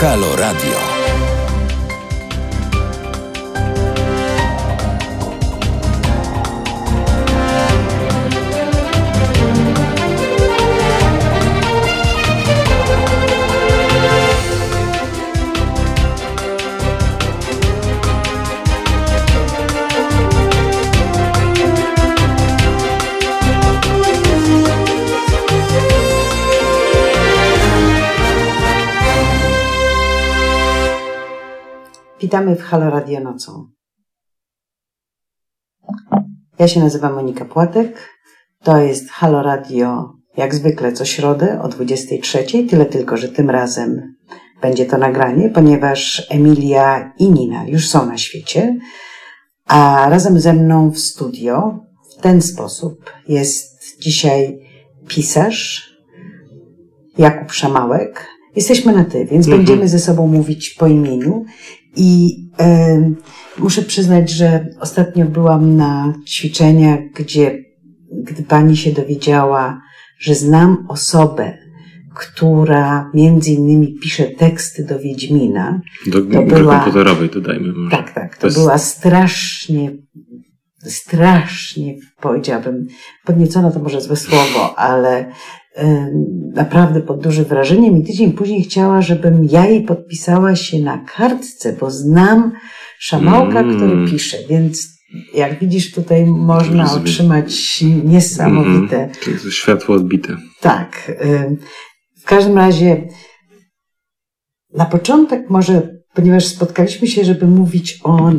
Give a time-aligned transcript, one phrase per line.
[0.00, 0.89] Halo Radio.
[32.30, 33.70] Witamy w Halo Radio Nocą.
[36.58, 38.18] Ja się nazywam Monika Płatek.
[38.62, 42.44] To jest Halo Radio jak zwykle co środę o 23.
[42.70, 44.14] Tyle tylko, że tym razem
[44.62, 48.78] będzie to nagranie, ponieważ Emilia i Nina już są na świecie,
[49.66, 51.84] a razem ze mną w studio
[52.18, 54.58] w ten sposób jest dzisiaj
[55.08, 55.90] pisarz
[57.18, 58.26] Jakub Szamałek.
[58.56, 59.56] Jesteśmy na ty, więc mhm.
[59.56, 61.44] będziemy ze sobą mówić po imieniu
[61.96, 62.36] i
[63.58, 67.58] muszę przyznać, że ostatnio byłam na ćwiczeniach, gdzie
[68.12, 69.80] gdy pani się dowiedziała,
[70.18, 71.58] że znam osobę,
[72.14, 75.80] która między innymi pisze teksty do Wiedźmina.
[76.06, 77.96] Do to była, komputerowej dodajmy może.
[77.96, 78.36] Tak, tak.
[78.36, 79.92] To, to była strasznie,
[80.78, 82.86] strasznie powiedziałabym,
[83.24, 85.32] podniecona to może złe słowo, ale
[86.54, 91.76] naprawdę pod dużym wrażeniem i tydzień później chciała, żebym ja jej podpisała się na kartce,
[91.80, 92.52] bo znam
[92.98, 93.76] szamałka, mm.
[93.76, 95.00] który pisze, więc
[95.34, 97.04] jak widzisz tutaj można Rozumiem.
[97.04, 98.96] otrzymać niesamowite...
[98.96, 99.50] Mm -hmm.
[99.50, 100.36] Światło odbite.
[100.60, 101.12] Tak.
[102.22, 103.08] W każdym razie
[104.74, 108.30] na początek może, ponieważ spotkaliśmy się, żeby mówić o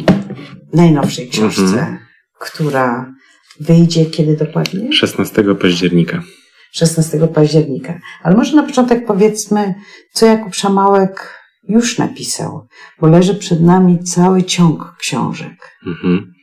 [0.73, 1.97] najnowszej książce, mm -hmm.
[2.39, 3.13] która
[3.59, 4.93] wyjdzie kiedy dokładnie?
[4.93, 6.23] 16 października.
[6.71, 7.99] 16 października.
[8.23, 9.75] Ale może na początek powiedzmy,
[10.13, 12.67] co Jakub Szamałek już napisał,
[13.01, 15.77] bo leży przed nami cały ciąg książek.
[15.87, 16.33] Mhm.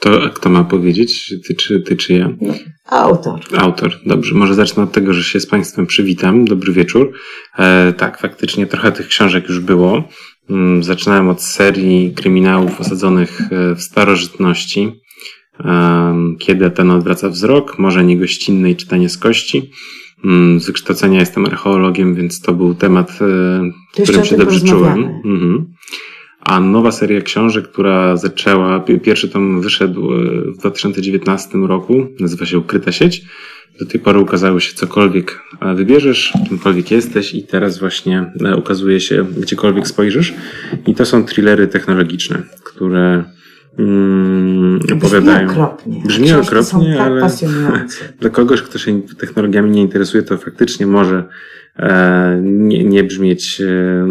[0.00, 1.34] To kto ma powiedzieć?
[1.46, 2.28] Ty czy, ty czy ja?
[2.40, 2.54] No,
[2.86, 3.40] autor.
[3.58, 4.34] Autor, dobrze.
[4.34, 6.44] Może zacznę od tego, że się z Państwem przywitam.
[6.44, 7.12] Dobry wieczór.
[7.58, 10.04] E, tak, faktycznie trochę tych książek już było.
[10.50, 14.99] Mm, zaczynałem od serii kryminałów osadzonych e, w starożytności
[16.38, 19.70] kiedy ten odwraca wzrok, może niegościnne i czytanie z kości.
[20.24, 24.98] Mm, z wykształcenia jestem archeologiem, więc to był temat, e, którym się dobrze czułem.
[25.24, 25.66] Mhm.
[26.40, 30.16] A nowa seria książek, która zaczęła, pierwszy tom wyszedł e,
[30.52, 33.22] w 2019 roku, nazywa się Ukryta sieć.
[33.80, 35.42] Do tej pory ukazało się cokolwiek
[35.74, 40.34] wybierzesz, czymkolwiek jesteś i teraz właśnie e, ukazuje się gdziekolwiek spojrzysz.
[40.86, 43.24] I to są thrillery technologiczne, które
[43.78, 45.48] mm, opowiadają.
[45.48, 46.02] Brzmi okropnie.
[46.06, 47.28] Brzmi okropnie, tak ale
[48.20, 51.28] dla kogoś, kto się technologiami nie interesuje, to faktycznie może
[51.76, 54.06] e, nie, nie brzmieć e,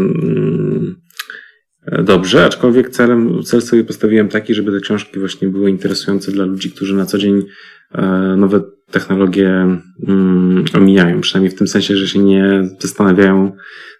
[2.03, 6.71] dobrze, aczkolwiek celem, cel sobie postawiłem taki, żeby te książki właśnie były interesujące dla ludzi,
[6.71, 7.43] którzy na co dzień
[7.91, 8.61] e, nowe
[8.91, 11.21] technologie mm, omijają.
[11.21, 13.51] Przynajmniej w tym sensie, że się nie zastanawiają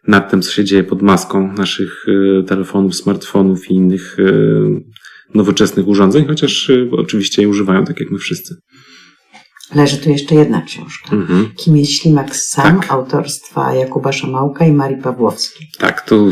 [0.07, 4.23] nad tym, co się dzieje pod maską naszych e, telefonów, smartfonów i innych e,
[5.33, 8.55] nowoczesnych urządzeń, chociaż y, oczywiście je używają tak jak my wszyscy.
[9.75, 11.15] Leży tu jeszcze jedna książka.
[11.15, 11.49] Mhm.
[11.55, 12.91] Kim jest Ślimak Sam, tak.
[12.91, 15.67] autorstwa Jakuba Szamałka i Marii Pawłowskiej.
[15.77, 16.31] Tak, to y,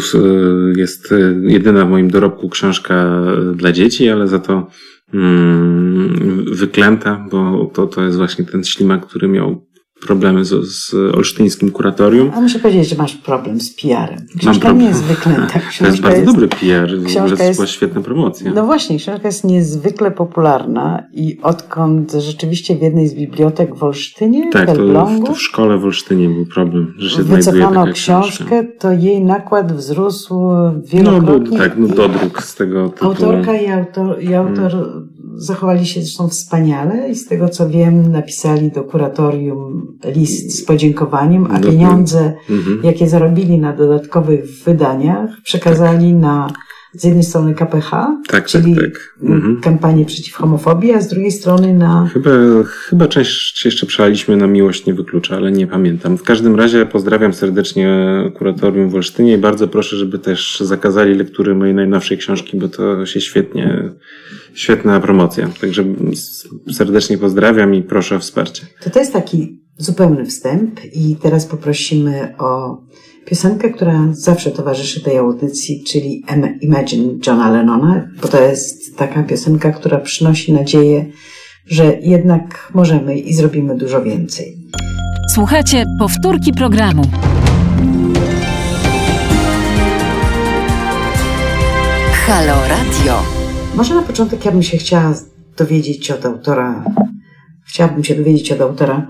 [0.75, 3.22] jest y, jedyna w moim dorobku książka
[3.56, 4.68] dla dzieci, ale za to
[5.14, 9.68] mm, wyklęta, bo to, to jest właśnie ten ślimak, który miał
[10.02, 12.31] problemy z, z olsztyńskim kuratorium.
[12.35, 14.25] A muszę powiedzieć, że masz problem z PR-em.
[14.40, 15.59] Książka nie jest wyklęta.
[15.59, 18.53] Książka to jest bardzo jest, dobry PR, książka jest, była świetna promocja.
[18.53, 24.50] No właśnie, książka jest niezwykle popularna i odkąd rzeczywiście w jednej z bibliotek w Olsztynie,
[24.50, 28.79] tak, w to, to w szkole w Olsztynie był problem, że się wycofano książkę, książka.
[28.79, 30.40] to jej nakład wzrósł
[30.85, 31.58] wielokrotnie.
[31.58, 33.12] No, tak, no dodruk z tego tytułu.
[33.12, 38.12] Autorka i autor, i autor mhm zachowali się zresztą wspaniale i z tego co wiem,
[38.12, 42.79] napisali do kuratorium list z podziękowaniem, a pieniądze, mhm.
[42.84, 46.47] jakie zarobili na dodatkowych wydaniach, przekazali na
[46.93, 49.16] z jednej strony KPH, tak, tak czyli tak, tak.
[49.22, 49.61] Mhm.
[49.61, 52.09] kampanię przeciw homofobii, a z drugiej strony na.
[52.13, 52.29] Chyba,
[52.63, 56.17] chyba część jeszcze przelaliśmy na miłość nie wyklucza, ale nie pamiętam.
[56.17, 58.07] W każdym razie pozdrawiam serdecznie
[58.37, 63.05] kuratorium w Olsztynie i bardzo proszę, żeby też zakazali lektury mojej najnowszej książki, bo to
[63.05, 63.91] się świetnie
[64.53, 65.49] Świetna promocja.
[65.61, 65.83] Także
[66.73, 68.66] serdecznie pozdrawiam i proszę o wsparcie.
[68.83, 72.78] To to jest taki zupełny wstęp i teraz poprosimy o
[73.26, 76.24] piosenkę, która zawsze towarzyszy tej audycji, czyli
[76.62, 81.06] Imagine Johna Lennona, bo to jest taka piosenka, która przynosi nadzieję,
[81.66, 84.58] że jednak możemy i zrobimy dużo więcej.
[85.34, 87.03] Słuchajcie powtórki programu.
[92.14, 93.24] Halo Radio.
[93.76, 95.14] Może na początek ja bym się chciała
[95.58, 96.84] dowiedzieć od autora,
[97.66, 99.08] chciałabym się dowiedzieć od autora,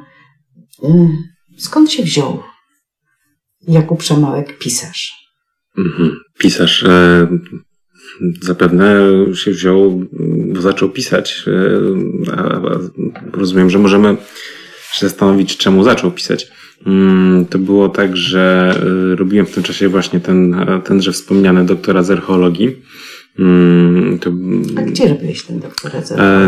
[1.57, 2.43] skąd się wziął
[3.67, 5.13] Jakub Przemałek, pisarz?
[5.77, 6.19] Mhm.
[6.39, 7.27] Pisarz e,
[8.41, 8.95] zapewne
[9.33, 10.03] się wziął,
[10.59, 11.43] zaczął pisać.
[11.47, 12.79] E, a, a
[13.33, 14.17] rozumiem, że możemy
[14.91, 16.47] się zastanowić, czemu zaczął pisać.
[16.85, 18.75] Mm, to było tak, że
[19.11, 22.75] e, robiłem w tym czasie właśnie ten, tenże wspomniany doktora z archeologii.
[23.39, 24.31] Mm, to,
[24.77, 26.11] A gdzie robiłeś ten doktorat?
[26.11, 26.47] E,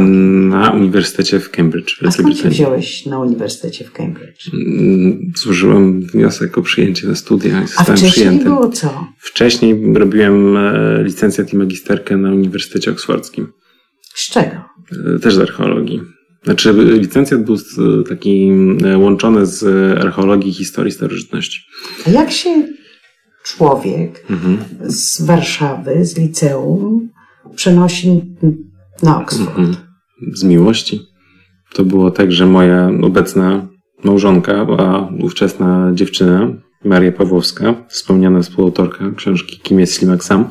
[0.50, 1.96] na Uniwersytecie w Cambridge.
[1.96, 4.50] W A skąd się wziąłeś na Uniwersytecie w Cambridge?
[4.54, 8.44] Mm, złożyłem wniosek o przyjęcie na studia i A wcześniej przyjętym.
[8.44, 9.08] było co?
[9.18, 13.48] Wcześniej robiłem e, licencjat i magisterkę na Uniwersytecie Oksfordzkim.
[14.16, 14.56] Z czego?
[15.22, 16.02] Też z archeologii.
[16.44, 17.58] Znaczy, licencjat był
[18.10, 18.52] taki
[18.98, 19.64] łączony z
[20.00, 21.62] archeologii i historii starożytności.
[22.08, 22.68] A jak się
[23.56, 24.58] człowiek mhm.
[24.82, 27.10] z Warszawy, z liceum,
[27.56, 28.36] przenosi
[29.04, 29.58] na Oxford?
[29.58, 29.76] Mhm.
[30.34, 31.02] Z miłości.
[31.74, 33.68] To było tak, że moja obecna
[34.04, 36.54] małżonka, a ówczesna dziewczyna,
[36.86, 40.46] Maria Pawłowska, wspomniana współautorka książki Kim jest Ślimak Sam,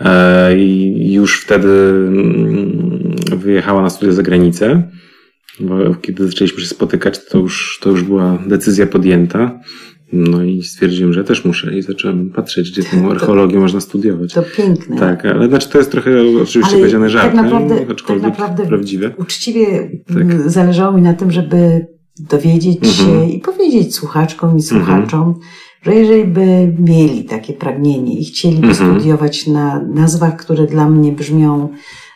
[0.00, 4.82] e, i już wtedy mm, wyjechała na studia za granicę
[5.60, 9.60] bo kiedy zaczęliśmy się spotykać, to już, to już była decyzja podjęta.
[10.12, 14.32] No i stwierdziłem, że też muszę i zacząłem patrzeć, gdzie tę archeologię można studiować.
[14.32, 14.98] To piękne.
[14.98, 16.10] Tak, ale znaczy to jest trochę
[16.42, 19.10] oczywiście powiedziane tak żartem, tak naprawdę, aczkolwiek tak naprawdę prawdziwe.
[19.18, 20.50] Uczciwie tak.
[20.50, 21.86] zależało mi na tym, żeby
[22.18, 22.94] dowiedzieć mhm.
[22.94, 24.62] się i powiedzieć słuchaczkom i mhm.
[24.62, 25.44] słuchaczom, mhm.
[25.82, 28.94] że jeżeli by mieli takie pragnienie i chcieliby mhm.
[28.94, 31.68] studiować na nazwach, które dla mnie brzmią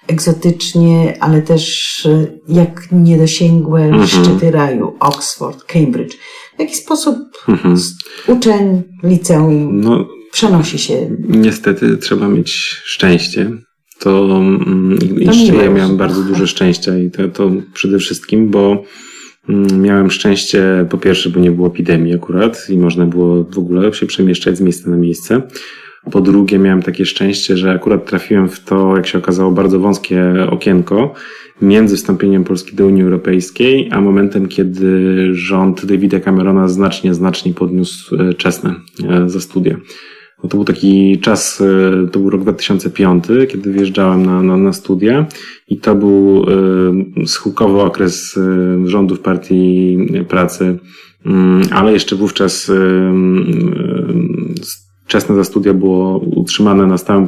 [0.06, 4.06] egzotycznie, ale też e, jak niedosięgłe mhm.
[4.06, 6.16] szczyty raju, Oxford, Cambridge.
[6.56, 7.16] W jaki sposób
[7.48, 7.76] mhm.
[8.26, 11.16] uczeń liceum no, przenosi się?
[11.28, 12.50] Niestety trzeba mieć
[12.84, 13.50] szczęście.
[13.98, 14.98] To, mm,
[15.32, 18.82] i, ja miałem bardzo dużo szczęścia i to, to przede wszystkim, bo
[19.48, 23.92] mm, Miałem szczęście, po pierwsze, bo nie było epidemii akurat i można było w ogóle
[23.94, 25.42] się przemieszczać z miejsca na miejsce.
[26.10, 30.32] Po drugie, miałem takie szczęście, że akurat trafiłem w to, jak się okazało, bardzo wąskie
[30.50, 31.14] okienko
[31.62, 38.16] między wstąpieniem Polski do Unii Europejskiej, a momentem, kiedy rząd Davida Camerona znacznie, znacznie podniósł
[38.16, 38.74] e, czesne
[39.08, 39.76] e, za studia.
[40.42, 44.72] No to był taki czas, e, to był rok 2005, kiedy wyjeżdżałem na, na, na
[44.72, 45.26] studia
[45.68, 46.46] i to był
[47.26, 48.38] schyłkowy okres
[48.84, 49.98] rządów Partii
[50.28, 50.78] Pracy,
[51.26, 52.70] mm, ale jeszcze wówczas
[55.06, 57.26] wczesne za studia było utrzymane na stałym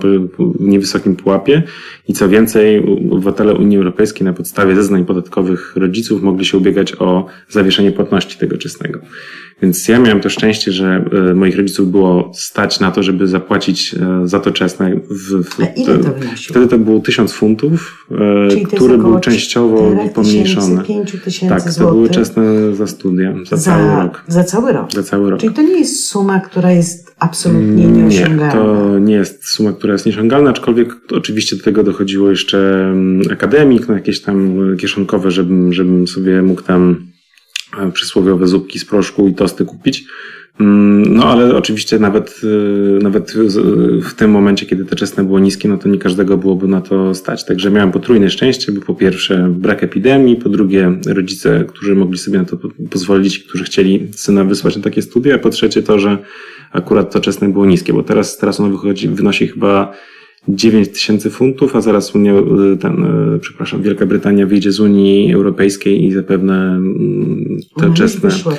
[0.60, 1.62] niewysokim pułapie
[2.08, 7.26] i co więcej, obywatele Unii Europejskiej na podstawie zeznań podatkowych rodziców mogli się ubiegać o
[7.48, 9.00] zawieszenie płatności tego czesnego.
[9.62, 13.94] Więc ja miałem to szczęście, że e, moich rodziców było stać na to, żeby zapłacić
[13.94, 15.00] e, za to czesne.
[15.10, 16.50] W, w, A ile to wynosiło?
[16.50, 20.82] Wtedy to było tysiąc funtów, e, Czyli który był częściowo pomniejszony.
[21.48, 21.94] Tak, to złotych.
[21.94, 24.24] były czesne za studia, za, za, cały rok.
[24.28, 24.92] Za cały rok.
[24.92, 25.40] Za cały rok.
[25.40, 28.46] Czyli to nie jest suma, która jest absolutnie nieosiągalna.
[28.46, 33.22] Nie, to nie jest suma, która jest nieosiągalna, aczkolwiek oczywiście do tego dochodziło jeszcze mm,
[33.32, 37.08] akademik, no jakieś tam kieszonkowe, żebym, żebym sobie mógł tam
[37.76, 40.04] E, przysłowiowe zupki z proszku i tosty kupić.
[40.60, 42.40] Mm, no ale oczywiście nawet,
[42.98, 43.34] e, nawet
[44.02, 47.14] w tym momencie, kiedy te czesne było niskie, no to nie każdego byłoby na to
[47.14, 47.44] stać.
[47.44, 52.38] Także miałem potrójne szczęście, bo po pierwsze brak epidemii, po drugie rodzice, którzy mogli sobie
[52.38, 52.56] na to
[52.90, 56.18] pozwolić, którzy chcieli syna wysłać na takie studia, a po trzecie to, że
[56.72, 59.92] akurat to czesne było niskie, bo teraz, teraz ono wychodzi, wynosi chyba
[60.48, 65.32] 9 tysięcy funtów, a zaraz Unia, y, ten, y, przepraszam, Wielka Brytania wyjdzie z Unii
[65.32, 68.30] Europejskiej i zapewne mm, te Ona czesne.
[68.30, 68.54] Wyszła,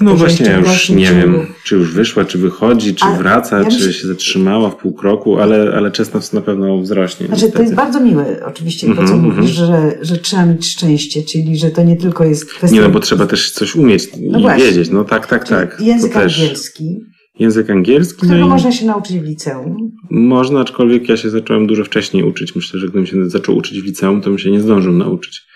[0.00, 3.92] no właśnie, ja już nie wiem, czy już wyszła, czy wychodzi, czy wraca, ja czy
[3.92, 7.26] się zatrzymała w pół kroku, ale, ale czesność na pewno wzrośnie.
[7.26, 10.66] Znaczy, to jest bardzo miłe, oczywiście, to co mm -hmm, mówisz, że, że trzeba mieć
[10.66, 12.76] szczęście, czyli że to nie tylko jest kwestia.
[12.76, 14.64] Nie, no bo trzeba też coś umieć no i właśnie.
[14.64, 14.90] wiedzieć.
[14.90, 15.80] No tak, tak, tak.
[15.80, 17.00] Język angielski.
[17.38, 18.16] Język angielski.
[18.16, 19.92] Którego no można się nauczyć w liceum?
[20.10, 22.56] Można, aczkolwiek ja się zacząłem dużo wcześniej uczyć.
[22.56, 25.46] Myślę, że gdybym się zaczął uczyć w liceum, to bym się nie zdążył nauczyć.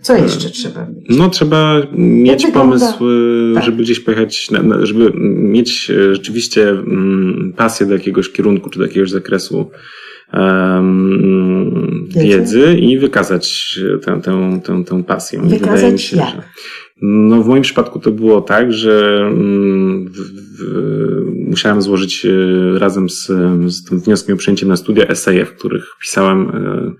[0.00, 1.18] Co jeszcze trzeba mieć?
[1.18, 3.04] No trzeba mieć pomysł,
[3.54, 3.64] tak.
[3.64, 4.48] żeby gdzieś pojechać,
[4.82, 9.70] żeby mieć e, rzeczywiście mm, pasję do jakiegoś kierunku czy do jakiegoś zakresu
[10.32, 15.40] um, wiedzy i wykazać tę, tę, tę, tę pasję.
[15.42, 16.28] Wykazać Wydaje mi się, jak?
[16.28, 16.42] że
[17.02, 23.10] no w moim przypadku to było tak, że mm, w, w, musiałem złożyć e, razem
[23.10, 23.26] z,
[23.66, 26.92] z tym wnioskiem o przyjęcie na studia eseje, w których pisałem e,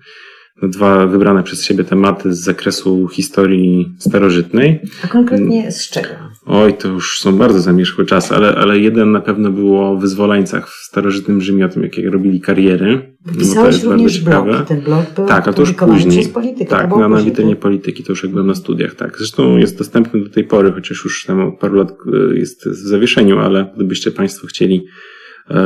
[0.63, 4.79] dwa wybrane przez siebie tematy z zakresu historii starożytnej.
[5.03, 6.07] A konkretnie z czego?
[6.45, 10.69] Oj, to już są bardzo zamierzchłe czasy, ale, ale jeden na pewno było o wyzwoleńcach
[10.69, 13.15] w starożytnym Rzymie, o tym, jakie robili kariery.
[13.39, 16.19] Pisałeś również blog i ten blog był tak, a to już później.
[16.19, 16.69] przez politykę.
[16.69, 19.17] Tak, na, na witrynie polityki, to już jak byłem na studiach, tak.
[19.17, 22.75] Zresztą jest dostępny do tej pory, chociaż już tam od paru lat e, jest w
[22.75, 24.85] zawieszeniu, ale gdybyście Państwo chcieli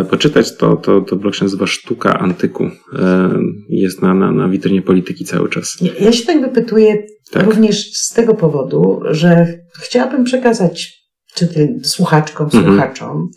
[0.10, 2.64] poczytać, to, to, to blog się nazywa Sztuka Antyku.
[2.64, 3.30] E,
[3.70, 5.78] jest na, na, na witrynie polityki cały czas.
[6.00, 7.46] Ja, się tak wypytuję tak.
[7.46, 9.48] również z tego powodu, że
[9.80, 11.00] chciałabym przekazać
[11.36, 12.66] czy ty, słuchaczkom, mhm.
[12.66, 13.30] słuchaczom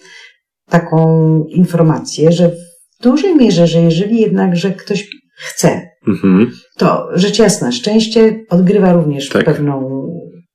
[0.68, 6.52] taką informację, że w dużej mierze, że jeżeli jednak, że ktoś chce, mhm.
[6.78, 9.44] to rzecz jasna, szczęście odgrywa również tak.
[9.44, 10.06] pewną,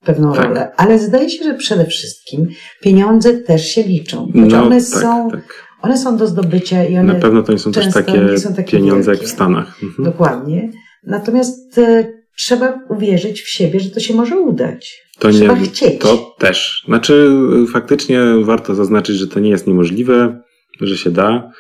[0.06, 0.46] pewną tak.
[0.46, 2.48] rolę, ale zdaje się, że przede wszystkim
[2.82, 4.32] pieniądze też się liczą.
[4.32, 5.67] Znaczy no, one tak, są, tak.
[5.82, 8.54] One są do zdobycia i one Na pewno to nie są też takie, nie są
[8.54, 9.24] takie pieniądze wielkie.
[9.24, 9.84] jak w Stanach.
[9.84, 10.04] Mhm.
[10.06, 10.72] Dokładnie.
[11.04, 15.02] Natomiast e, trzeba uwierzyć w siebie, że to się może udać.
[15.20, 16.02] To trzeba nie, chcieć.
[16.02, 16.84] To też.
[16.86, 17.30] Znaczy,
[17.74, 20.42] faktycznie warto zaznaczyć, że to nie jest niemożliwe,
[20.82, 21.52] że się da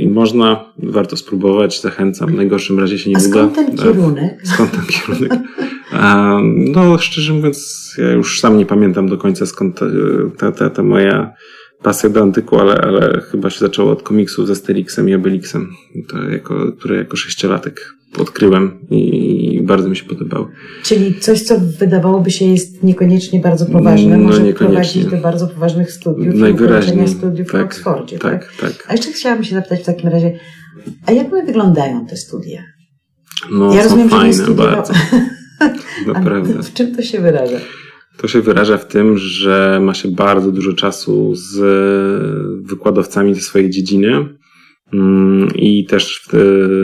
[0.00, 2.28] i można, warto spróbować, zachęcam.
[2.28, 3.28] W najgorszym razie się nie A uda.
[3.28, 4.40] skąd ten kierunek?
[4.54, 5.32] Skąd ten kierunek?
[5.92, 9.80] A, no, szczerze mówiąc, ja już sam nie pamiętam do końca skąd
[10.38, 11.34] ta, ta, ta moja
[11.82, 15.70] pasja do antyku, ale, ale chyba się zaczęło od komiksu ze Asterixem i Obelixem,
[16.08, 20.46] to jako, które jako sześciolatek odkryłem i bardzo mi się podobały.
[20.82, 25.92] Czyli coś, co wydawałoby się jest niekoniecznie bardzo poważne, no, może prowadzić do bardzo poważnych
[25.92, 27.08] studiów Najwyraźniej.
[27.08, 28.18] studiów tak, w Oksfordzie.
[28.18, 28.86] Tak, tak, tak.
[28.88, 30.38] A jeszcze chciałabym się zapytać w takim razie,
[31.06, 32.62] a jak one wyglądają te studia?
[33.52, 34.92] No, ja rozumiem, fajne że bardzo.
[36.06, 36.62] Naprawdę.
[36.62, 37.58] W czym to się wyraża?
[38.16, 41.58] To się wyraża w tym, że ma się bardzo dużo czasu z
[42.66, 44.28] wykładowcami ze swojej dziedziny
[44.92, 46.28] mm, i też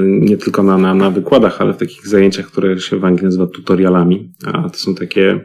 [0.04, 3.46] nie tylko na, na, na wykładach, ale w takich zajęciach, które się w Anglii nazywa
[3.46, 4.32] tutorialami.
[4.44, 5.40] A to są takie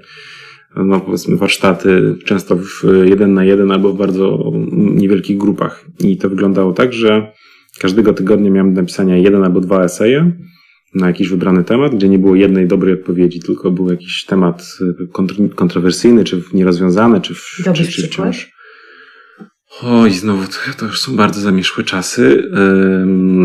[0.76, 5.86] no powiedzmy warsztaty często w jeden na jeden albo w bardzo niewielkich grupach.
[6.00, 7.32] I to wyglądało tak, że
[7.80, 10.32] każdego tygodnia miałem do napisania jeden albo dwa eseje
[10.96, 15.50] na jakiś wybrany temat, gdzie nie było jednej dobrej odpowiedzi, tylko był jakiś temat y,
[15.56, 17.42] kontrowersyjny, czy nierozwiązany, czy, w,
[17.74, 18.54] czy, czy wciąż.
[19.82, 22.44] Oj, znowu to, to już są bardzo zamieszłe czasy,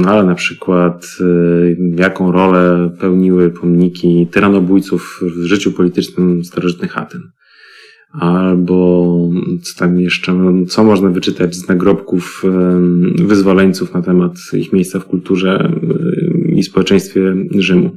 [0.07, 7.23] ale na przykład y, jaką rolę pełniły pomniki tyranobójców w życiu politycznym starożytnych Aten.
[8.12, 9.31] Albo
[9.62, 12.43] co tam jeszcze, no, co można wyczytać z nagrobków
[13.19, 15.73] wyzwoleńców na temat ich miejsca w kulturze
[16.57, 17.91] i społeczeństwie Rzymu.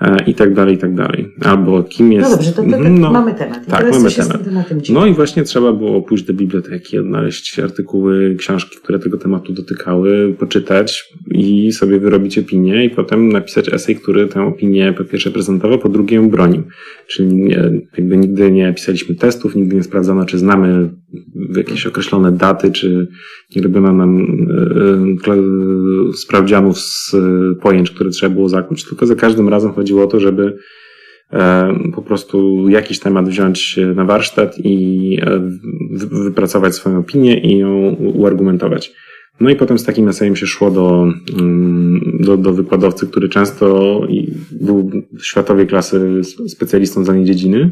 [0.00, 1.34] E, I tak dalej, i tak dalej.
[1.40, 2.30] Albo kim jest.
[2.30, 3.66] No dobrze, to, to, to mhm, no, mamy temat.
[3.66, 4.88] tak, mamy temat.
[4.88, 10.34] No i właśnie trzeba było pójść do biblioteki, odnaleźć artykuły, książki, które tego tematu dotykały,
[10.38, 15.78] poczytać i sobie wyrobić opinię i potem napisać esej, który tę opinię po pierwsze prezentował,
[15.78, 16.62] po drugie ją bronił.
[17.06, 20.90] Czyli nie, jakby nigdy nie pisaliśmy testów, nigdy nie sprawdzano, czy znamy
[21.56, 23.08] jakieś określone daty, czy
[23.56, 24.20] nie robiono nam
[25.26, 27.16] e, e, sprawdzianów z
[27.60, 30.56] pojęć, które trzeba było zakuć, tylko za każdym razem chodziło o to, żeby
[31.32, 35.18] e, po prostu jakiś temat wziąć na warsztat i
[36.24, 38.92] wypracować swoją opinię i ją uargumentować.
[39.40, 44.00] No i potem z takim esejem się szło do, mm, do, do wykładowcy, który często
[44.50, 44.90] był
[45.22, 47.70] światowej klasy specjalistą z danej dziedziny,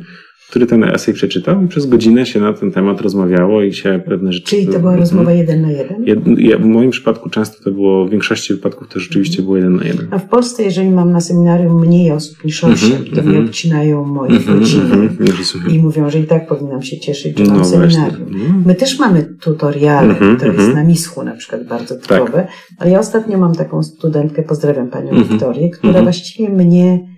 [0.51, 4.33] który ten esej przeczytał i przez godzinę się na ten temat rozmawiało i się pewne
[4.33, 4.47] rzeczy...
[4.47, 6.05] Czyli to była rozmowa jeden na jeden?
[6.05, 9.85] Jed, w moim przypadku często to było, w większości wypadków to rzeczywiście było jeden na
[9.85, 10.09] jeden.
[10.11, 13.25] A w Polsce, jeżeli mam na seminarium mniej osób niż osiem, mm -hmm, to mm
[13.25, 13.39] -hmm.
[13.39, 17.59] mnie odcinają moje mm -hmm, i mówią, że i tak powinnam się cieszyć, że mam
[17.59, 18.29] no seminarium.
[18.31, 18.55] No.
[18.67, 20.73] My też mamy tutoriale, to jest mhm.
[20.73, 22.49] na Mischu na przykład bardzo typowe, tak.
[22.79, 25.29] ale ja ostatnio mam taką studentkę, pozdrawiam panią mhm.
[25.29, 26.05] Wiktorię, która mhm.
[26.05, 27.09] właściwie mnie...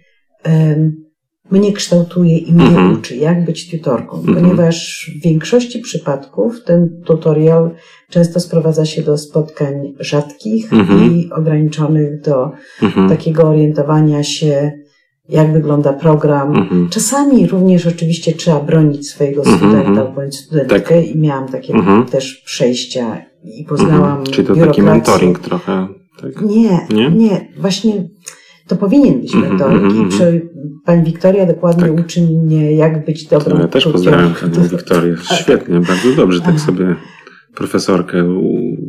[0.46, 1.09] Um,
[1.50, 2.92] mnie kształtuje i mnie mhm.
[2.92, 4.34] uczy, jak być tutorką, mhm.
[4.34, 7.70] ponieważ w większości przypadków ten tutorial
[8.10, 11.12] często sprowadza się do spotkań rzadkich mhm.
[11.12, 12.50] i ograniczonych do
[12.82, 13.08] mhm.
[13.08, 14.72] takiego orientowania się,
[15.28, 16.56] jak wygląda program.
[16.56, 16.88] Mhm.
[16.88, 19.58] Czasami również oczywiście trzeba bronić swojego mhm.
[19.58, 21.06] studenta bądź studentkę tak.
[21.06, 21.74] i miałam takie
[22.10, 25.88] też przejścia i poznałam Czyli to taki mentoring trochę.
[26.20, 26.42] Tak?
[26.42, 28.08] Nie, nie, nie, właśnie
[28.70, 30.40] to powinien być mm -hmm, mm -hmm.
[30.84, 32.00] Pani Wiktoria dokładnie tak.
[32.00, 35.16] uczy mnie, jak być dobrą Ja też pozdrawiam Panią Wiktorię.
[35.40, 36.96] Świetnie, bardzo dobrze tak sobie
[37.54, 38.24] profesorkę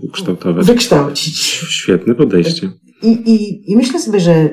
[0.03, 0.65] ukształtować.
[0.65, 1.37] Wykształcić.
[1.69, 2.69] Świetne podejście.
[3.03, 4.49] I, i, I myślę sobie, że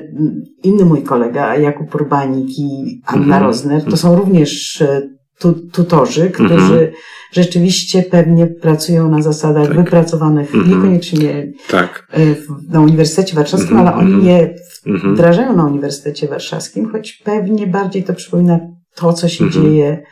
[0.63, 3.45] inny mój kolega, Jakub Urbanik i Anna mm -hmm.
[3.45, 6.87] Rosner, to są również e, tu, tutorzy, którzy Mhm.
[7.33, 9.77] rzeczywiście pewnie pracują na zasadach Tak.
[9.77, 10.75] wypracowanych Mhm.
[10.77, 12.07] niekoniecznie Tak.
[12.11, 14.27] e, w- na Uniwersytecie Warszawskim, Mhm, ale oni mhm.
[14.27, 14.55] je
[14.87, 15.13] Mhm.
[15.13, 18.59] wdrażają na Uniwersytecie Warszawskim, choć pewnie bardziej to przypomina
[18.95, 19.63] to, co się Mhm.
[19.63, 20.03] dzieje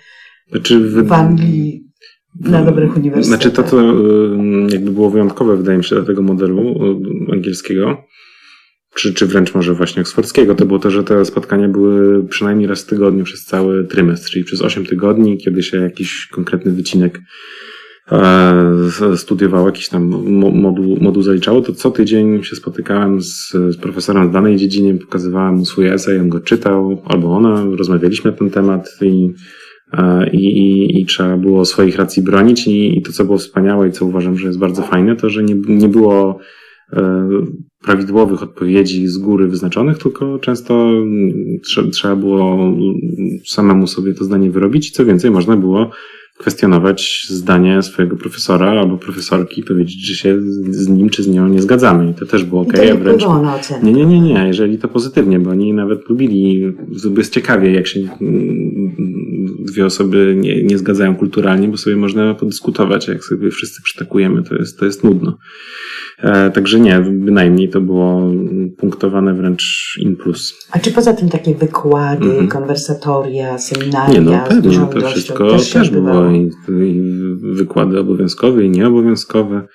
[0.52, 1.84] Znaczy, wy- w Anglii
[2.40, 3.42] na dobrych uniwersytetach.
[3.42, 3.78] Znaczy to, co
[4.70, 6.62] jakby było wyjątkowe, wydaje mi się, dla tego modelu
[7.30, 7.98] y, angielskiego,
[8.98, 12.84] czy, czy wręcz może właśnie oksfordzkiego, to było to, że te spotkania były przynajmniej raz
[12.84, 17.22] w tygodniu przez cały trymestr, czyli przez 8 tygodni, kiedy się jakiś konkretny wycinek
[18.12, 23.78] e, studiował, jakiś tam mo- moduł, moduł zaliczało, to co tydzień się spotykałem z, z
[23.78, 28.38] profesorem w danej dziedzinie, pokazywałem mu swój esej, on go czytał, albo ona, rozmawialiśmy na
[28.38, 29.34] ten temat i
[29.94, 32.68] E, i, i, i trzeba było swoich racji bronić.
[32.68, 35.44] I, i to, co było wspaniałe i co uważam, że jest bardzo fajne, to, że
[35.44, 36.40] nie, nie było
[37.84, 40.92] prawidłowych odpowiedzi z góry wyznaczonych, tylko często
[41.64, 42.74] trze, trzeba było
[43.46, 44.90] samemu sobie to zdanie wyrobić.
[44.90, 45.92] I co więcej, można było
[46.38, 51.62] kwestionować zdanie swojego profesora albo profesorki, powiedzieć, że się z, nim czy z nią nie
[51.62, 53.80] zgadzamy i to też było I ok, to nie wręcz wpływało na ocenę.
[53.84, 56.74] nie, nie, nie, nie, jeżeli to pozytywnie, bo oni nawet lubili,
[57.18, 58.96] jest ciekawie, jak się mm,
[59.60, 64.56] dwie osoby nie, nie zgadzają kulturalnie, bo sobie można podyskutować, jak sobie wszyscy przytakujemy, to
[64.56, 65.38] jest, to jest nudno.
[66.20, 68.32] E, także nie, bynajmniej to było
[68.78, 70.68] punktowane wręcz in plus.
[70.72, 72.48] A czy poza tym takie wykłady, Mhm.
[72.48, 77.02] konwersatoria, seminaria Nie, no pewnie, to wszystko też też, było i, i
[77.54, 79.68] wykłady obowiązkowe i nieobowiązkowe.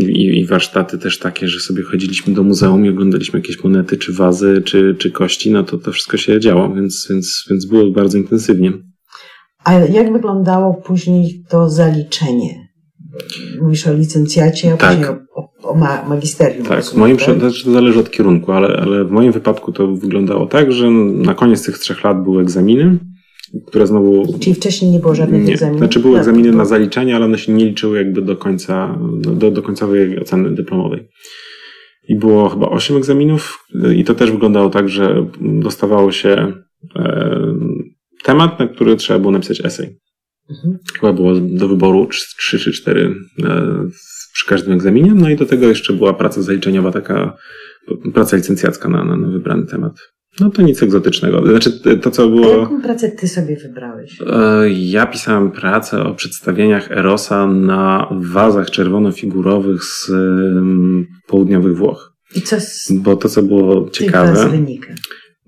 [0.00, 4.12] I, I warsztaty też takie, że sobie chodziliśmy do muzeum i oglądaliśmy jakieś monety, czy
[4.12, 8.18] wazy, czy, czy kości, no to to wszystko się działo, więc, więc, więc było bardzo
[8.18, 8.72] intensywnie.
[9.64, 12.66] A jak wyglądało później to zaliczenie?
[13.62, 14.90] Mówisz o licencjacie, a Tak.
[14.90, 16.66] później o, o, o ma, magisterium.
[16.66, 17.26] Tak, w moim tak?
[17.40, 21.64] to zależy od kierunku, ale, ale w moim wypadku to wyglądało tak, że na koniec
[21.66, 22.98] tych trzech lat były egzaminy,
[23.66, 25.78] które znowu Czyli wcześniej nie było żadnych Nie, egzaminów?
[25.78, 29.50] znaczy były Tak, egzaminy na zaliczenie, ale one się nie liczyły jakby do końca, do,
[29.50, 31.08] do końcowej oceny dyplomowej.
[32.08, 36.52] I było chyba 8 egzaminów i to też wyglądało tak, że dostawało się
[36.96, 37.40] e,
[38.24, 39.98] temat, na który trzeba było napisać esej.
[40.50, 40.78] Mhm.
[41.00, 42.08] Chyba było do wyboru
[42.38, 43.88] 3 czy 4 e,
[44.32, 47.36] przy każdym egzaminie, no i do tego jeszcze była praca zaliczeniowa, taka
[48.14, 49.92] praca licencjacka na, na, na wybrany temat.
[50.40, 51.46] No to nic egzotycznego.
[51.46, 51.72] Znaczy
[52.02, 52.58] to, co A było...
[52.58, 54.18] jaką pracę ty sobie wybrałeś?
[54.32, 60.10] E, Ja pisałem pracę o przedstawieniach Erosa na wazach czerwono-figurowych z
[61.26, 62.12] południowych Włoch.
[62.36, 64.94] I co z Bo to, co było tych ciekawe, was wynika?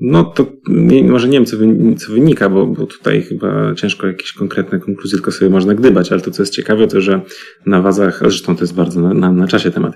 [0.01, 4.07] No to nie, może nie wiem, co, wy, co wynika, bo, bo tutaj chyba ciężko
[4.07, 7.21] jakieś konkretne konkluzje tylko sobie można gdybać, ale to, co jest ciekawe, to, że
[7.67, 9.93] na wazach, zresztą to jest bardzo na, na, na czasie temat,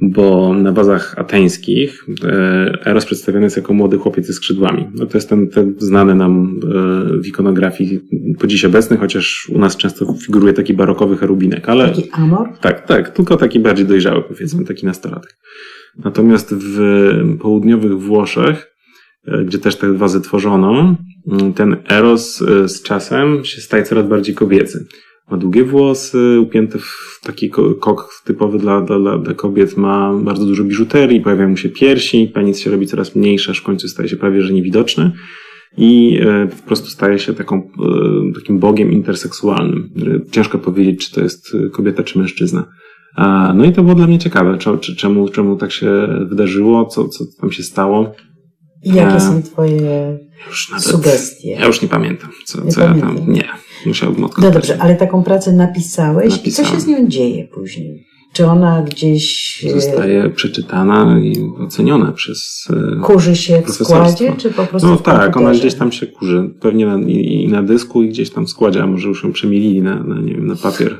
[0.00, 4.88] bo na wazach ateńskich e, Eros przedstawiony jest jako młody chłopiec ze skrzydłami.
[4.94, 8.00] No to jest ten, ten znany nam e, w ikonografii
[8.38, 11.88] po dziś obecny, chociaż u nas często figuruje taki barokowy cherubinek, ale...
[11.88, 12.48] Taki amor?
[12.60, 15.36] Tak, tak, tylko taki bardziej dojrzały, powiedzmy, taki nastolatek.
[16.04, 16.78] Natomiast w
[17.40, 18.75] południowych Włoszech,
[19.44, 20.96] gdzie też te wazy tworzono,
[21.32, 24.86] m, ten eros e, z czasem się staje coraz bardziej kobiecy.
[25.30, 30.46] Ma długie włosy, upięte w taki ko- kok typowy dla, dla, dla- kobiet, ma bardzo
[30.46, 34.08] dużo biżuterii, pojawiają mu się piersi, penis się robi coraz mniejszy, aż w końcu staje
[34.08, 35.12] się prawie że niewidoczny
[35.78, 39.90] i e, po prostu staje się taką, e, takim bogiem interseksualnym.
[40.26, 42.64] E, Ciężko powiedzieć, czy to jest e, kobieta, czy mężczyzna.
[43.54, 44.58] No i to było dla mnie ciekawe,
[44.96, 48.12] czemu, czemu tak się wydarzyło, co, co tam się stało.
[48.86, 49.80] I jakie są twoje
[50.70, 51.50] nawet, sugestie?
[51.50, 53.48] ja już nie pamiętam, co, Nie co ja tam, nie,
[53.86, 54.52] musiałbym No odkryć.
[54.52, 58.06] dobrze, ale taką pracę napisałeś i co się z nią dzieje później?
[58.32, 64.50] Czy ona gdzieś e, Zostaje przeczytana i oceniona przez e, kurzy się w składzie, czy
[64.50, 66.50] po prostu No tak, ona gdzieś tam się kurzy.
[66.60, 69.32] Pewnie na, i, i na dysku, i gdzieś tam w składzie, a może już ją
[69.32, 70.98] przemielili na, na, nie wiem, na papier.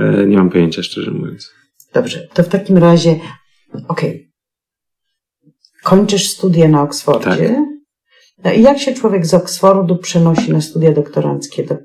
[0.00, 1.50] E, nie mam pojęcia, szczerze mówiąc.
[1.94, 3.20] Dobrze, to w takim razie,
[3.88, 4.31] okej.
[5.84, 7.48] Kończysz studia na Oksfordzie.
[7.48, 7.58] Tak.
[8.44, 11.76] No i jak się człowiek z Oksfordu przenosi na studia doktoranckie do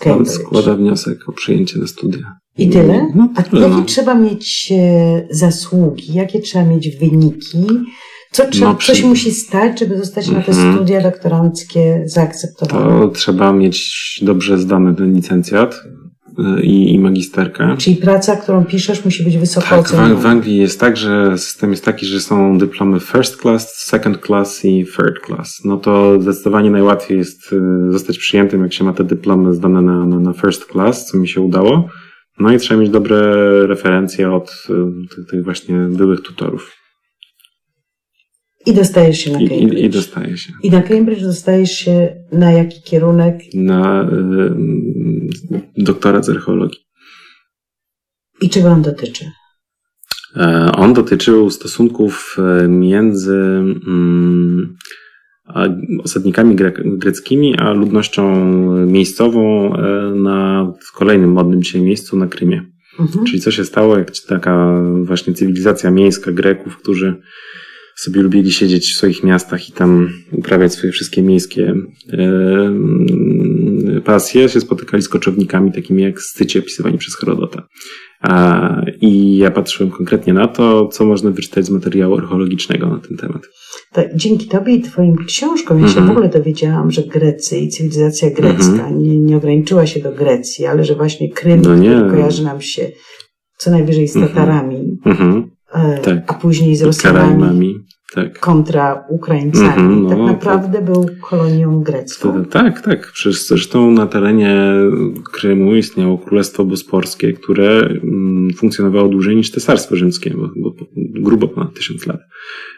[0.00, 0.30] Cambridge.
[0.32, 2.36] składa wniosek o przyjęcie na studia.
[2.58, 3.06] I tyle?
[3.14, 3.84] No A tyle, jakie no.
[3.84, 7.66] trzeba mieć e, zasługi, jakie trzeba mieć wyniki?
[8.30, 10.74] Co trzeba, No, przy- coś musi stać, żeby zostać na te Mhm.
[10.76, 13.00] studia doktoranckie zaakceptowane?
[13.00, 15.74] To trzeba mieć dobrze zdany ten licencjat
[16.62, 17.76] i, i magisterkę.
[17.78, 20.14] Czyli praca, którą piszesz, musi być wysoko Tak, w, oceniona.
[20.14, 24.64] w Anglii jest tak, że system jest taki, że są dyplomy first class, second class
[24.64, 25.60] i third class.
[25.64, 30.06] No to zdecydowanie najłatwiej jest y, zostać przyjętym, jak się ma te dyplomy zdane na,
[30.06, 31.88] na, na first class, co mi się udało.
[32.40, 33.16] No i trzeba mieć dobre
[33.66, 36.72] referencje od y, tych właśnie byłych tutorów.
[38.66, 39.82] I dostajesz się na I, Cambridge.
[39.82, 40.52] i, i dostaję się.
[40.62, 43.40] I na Cambridge dostajesz się na jaki kierunek?
[43.54, 46.80] Na y, doktorat z archeologii.
[48.40, 49.24] I czego on dotyczy?
[50.36, 53.36] E, On dotyczył stosunków e, między
[53.86, 54.76] mm,
[56.04, 58.34] osadnikami gre- greckimi, a ludnością
[58.86, 62.64] miejscową e, na kolejnym modnym dzisiaj miejscu na Krymie.
[63.00, 63.24] Mhm.
[63.26, 67.20] Czyli co się stało, jak taka właśnie cywilizacja miejska Greków, którzy
[67.96, 71.74] sobie lubili siedzieć w swoich miastach i tam uprawiać swoje wszystkie miejskie
[72.12, 77.62] e, pasje, się spotykali z koczownikami takimi jak Scycie opisywani przez Herodota.
[79.00, 83.42] I ja patrzyłem konkretnie na to, co można wyczytać z materiału archeologicznego na ten temat.
[83.92, 86.06] To dzięki Tobie i Twoim książkom ja się Mhm.
[86.06, 88.98] w ogóle dowiedziałam, że Grecy i cywilizacja grecka Mhm.
[89.02, 92.06] nie, nie ograniczyła się do Grecji, ale że właśnie Krym, No nie.
[92.10, 92.90] kojarzy nam się
[93.58, 94.34] co najwyżej z Mhm.
[94.34, 95.30] Tatarami, Mhm.
[95.38, 95.53] e,
[96.02, 96.24] Tak.
[96.26, 97.84] a później z Rosjanami.
[98.14, 98.38] Tak.
[98.38, 99.68] kontra Ukraińcami.
[99.68, 102.44] Mhm, no, tak naprawdę był kolonią grecką.
[102.44, 103.12] Tak, tak.
[103.12, 104.74] Przecież zresztą na terenie
[105.32, 111.74] Krymu istniało Królestwo Bosporskie, które mm, funkcjonowało dłużej niż Cesarstwo Rzymskie, bo, bo grubo ponad
[111.74, 112.20] tysiąc lat.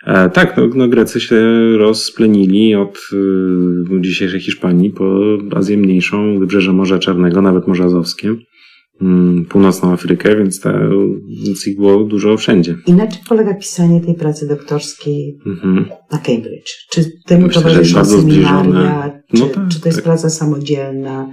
[0.06, 1.36] E, tak, no, no Grecy się
[1.78, 5.20] rozplenili od y, dzisiejszej Hiszpanii po
[5.54, 8.40] Azję Mniejszą, wybrzeże Morza Czarnego, nawet Morze Azowskie, mm,
[9.48, 10.72] północną Afrykę, więc, ta,
[11.44, 12.76] więc ich było dużo wszędzie.
[12.86, 15.86] I na czym polega pisanie tej pracy doktorskiej Mhm.
[16.12, 16.70] na Cambridge?
[16.90, 19.20] Czy temu Myślę, towarzyszą seminaria?
[19.34, 20.04] Czy, No tak, czy to jest tak.
[20.04, 21.28] praca samodzielna?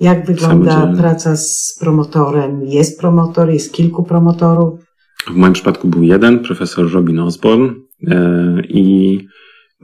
[0.00, 2.64] Jak wygląda praca z promotorem?
[2.64, 3.50] Jest promotor?
[3.50, 4.80] Jest kilku promotorów?
[5.26, 7.74] W moim przypadku był jeden, profesor Robin Osborne
[8.08, 9.18] e, i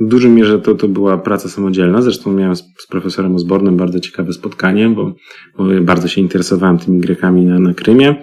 [0.00, 2.02] w dużej mierze to, to była praca samodzielna.
[2.02, 5.14] Zresztą miałem z, z profesorem Osbornem bardzo ciekawe spotkanie, bo,
[5.58, 8.14] bo bardzo się interesowałem tymi Grekami na, na Krymie.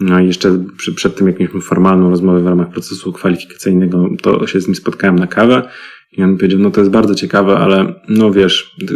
[0.00, 4.46] No i jeszcze przy, przed tym, jak mieliśmy formalną rozmowę w ramach procesu kwalifikacyjnego, to
[4.46, 5.68] się z nim spotkałem na kawę
[6.12, 8.94] i on powiedział, no to jest bardzo ciekawe, ale no wiesz, ty,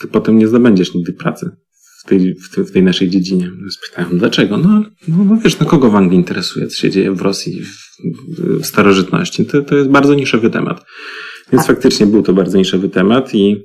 [0.00, 1.50] ty potem nie zdobędziesz nigdy pracy
[2.04, 3.50] w tej, w tej, naszej dziedzinie.
[3.70, 4.56] Spytałem, dlaczego?
[4.56, 4.68] No,
[5.08, 8.66] no, no wiesz, no kogo w Anglii interesuje, co się dzieje w Rosji, w, w
[8.66, 9.46] starożytności?
[9.46, 10.84] To, to jest bardzo niszowy temat.
[11.52, 13.64] Więc faktycznie był to bardzo niszowy temat i,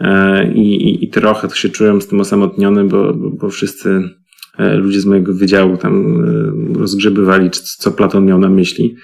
[0.00, 4.02] e, i, i, trochę się czułem z tym osamotniony, bo, bo, bo wszyscy
[4.58, 6.24] e, ludzie z mojego wydziału tam
[6.74, 8.96] e, rozgrzebywali, co Platon miał na myśli.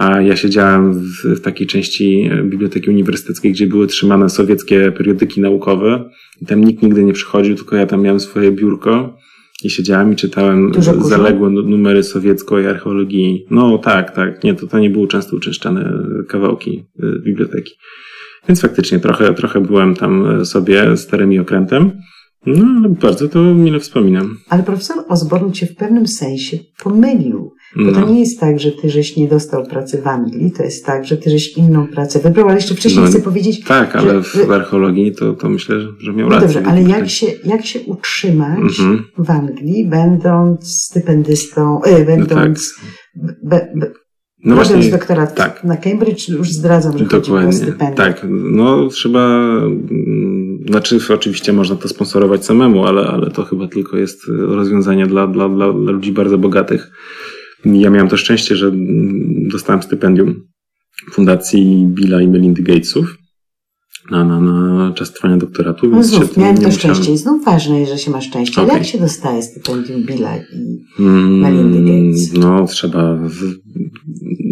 [0.00, 5.40] A ja siedziałem w, w takiej części e, biblioteki uniwersyteckiej, gdzie były trzymane sowieckie periodyki
[5.40, 6.10] naukowe
[6.42, 9.16] i tam nikt nigdy nie przychodził, tylko ja tam miałem swoje biurko
[9.64, 13.46] i siedziałem i czytałem Dużo zaległe nu- numery sowieckiej archeologii.
[13.50, 14.44] No tak, tak.
[14.44, 15.92] Nie, to, to nie były często uczęszczane
[16.28, 17.72] kawałki y, biblioteki.
[18.48, 21.92] Więc faktycznie trochę, trochę byłem tam y, sobie starym i okrętem.
[22.46, 24.36] No, ale bardzo to mile wspominam.
[24.48, 27.52] Ale profesor Osborne cię w pewnym sensie pomylił.
[27.76, 28.10] Bo to No.
[28.10, 31.16] nie jest tak, że ty żeś nie dostał pracy w Anglii, to jest tak, że
[31.16, 34.50] ty żeś inną pracę wybrał, ale jeszcze wcześniej No, chcę powiedzieć, Tak, ale że- w
[34.52, 36.48] archeologii to, to myślę, że miał no rację.
[36.54, 39.04] dobrze, ale jak się, jak się utrzymać Mhm.
[39.18, 42.06] w Anglii, będąc stypendystą, e, No tak.
[42.06, 42.74] będąc,
[43.42, 43.90] be, be,
[44.44, 45.64] No właśnie, doktorat tak.
[45.64, 47.92] na Cambridge, już zdradzam, że chodzi o Dokładnie.
[47.96, 49.26] Tak, no trzeba,
[49.62, 55.06] mm, znaczy oczywiście można to sponsorować samemu, ale, ale to chyba tylko jest y, rozwiązanie
[55.06, 56.90] dla, dla, dla ludzi bardzo bogatych.
[57.64, 58.72] Ja miałem to szczęście, że
[59.50, 60.34] dostałem stypendium
[61.12, 63.16] Fundacji Billa i Melindy Gatesów
[64.10, 66.94] na, na, na czas trwania doktoratu, No więc znów, miałem to musiałem...
[66.94, 68.62] szczęście i znów ważne jest, że się ma szczęście.
[68.62, 68.74] Okej.
[68.74, 70.40] jak się dostaje stypendium Billa i
[70.98, 72.32] Mm, Melindy Gates.
[72.32, 73.54] No, trzeba w,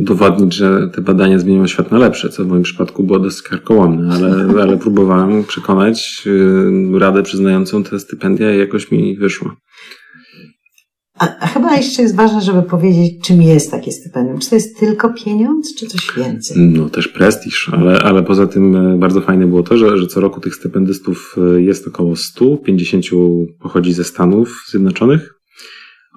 [0.01, 4.15] udowodnić, że te badania zmienią świat na lepsze, co w moim przypadku było dosyć karkołomne,
[4.15, 9.51] ale, ale próbowałem przekonać y, radę przyznającą te stypendia i jakoś mi wyszło.
[11.19, 14.39] A, chyba jeszcze jest ważne, żeby powiedzieć, czym jest takie stypendium.
[14.39, 16.57] Czy to jest tylko pieniądz, czy coś więcej?
[16.59, 20.21] No też prestiż, ale, ale poza tym e, bardzo fajne było to, że, że co
[20.21, 23.05] roku tych stypendystów e, jest około 100, 50
[23.61, 25.35] pochodzi ze Stanów Zjednoczonych,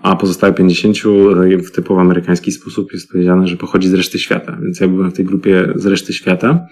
[0.02, 4.58] a pozostałe 50 e, w typowo amerykański sposób jest powiedziane, że pochodzi z reszty świata.
[4.64, 6.68] Więc ja byłem w tej grupie z reszty świata.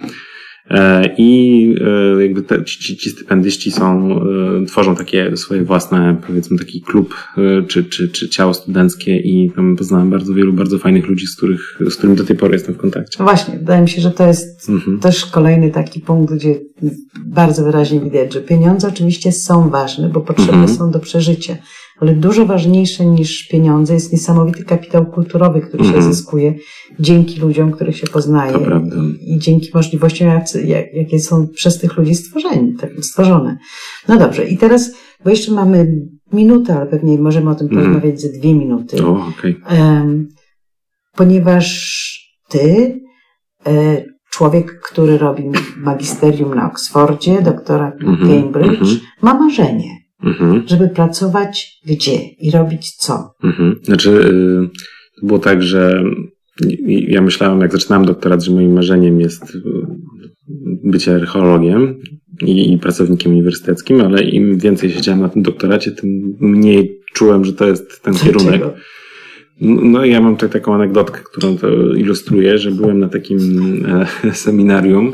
[0.70, 1.76] E, I
[2.18, 4.16] e, jakby te, ci, ci stypendyści są,
[4.62, 7.16] e, tworzą takie swoje własne, powiedzmy, taki klub
[7.68, 11.80] czy, czy, czy ciało studenckie i tam poznałem bardzo wielu bardzo fajnych ludzi, z, których,
[11.90, 13.16] z którymi do tej pory jestem w kontakcie.
[13.20, 15.00] No właśnie, wydaje mi się, że to jest Mhm.
[15.00, 16.60] też kolejny taki punkt, gdzie
[17.26, 20.78] bardzo wyraźnie widać, że pieniądze oczywiście są ważne, bo potrzebne Mhm.
[20.78, 21.58] są do przeżycia,
[22.00, 26.14] ale dużo ważniejsze niż pieniądze jest niesamowity kapitał kulturowy, który się Mhm.
[26.14, 26.54] zyskuje
[27.00, 28.58] dzięki ludziom, których się poznaje
[28.96, 30.44] i, i dzięki możliwościom, jak,
[30.94, 33.58] jakie są przez tych ludzi stworzeni, tak, stworzone.
[34.08, 34.92] No dobrze, i teraz,
[35.24, 35.96] bo jeszcze mamy
[36.34, 37.86] minutę, ale pewnie możemy o tym Mhm.
[37.86, 39.06] porozmawiać ze dwie minuty.
[39.06, 39.56] O, okej.
[39.68, 40.28] Em,
[41.16, 41.70] ponieważ
[42.50, 43.00] ty
[43.68, 45.44] e, człowiek, który robi
[45.78, 49.00] magisterium na Oksfordzie, doktora na Mhm, Cambridge, mhm.
[49.22, 50.64] ma marzenie, Mhm.
[50.68, 53.34] żeby pracować gdzie i robić co.
[53.44, 53.76] Mhm.
[53.84, 56.04] Znaczy, y, było tak, że
[56.88, 59.62] ja myślałem, jak zaczynałem doktorat, że moim marzeniem jest y,
[60.84, 61.96] bycie archeologiem
[62.42, 67.54] i, i pracownikiem uniwersyteckim, ale im więcej siedziałem na tym doktoracie, tym mniej czułem, że
[67.54, 68.62] to jest ten kierunek.
[69.62, 73.40] No ja mam tutaj taką anegdotkę, którą to ilustruję, że byłem na takim
[73.86, 75.12] e, seminarium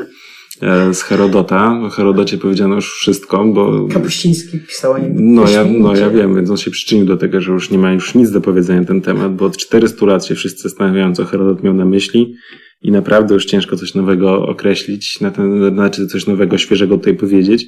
[0.94, 1.82] z Herodota.
[1.84, 5.36] O Herodocie powiedziano już wszystko, bo Kapuściński pisał o nim.
[5.36, 7.94] no ja, no ja wiem, więc on się przyczynił do tego, że już nie ma
[7.94, 11.26] już nic do powiedzenia na ten temat, bo od 400 lat się wszyscy zastanawiają, co
[11.26, 12.36] Herodot miał na myśli
[12.82, 17.68] i naprawdę już ciężko coś nowego określić, na ten, znaczy coś nowego, świeżego tutaj powiedzieć.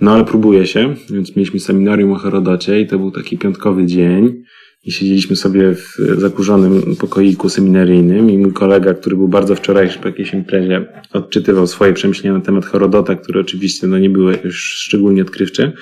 [0.00, 4.42] No ale próbuje się, więc mieliśmy seminarium o Herodocie i to był taki piątkowy dzień
[4.86, 10.08] i siedzieliśmy sobie w zakurzonym pokoiku seminaryjnym i mój kolega, który był bardzo wczorajszy po
[10.08, 15.22] jakiejś imprezie, odczytywał swoje przemyślenia na temat Herodota, które oczywiście no, nie były jakoś szczególnie
[15.22, 15.72] odkrywcze.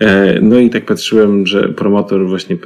[0.00, 2.56] E, No i tak patrzyłem, że promotor właśnie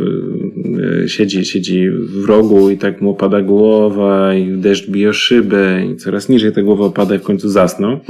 [1.05, 5.87] e, siedzi, siedzi w rogu i tak mu opada głowa i deszcz bije o szybę
[5.87, 8.01] i coraz niżej ta głowa opada i w końcu zasnął.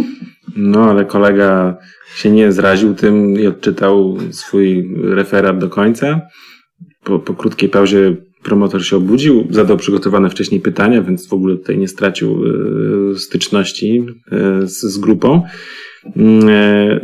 [0.56, 1.76] No ale kolega
[2.16, 6.20] się nie zraził tym i odczytał swój referat do końca.
[7.06, 11.78] Po, po krótkiej pauzie promotor się obudził, zadał przygotowane wcześniej pytania, więc w ogóle tutaj
[11.78, 12.42] nie stracił
[13.12, 15.42] e, styczności e, z, z grupą.
[16.16, 17.00] Mm, e,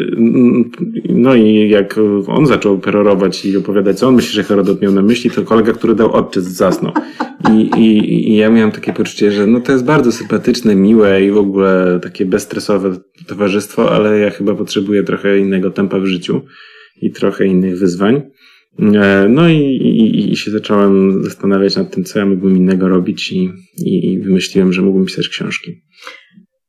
[1.09, 5.03] No i jak on zaczął perorować i opowiadać, co on myśli, że Herodot miał na
[5.03, 6.93] myśli, to kolega, który dał odczyt, zasnął.
[7.51, 11.31] I, i, I ja miałem takie poczucie, że no to jest bardzo sympatyczne, miłe i
[11.31, 16.41] w ogóle takie bezstresowe towarzystwo, ale ja chyba potrzebuję trochę innego tempa w życiu
[17.03, 18.23] i trochę innych wyzwań.
[18.79, 23.33] E, No i, i, i się zacząłem zastanawiać nad tym, co ja mógłbym innego robić
[23.33, 25.83] i, i, wymyśliłem, że mógłbym pisać książki.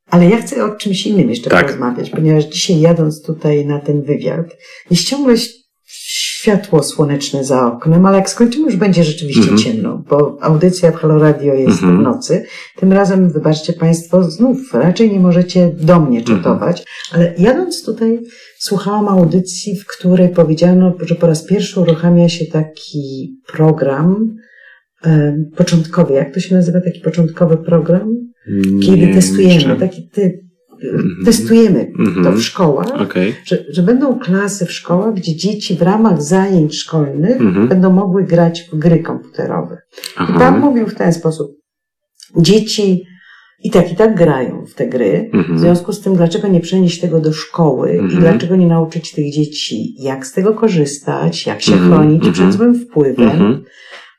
[0.06, 1.64] Ale ja chcę o czymś innym jeszcze Tak.
[1.66, 4.56] porozmawiać, ponieważ dzisiaj jadąc tutaj na ten wywiad,
[4.90, 5.34] jest ciągle
[6.44, 9.58] światło słoneczne za oknem, ale jak skończymy, już będzie rzeczywiście Mhm.
[9.58, 11.98] ciemno, bo audycja w Halo Radio jest Mhm.
[11.98, 12.44] w nocy.
[12.76, 16.38] Tym razem, wybaczcie Państwo, znów raczej nie możecie do mnie Mhm.
[16.38, 18.20] czatować, ale jadąc tutaj
[18.58, 24.36] słuchałam audycji, w której powiedziano, że po raz pierwszy uruchamia się taki program
[25.56, 26.14] początkowy.
[26.14, 28.14] Jak to się nazywa taki początkowy program?
[28.86, 29.76] Kiedy Nie, testujemy, jeszcze.
[29.76, 30.43] taki ty,
[30.82, 31.16] Mhm.
[31.24, 32.24] testujemy Mhm.
[32.24, 33.34] to w szkołach, Okej.
[33.44, 37.68] że, że będą klasy w szkołach, gdzie dzieci w ramach zajęć szkolnych Mhm.
[37.68, 39.78] będą mogły grać w gry komputerowe.
[40.30, 41.50] I Pan mówił w ten sposób.
[42.36, 43.04] Dzieci
[43.62, 45.30] i tak, i tak grają w te gry.
[45.32, 45.58] W Mhm.
[45.58, 48.20] związku z tym, dlaczego nie przenieść tego do szkoły i Mhm.
[48.20, 51.92] dlaczego nie nauczyć tych dzieci, jak z tego korzystać, jak się Mhm.
[51.92, 52.32] chronić Mhm.
[52.32, 53.30] przed złym wpływem.
[53.30, 53.64] Mhm.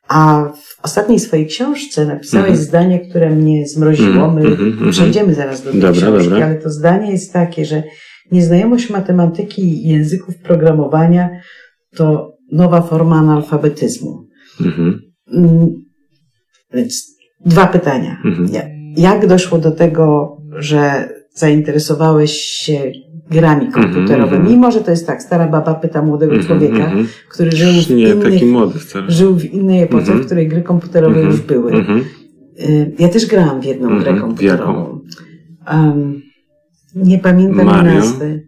[0.07, 2.65] A w ostatniej swojej książce napisałeś Mhm.
[2.67, 4.31] zdanie, które mnie zmroziło.
[4.31, 4.91] My Mhm, mhm.
[4.91, 6.45] przejdziemy zaraz do tej Dobra, książki, dobra.
[6.45, 7.83] ale to zdanie jest takie, że
[8.31, 11.29] nieznajomość matematyki i języków programowania
[11.95, 14.27] to nowa forma analfabetyzmu.
[14.61, 14.99] Mhm.
[15.33, 15.69] Mm,
[16.73, 18.17] Więc dwa pytania.
[18.25, 18.49] Mhm.
[18.53, 22.91] Ja- Jak doszło do tego, że zainteresowałeś się
[23.31, 24.37] grami komputerowymi?
[24.37, 24.49] mhm.
[24.51, 27.07] Mimo, że to jest tak, stara baba pyta młodego Mhm, człowieka, mhm.
[27.29, 29.11] który żył w, Nie, innych, taki młody wcale.
[29.11, 30.21] żył w innej epoce, Mhm.
[30.21, 31.71] w której gry komputerowe Mhm, już były.
[31.71, 32.03] mhm.
[32.59, 34.99] Y, Ja też grałam w jedną Mhm, grę komputerową.
[35.73, 36.21] Um,
[36.95, 37.93] nie pamiętam Mario?
[37.93, 38.47] nazwy.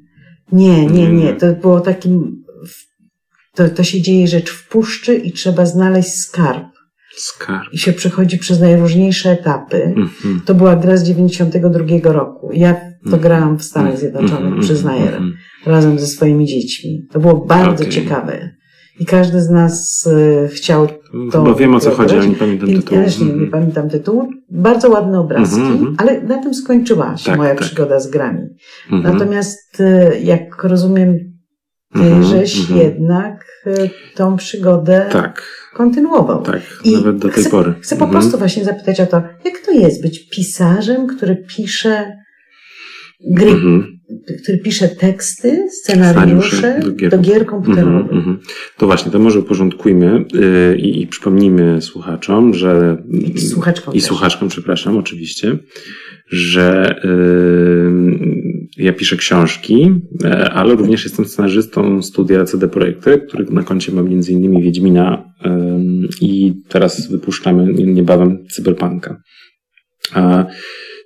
[0.52, 1.34] Nie, nie, Nie.
[1.34, 2.44] To było takim.
[3.56, 6.64] To, to się dzieje rzecz w puszczy i trzeba znaleźć skarb.
[7.16, 7.74] Skarb.
[7.74, 9.84] I się przechodzi przez najróżniejsze etapy.
[9.84, 10.42] Mhm.
[10.46, 12.50] To była gra z 92 roku.
[12.54, 12.76] Ja
[13.10, 13.22] to Mhm.
[13.24, 15.34] grałam w Stanach Zjednoczonych, Mhm, przyznaję, mhm.
[15.66, 17.08] razem ze swoimi dziećmi.
[17.12, 17.94] To było bardzo Okej.
[17.94, 18.50] ciekawe.
[19.00, 20.88] I każdy z nas y, chciał
[21.32, 23.00] to Chyba wiem o co chodzi, ale nie pamiętam tytułu.
[23.00, 23.52] Ja też nie, nie Mhm.
[23.52, 24.28] pamiętam tytułu.
[24.52, 25.96] Bardzo ładne obrazki, Mhm, mhm.
[26.00, 27.60] ale na tym skończyła się Tak, moja tak.
[27.64, 28.42] przygoda z grami.
[28.92, 29.14] Mhm.
[29.14, 31.14] Natomiast y, jak rozumiem,
[31.94, 32.80] ty Mhm, żeś mhm.
[32.80, 35.44] jednak y, tą przygodę Tak,
[35.74, 36.42] kontynuował.
[36.44, 37.74] tak, I nawet do tej chcę, pory.
[37.82, 38.22] Chcę po Mhm.
[38.22, 42.18] prostu właśnie zapytać o to, jak to jest być pisarzem, który pisze
[43.20, 43.98] gry, Mhm.
[44.44, 47.42] który pisze teksty, scenariusze do do gier.
[47.42, 48.12] Mhm, komputerowych.
[48.12, 48.40] mhm.
[48.78, 53.04] To właśnie, to może uporządkujmy yy, i, przypomnijmy słuchaczom, że
[53.36, 55.58] I słuchaczkom i słuchaczkom, przepraszam, oczywiście,
[56.30, 59.92] że yy, ja piszę książki,
[60.24, 65.34] e, ale również jestem scenarzystą studia CD Projekty, który na koncie ma między innymi Wiedźmina
[65.46, 65.52] yy,
[66.22, 69.22] i teraz wypuszczamy niebawem Cyberpunka.
[70.14, 70.46] A,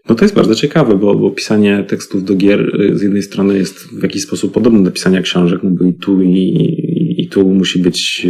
[0.10, 3.58] no to jest bardzo ciekawe, bo, bo pisanie tekstów do gier y, z jednej strony
[3.58, 6.66] jest w jakiś sposób podobne do pisania książek, no bo i tu, i,
[7.18, 8.28] i, tu musi być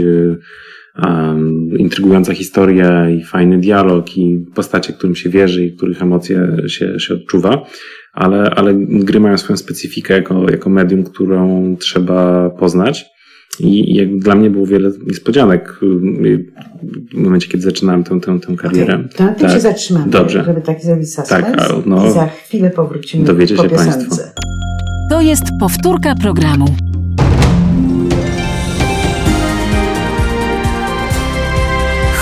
[1.03, 6.99] um, intrygująca historia i fajny dialog i postacie, którym się wierzy i których emocje się,
[6.99, 7.65] się odczuwa,
[8.13, 13.10] ale, ale gry mają swoją specyfikę jako, jako medium, którą trzeba poznać.
[13.59, 15.79] I jak dla mnie było wiele niespodzianek
[17.11, 18.95] w momencie, kiedy zaczynałem tę, tę, tę karierę.
[18.95, 19.09] Okay.
[19.09, 19.51] To na tym tak.
[19.55, 20.43] się zatrzymamy, Dobrze.
[20.43, 21.29] żeby taki zrobić suspens.
[21.29, 23.97] Tak, no, I za chwilę powrócimy dowiecie po się piosence.
[23.97, 24.25] Państwo.
[25.09, 26.65] To jest powtórka programu.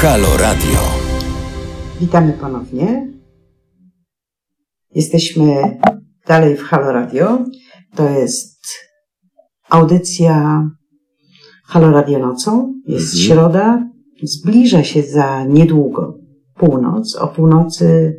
[0.01, 0.79] Halo Radio.
[2.01, 3.07] Witamy ponownie.
[4.95, 5.77] Jesteśmy
[6.27, 7.45] dalej w Halo Radio.
[7.95, 8.59] To jest
[9.69, 10.63] audycja
[11.69, 12.73] Halo Radio nocą.
[12.85, 13.23] Jest mhm.
[13.23, 13.89] środa.
[14.23, 16.17] Zbliża się za niedługo
[16.55, 17.15] północ.
[17.15, 18.17] O północy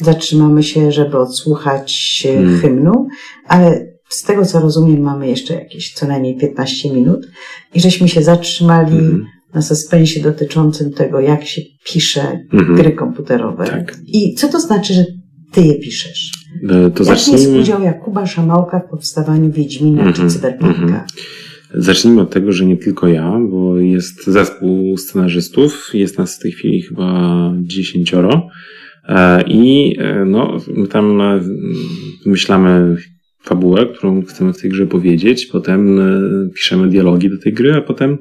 [0.00, 2.60] zatrzymamy się, żeby odsłuchać mhm.
[2.60, 3.06] hymnu,
[3.48, 7.26] ale z tego co rozumiem, mamy jeszcze jakieś co najmniej 15 minut
[7.74, 12.76] i żeśmy się zatrzymali mhm na suspensie dotyczącym tego, jak się pisze mhm.
[12.76, 13.66] gry komputerowe.
[13.66, 13.96] Tak.
[14.06, 15.04] I co to znaczy, że
[15.52, 16.32] ty je piszesz?
[16.64, 17.40] E, to Jaki zacznijmy...
[17.40, 20.14] jest udział Jakuba Szamałka w powstawaniu Wiedźmina mhm.
[20.28, 21.06] czy Cyberpunka?
[21.74, 26.52] Zacznijmy od tego, że nie tylko ja, bo jest zespół scenarzystów, jest nas w tej
[26.52, 28.48] chwili chyba dziesięcioro
[29.08, 31.22] e, i e, no, my tam
[32.24, 32.96] wymyślamy
[33.42, 36.00] fabułę, którą chcemy w tej grze powiedzieć, potem
[36.54, 38.18] piszemy dialogi do tej gry, a potem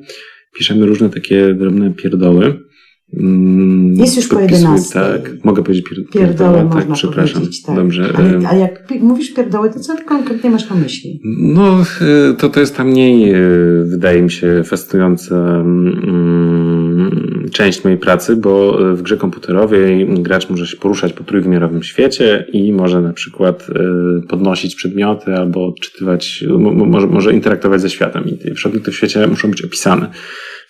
[0.58, 2.71] piszemy różne takie drobne pierdoły.
[3.18, 4.94] Mm, jest już po 11.
[4.94, 7.42] Tak, mogę powiedzieć pier pierdoły, pierdoły tak, przepraszam.
[7.66, 7.76] Tak.
[7.76, 8.14] Dobrze.
[8.18, 11.22] Ale, a jak mówisz pierdoły, to co konkretnie masz na myśli?
[11.24, 13.38] No, e, to, to jest ta mniej, e,
[13.84, 17.12] wydaje mi się, festująca mm,
[17.52, 22.74] część mojej pracy, bo w grze komputerowej gracz może się poruszać po trójwymiarowym świecie i
[22.74, 28.24] może na przykład e, podnosić przedmioty albo odczytywać, może, może interaktować ze światem.
[28.28, 30.08] I przedmioty w świecie muszą być opisane.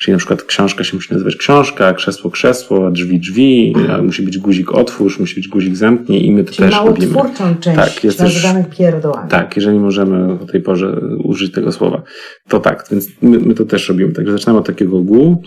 [0.01, 4.71] Czyli na przykład książka się musi nazywać książka, krzesło krzesło, drzwi drzwi, musi być guzik
[4.71, 7.07] otwórz, musi być guzik zamknij i my to Czyli też robimy.
[7.07, 9.29] twórczą część tak, jest nazywanych pierdołami.
[9.29, 12.03] Tak, jeżeli możemy o tej porze użyć tego słowa.
[12.47, 14.13] To tak, więc my, my to też robimy.
[14.13, 15.41] Także zaczynamy od takiego ogółu,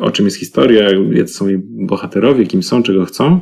[0.00, 3.40] o czym jest historia, jacy są jej bohaterowie, kim są, czego chcą.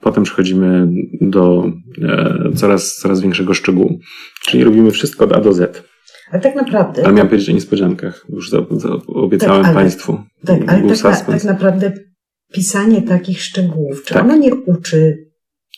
[0.00, 0.88] Potem przechodzimy
[1.20, 1.70] do
[2.02, 3.98] e, coraz, coraz większego szczegółu.
[4.40, 5.82] Czyli robimy wszystko od A do Z.
[6.30, 7.04] Ale tak naprawdę.
[7.04, 8.26] Ale miałem powiedzieć o niespodziankach.
[8.28, 10.18] Już za, za obiecałem tak, ale, Państwu.
[10.46, 11.92] Tak, ale tak, tak, naprawdę
[12.52, 14.24] pisanie takich szczegółów, czy tak.
[14.24, 15.16] ono nie uczy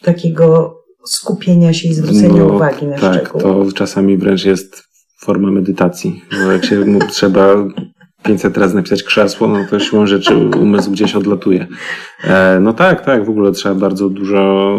[0.02, 3.40] takiego skupienia się i zwrócenia no, uwagi na tak, szczegół?
[3.40, 4.84] Tak, to czasami wręcz jest
[5.20, 6.22] forma medytacji.
[6.30, 7.54] Bo jak się mu trzeba
[8.22, 11.66] 500 razy napisać krzesło, no to siłą rzeczy umysł gdzieś odlatuje.
[12.24, 14.78] E, no tak, tak, w ogóle trzeba bardzo dużo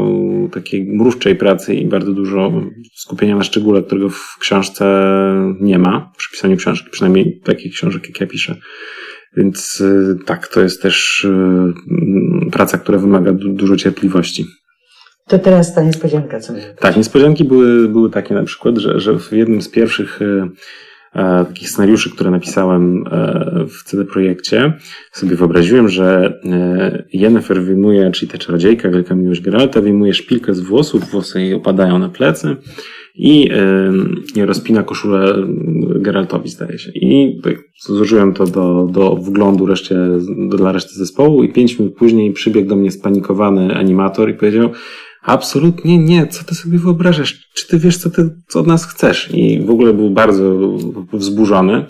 [0.51, 2.51] takiej mrówczej pracy i bardzo dużo
[2.95, 4.85] skupienia na szczególe, którego w książce
[5.61, 8.55] nie ma, przy pisaniu książki, przynajmniej takich książek, jak ja piszę.
[9.37, 14.45] Więc e, tak, to jest też e, praca, która wymaga dużo cierpliwości.
[15.27, 19.31] To teraz ta niespodzianka, co Tak, niespodzianki były, były takie na przykład, że, że w
[19.31, 20.19] jednym z pierwszych
[21.47, 24.73] takich scenariuszy, które napisałem e, w CD Projekcie,
[25.11, 30.59] sobie wyobraziłem, że e, Jennifer wyjmuje, czyli ta czarodziejka, wielka miłość Geralta, wyjmuje szpilkę z
[30.59, 32.55] włosów, włosy jej opadają na plecy
[33.15, 33.49] i,
[34.45, 35.35] rozpina koszulę
[35.95, 36.91] Geraltowi, zdaje się.
[36.91, 39.95] I tak złożyłem to do, do wglądu reszcie,
[40.49, 44.69] dla reszty zespołu i pięć minut później przybiegł do mnie spanikowany animator i powiedział,
[45.23, 46.27] Absolutnie nie.
[46.27, 47.49] Co ty sobie wyobrażasz?
[47.53, 49.29] Czy ty wiesz, co ty co od nas chcesz?
[49.33, 50.59] I w ogóle był bardzo
[51.13, 51.85] wzburzony.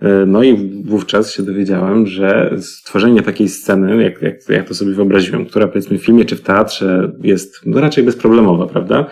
[0.00, 4.92] E, no i wówczas się dowiedziałem, że stworzenie takiej sceny, jak, jak, jak to sobie
[4.94, 9.06] wyobraziłem, która powiedzmy w filmie czy w teatrze jest no raczej bezproblemowa, prawda?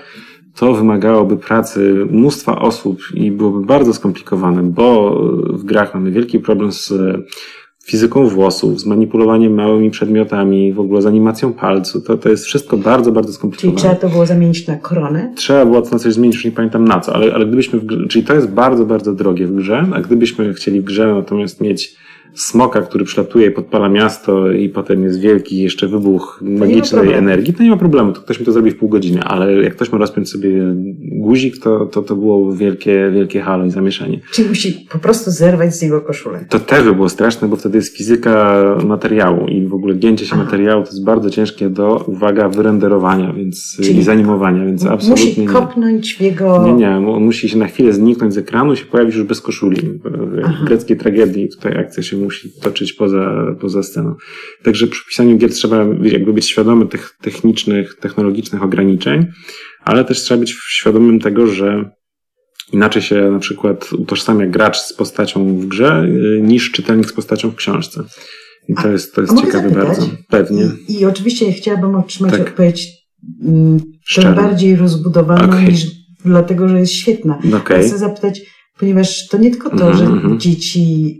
[0.56, 5.14] To wymagałoby pracy mnóstwa osób i byłoby bardzo skomplikowane, bo
[5.52, 6.92] w grach mamy wielki problem z
[7.84, 12.00] fizyką włosów, z manipulowaniem małymi przedmiotami, w ogóle z animacją palcu.
[12.00, 13.78] To, to jest wszystko bardzo, bardzo skomplikowane.
[13.78, 15.32] Czyli trzeba to było zamienić na koronę?
[15.36, 18.06] Trzeba było na coś zmienić, już nie pamiętam na co, ale, ale gdybyśmy, w grze,
[18.08, 21.96] czyli to jest bardzo, bardzo drogie w grze, a gdybyśmy chcieli w grze natomiast mieć
[22.34, 27.62] smoka, który przelatuje i podpala miasto i potem jest wielki jeszcze wybuch magicznej energii, to
[27.62, 29.98] nie ma problemu, to ktoś mi to zrobi w pół godziny, ale jak ktoś ma
[29.98, 34.20] rozpiąć sobie guzik, to, to, to było wielkie, wielkie halo i zamieszanie.
[34.32, 36.44] Czyli musi po prostu zerwać z niego koszulę.
[36.48, 40.34] To też by było straszne, bo wtedy jest fizyka materiału i w ogóle gięcie się
[40.34, 40.44] Aha.
[40.44, 45.46] materiału to jest bardzo ciężkie do, uwaga, wyrenderowania więc, Czyli i zanimowania, więc absolutnie musi
[45.46, 46.66] kopnąć w jego...
[46.66, 49.40] Nie, nie, on musi się na chwilę zniknąć z ekranu i się pojawić już bez
[49.40, 49.76] koszuli.
[50.62, 54.14] W greckiej tragedii tutaj akcja się musi toczyć poza, poza sceną.
[54.62, 59.26] Także przy pisaniu gier trzeba jakby być świadomy tych technicznych, technologicznych ograniczeń,
[59.84, 61.90] ale też trzeba być świadomym tego, że
[62.72, 66.04] inaczej się na przykład utożsamia gracz z postacią w grze
[66.38, 68.04] y, niż czytelnik z postacią w książce.
[68.68, 70.08] I to jest, to jest ciekawe bardzo.
[70.28, 70.64] Pewnie.
[70.88, 72.40] I, I oczywiście chciałabym otrzymać Tak.
[72.40, 72.88] odpowiedź
[73.44, 74.34] mm, trochę Szczerą.
[74.34, 75.68] bardziej rozbudowaną Okej.
[75.68, 75.86] niż
[76.24, 77.38] dlatego, że jest świetna.
[77.56, 77.84] Okej.
[77.88, 78.40] Chcę zapytać,
[78.78, 80.40] ponieważ to nie tylko to, Mhm, że mhm.
[80.40, 81.14] dzieci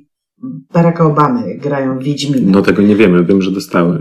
[0.73, 2.53] Baracka Obamy grają Wiedźmina.
[2.53, 3.99] No tego nie wiemy, wiem, że dostały.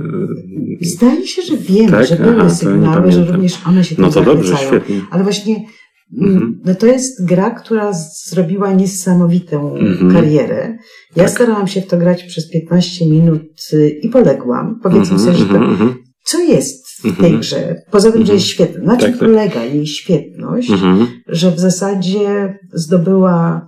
[0.81, 2.05] Zdaje się, że wiemy, Tak?
[2.05, 5.01] że były Aha, sygnały, że również one się No to dobrze, świetnie.
[5.11, 6.61] Ale właśnie mm, Mhm.
[6.65, 7.91] no to jest gra, która
[8.25, 10.11] zrobiła niesamowitą Mhm.
[10.13, 10.77] karierę.
[11.15, 11.31] Ja Tak.
[11.31, 13.41] starałam się w to grać przez 15 minut
[13.73, 14.79] y, i poległam.
[14.83, 17.39] Powiedzmy Mhm, sobie, że to, mhm, mhm, co jest w tej Mhm.
[17.39, 17.75] grze?
[17.91, 18.83] Poza tym, że jest świetna.
[18.85, 19.29] Na czym Tak, tak.
[19.29, 20.71] polega jej świetność?
[21.27, 23.67] Że w zasadzie zdobyła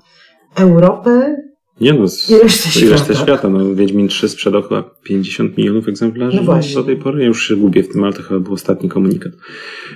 [0.55, 1.35] Europę
[1.81, 2.91] Nie no, z, i resztę i świata.
[2.91, 3.49] resztę świata.
[3.49, 6.75] No, Wiedźmin 3 sprzedał chyba 50 milionów egzemplarzy No właśnie.
[6.75, 7.19] do tej pory.
[7.21, 9.31] Ja już się gubię w tym, ale to chyba był ostatni komunikat.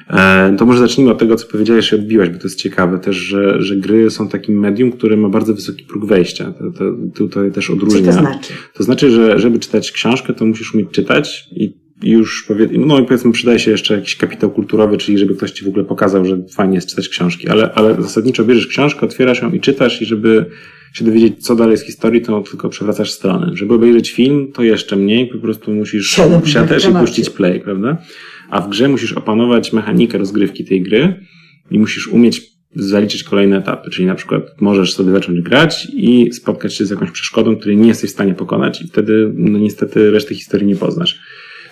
[0.09, 3.15] E, to może zacznijmy od tego, co powiedziałeś i odbiłaś, bo to jest ciekawe też,
[3.15, 6.53] że, że gry są takim medium, które ma bardzo wysoki próg wejścia.
[6.59, 6.83] To, to,
[7.15, 8.05] tutaj też Co odróżnia.
[8.05, 8.53] to znaczy?
[8.73, 12.99] To znaczy, że żeby czytać książkę, to musisz umieć czytać i i już powie, no
[12.99, 16.25] i powiedzmy przydaje się jeszcze jakiś kapitał kulturowy, czyli żeby ktoś ci w ogóle pokazał,
[16.25, 20.05] że fajnie jest czytać książki, ale, ale zasadniczo bierzesz książkę, otwierasz ją i czytasz i
[20.05, 20.45] żeby
[20.93, 23.51] się dowiedzieć, co dalej z historii, to tylko przewracasz stronę.
[23.53, 26.41] Żeby obejrzeć film, to jeszcze mniej, po prostu musisz Siadam
[26.97, 27.97] i puścić play, prawda?
[28.49, 31.25] A w grze musisz opanować mechanikę rozgrywki tej gry
[31.71, 36.75] i musisz umieć zaliczyć kolejne etapy, czyli na przykład możesz sobie zacząć grać i spotkać
[36.75, 40.35] się z jakąś przeszkodą, której nie jesteś w stanie pokonać i wtedy no niestety reszty
[40.35, 41.19] historii nie poznasz.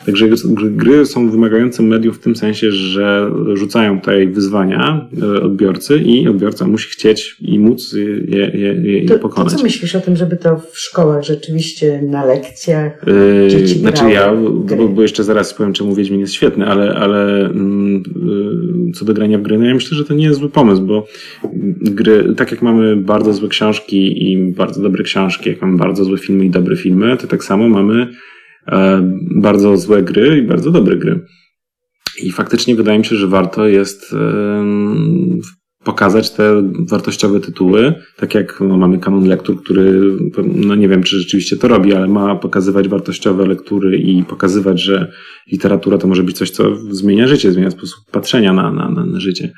[0.05, 6.27] Także gry- są wymagającym medium w tym sensie, że rzucają tutaj wyzwania e, odbiorcy i
[6.27, 8.03] odbiorca musi chcieć i móc je,
[8.37, 9.53] je, je, To, to pokonać.
[9.53, 13.05] co myślisz o tym, żeby to w szkołach rzeczywiście na lekcjach
[13.43, 14.33] Yy, Dzieci znaczy ja,
[14.65, 14.77] gry.
[14.77, 19.37] bo, bo jeszcze zaraz powiem, czemu Wiedźmin jest świetny, ale, ale yy, co do grania
[19.39, 21.05] w gry, no ja myślę, że to nie jest zły pomysł, bo
[21.81, 26.17] gry, tak jak mamy bardzo złe książki i bardzo dobre książki, jak mamy bardzo złe
[26.17, 28.07] filmy i dobre filmy, to tak samo mamy
[29.35, 31.25] bardzo złe gry i bardzo dobre gry.
[32.23, 34.15] I faktycznie wydaje mi się, że warto jest
[35.83, 40.01] pokazać te wartościowe tytuły, tak jak no, mamy kanon lektur, który,
[40.45, 45.11] no nie wiem, czy rzeczywiście to robi, ale ma pokazywać wartościowe lektury i pokazywać, że
[45.51, 49.53] literatura to może być coś, co zmienia życie, zmienia sposób patrzenia na, na, na życie.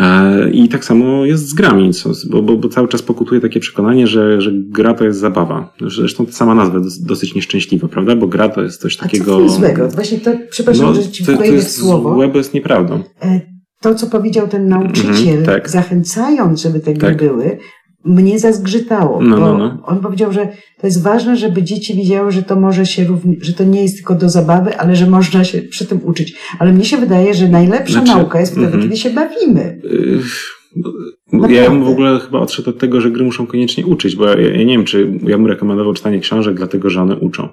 [0.00, 3.60] E, I tak samo jest z grami, co- bo, bo, bo cały czas pokutuje takie
[3.60, 5.74] przekonanie, że, że gra to jest zabawa.
[5.86, 8.16] Zresztą ta sama nazwa dos- dosyć nieszczęśliwa, prawda?
[8.16, 9.36] Bo gra to jest coś A co takiego.
[9.36, 9.88] w tym złego?
[9.88, 12.14] Właśnie to, przepraszam, No, że ci to, to jest słowo.
[12.14, 13.02] złe, bo jest nieprawdą.
[13.22, 13.40] E,
[13.80, 15.70] To, co powiedział ten nauczyciel, Mhm, tak.
[15.70, 17.16] zachęcając, żeby te gry Tak.
[17.16, 17.58] były,
[18.04, 19.22] mnie zazgrzytało.
[19.22, 19.82] No, bo no, no.
[19.86, 20.48] On powiedział, że
[20.80, 23.96] to jest ważne, żeby dzieci widziały, że to może się równie, że to nie jest
[23.96, 26.34] tylko do zabawy, ale że można się przy tym uczyć.
[26.58, 28.82] Ale mnie się wydaje, że najlepsza Znaczy, nauka jest wtedy, mhm.
[28.82, 29.80] kiedy się bawimy.
[29.84, 30.20] Yy.
[31.48, 34.40] Ja bym w ogóle chyba odszedł od tego, że gry muszą koniecznie uczyć, bo ja,
[34.40, 37.48] ja nie wiem, czy ja bym rekomendował czytanie książek dlatego, że one uczą.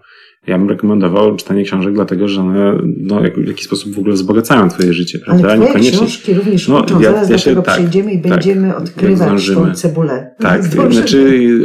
[0.47, 4.13] Ja bym rekomendował czytanie książek dlatego, że one no, jak, w jakiś sposób w ogóle
[4.13, 5.47] wzbogacają twoje życie, Ale prawda?
[5.47, 5.97] twoje Niekoniecznie.
[5.99, 6.99] książki również No, uczą.
[7.01, 10.31] ja- Zaraz ja do się- tego tak, przejdziemy i tak, będziemy odkrywać tą cebulę.
[10.39, 10.93] Tak, Zdążymy.
[10.93, 11.59] znaczy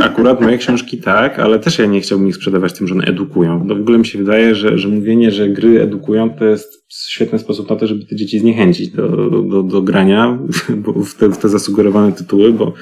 [0.00, 3.64] akurat moje książki tak, ale też ja nie chciałbym ich sprzedawać tym, że one edukują.
[3.64, 7.38] No w ogóle mi się wydaje, że, że mówienie, że gry edukują, to jest świetny
[7.38, 9.08] sposób na to, żeby te dzieci zniechęcić do,
[9.42, 10.38] do, do grania
[10.76, 12.72] bo w, te, w te zasugerowane tytuły, bo,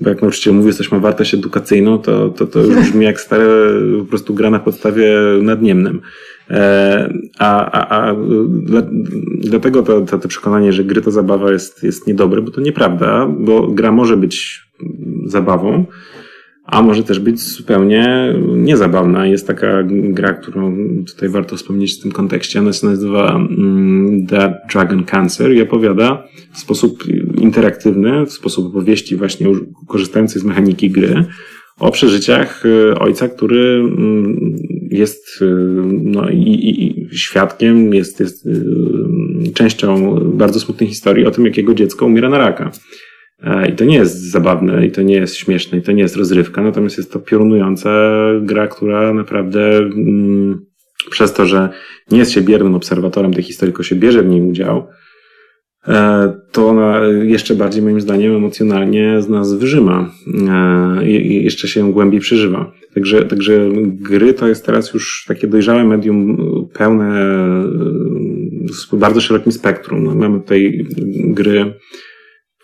[0.00, 3.46] bo jak nauczyciel mówi, ma wartość edukacyjną, to, to, to już brzmi jak stare
[3.98, 6.00] po prostu gra na podstawie nadniemnym.
[6.50, 8.14] E, A, a, a
[8.48, 8.82] dla,
[9.40, 13.26] dlatego to, to, to przekonanie, że gry to zabawa jest, jest niedobre, bo to nieprawda,
[13.26, 14.62] bo gra może być
[15.26, 15.84] zabawą,
[16.70, 19.26] a może też być zupełnie niezabawna.
[19.26, 22.60] Jest taka gra, którą tutaj warto wspomnieć w tym kontekście.
[22.60, 27.04] Ona się nazywa mm, The Dragon Cancer i opowiada w sposób
[27.40, 29.46] interaktywny, w sposób opowieści właśnie
[29.86, 31.24] korzystającej z mechaniki gry
[31.78, 34.56] o przeżyciach y, ojca, który mm,
[34.90, 35.44] jest y,
[36.02, 38.62] no, i, i świadkiem, jest, jest y,
[39.54, 42.70] częścią bardzo smutnej historii o tym, jak jego dziecko umiera na raka.
[43.42, 46.16] E, I to nie jest zabawne, i to nie jest śmieszne, i to nie jest
[46.16, 47.90] rozrywka, natomiast jest to piorunująca
[48.40, 50.66] gra, która naprawdę mm,
[51.10, 51.68] przez to, że
[52.10, 54.86] nie jest się biernym obserwatorem tej historii, tylko się bierze w niej udział,
[55.88, 60.10] e, to ona jeszcze bardziej moim zdaniem emocjonalnie z nas wyżyma
[60.48, 62.72] e, i jeszcze się głębiej przeżywa.
[62.94, 66.36] Także, także gry to jest teraz już takie dojrzałe medium,
[66.72, 67.38] pełne
[68.92, 70.04] bardzo szerokim spektrum.
[70.04, 70.86] No, mamy tutaj
[71.16, 71.74] gry,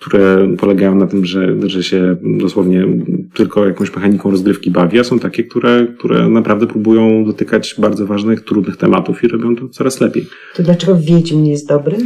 [0.05, 2.87] które polegają na tym, że, że się dosłownie
[3.35, 8.41] tylko jakąś mechaniką rozgrywki bawi, a są takie, które, które naprawdę próbują dotykać bardzo ważnych,
[8.41, 10.27] trudnych tematów i robią to coraz lepiej.
[10.57, 11.97] To dlaczego Wiedźmin jest dobry?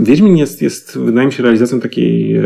[0.00, 2.42] Wiedźmin jest, jest, wydaje mi się, realizacją takiej, e,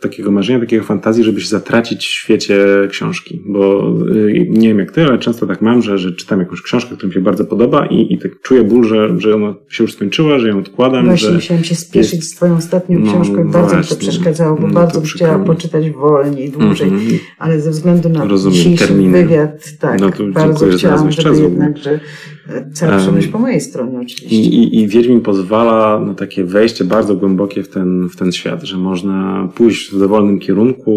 [0.00, 3.42] takiego marzenia, takiego fantazji, żeby się zatracić w świecie książki.
[3.46, 3.78] Bo
[4.10, 7.08] e, nie wiem jak ty, ale często tak mam, że, że czytam jakąś książkę, która
[7.08, 10.38] mi się bardzo podoba i, i tak czuję ból, że, że ona się już skończyła,
[10.38, 11.04] że ją odkładam.
[11.06, 13.96] Właśnie że musiałam się spieszyć jest- z twoją ostatnią No, książką i bardzo mi to
[13.96, 15.46] przeszkadzało, bo No, bardzo to bym przykro chciała mi.
[15.46, 16.88] poczytać wolniej, dłużej.
[16.88, 17.18] Mhm.
[17.38, 19.22] Ale ze względu na Rozumiem, dzisiejszy terminy.
[19.22, 22.00] wywiad, tak, No to bardzo chciałam, żeby czas jednak, że
[22.48, 24.36] e, cała Em, przyjemność po mojej stronie oczywiście.
[24.36, 28.76] I, i, I Wiedźmin pozwala takie wejście bardzo głębokie w ten, w ten świat, że
[28.76, 30.92] można pójść w dowolnym kierunku,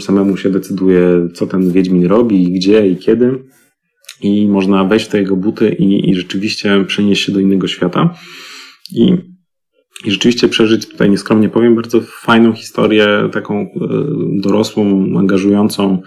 [0.00, 3.38] samemu się decyduje, co ten Wiedźmin robi, i gdzie i kiedy.
[4.22, 8.14] I można wejść w te jego buty i, i rzeczywiście przenieść się do innego świata.
[8.92, 9.14] I,
[10.04, 13.68] I rzeczywiście przeżyć, tutaj nieskromnie powiem, bardzo fajną historię, taką e,
[14.42, 16.02] dorosłą, angażującą,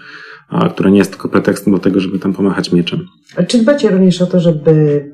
[0.70, 3.06] która nie jest tylko pretekstem do tego, żeby tam pomachać mieczem.
[3.36, 5.04] A czy dbacie również o to, żeby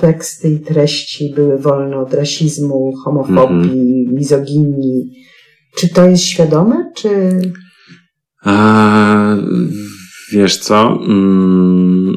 [0.00, 4.14] teksty i treści były wolne od rasizmu, homofobii, Mhm.
[4.14, 5.10] mizoginii?
[5.76, 7.40] Czy to jest świadome, czy...
[8.44, 9.36] A,
[10.32, 10.98] wiesz co?
[11.08, 12.16] Mm,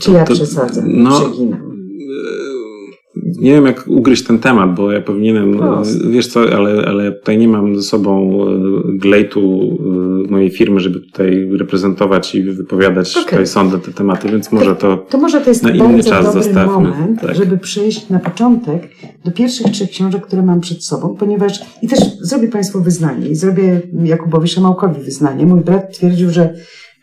[0.00, 1.74] Czy ja przesadzam, no, przeginam?
[3.16, 6.08] Nie wiem, jak ugryźć ten temat, bo ja powinienem, Proste.
[6.10, 9.60] wiesz co, ale, ale tutaj nie mam ze sobą e, glejtu
[10.26, 13.24] e, mojej firmy, żeby tutaj reprezentować i wypowiadać Okej.
[13.24, 16.42] tutaj sądzę te tematy, więc może to To może to jest Na inny czas dobry
[16.42, 17.34] zostawmy, moment, tak.
[17.36, 18.88] żeby przejść na początek
[19.24, 23.34] do pierwszych trzech książek, które mam przed sobą, ponieważ i też zrobię Państwu wyznanie i
[23.34, 25.46] zrobię Jakubowi Szamałkowi wyznanie.
[25.46, 26.54] Mój brat twierdził, że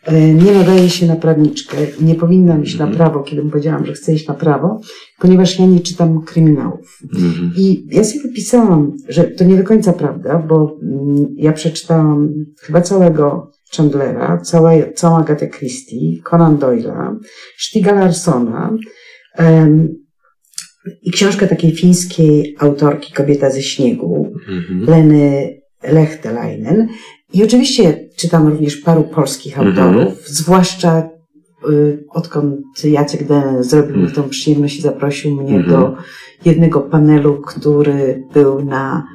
[0.04, 2.96] e, nie nadaje się na prawniczkę nie powinnam iść na Mhm.
[2.98, 4.80] prawo, kiedy mu powiedziałam, że chcę iść na prawo,
[5.22, 6.98] ponieważ ja nie czytam kryminałów.
[7.14, 7.52] mhm.
[7.56, 12.28] I ja sobie wypisałam, że to nie do końca prawda, bo mm, ja przeczytałam
[12.60, 17.16] chyba całego Chandlera, cała, całą Agatę Christie, Conan Doyle'a,
[17.58, 18.76] Stiga Larsona
[19.38, 19.88] em,
[21.02, 24.84] i książkę takiej fińskiej autorki Kobieta ze śniegu, Mhm.
[24.90, 25.48] Leny
[25.82, 26.88] Lechtelainen.
[27.32, 29.78] I oczywiście czytam również paru polskich Mhm.
[29.78, 31.11] autorów, zwłaszcza y,
[32.10, 35.70] odkąd Jacek Den zrobił mi tą przyjemność i zaprosił mnie Mhm.
[35.70, 35.94] do
[36.44, 39.06] jednego panelu, który był na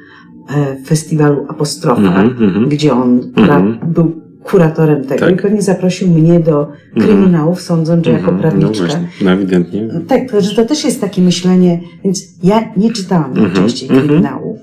[0.56, 2.68] e, festiwalu Apostrofa, Mhm, mhm.
[2.68, 3.92] gdzie on kura, Mhm.
[3.92, 4.12] był
[4.44, 5.34] kuratorem tego Tak.
[5.34, 6.60] i pewnie zaprosił mnie do
[6.96, 7.06] Mhm.
[7.06, 8.36] kryminałów, sądząc, że jako Mhm.
[8.36, 9.88] No prawniczka właśnie, no ewidentnie.
[10.08, 14.06] tak, to, że to też jest takie myślenie, więc ja nie czytałam Mhm, najczęściej mhm.
[14.08, 14.58] kryminałów,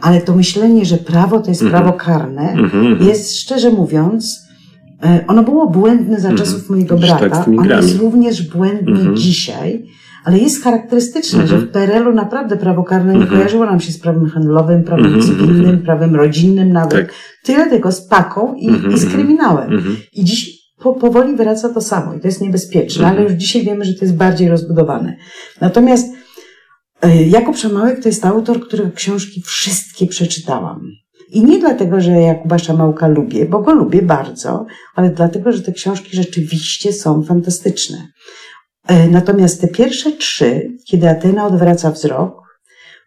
[0.00, 1.82] ale to myślenie, że prawo to jest Mhm.
[1.82, 2.96] prawo karne, Mhm.
[3.08, 4.42] jest szczerze mówiąc,
[5.26, 6.36] ono było błędne za Mhm.
[6.38, 9.16] czasów mojego Widzisz, tak brata, tymi ono jest również błędne Mhm.
[9.16, 9.86] dzisiaj,
[10.24, 11.60] ale jest charakterystyczne, Mhm.
[11.60, 13.36] że w PRL-u naprawdę prawo karne nie Mhm.
[13.38, 15.78] kojarzyło nam się z prawem handlowym, prawem Mhm, cywilnym, mhm.
[15.82, 17.14] prawem rodzinnym nawet, Tak.
[17.44, 19.12] tyle tylko z paką i, Mhm, i z mhm.
[19.22, 19.72] kryminałem.
[19.72, 19.96] Mhm.
[20.12, 23.16] I dziś po, powoli wraca to samo i to jest niebezpieczne, Mhm.
[23.16, 25.16] ale już dzisiaj wiemy, że to jest bardziej rozbudowane.
[25.60, 26.06] Natomiast
[27.02, 30.80] e, Jakub Szamałek to jest autor, którego książki wszystkie przeczytałam.
[31.32, 35.72] I nie dlatego, że Jakuba Szamałka lubię, bo go lubię bardzo, ale dlatego, że te
[35.72, 38.08] książki rzeczywiście są fantastyczne.
[38.86, 42.42] E, Natomiast te pierwsze trzy, kiedy Atena odwraca wzrok,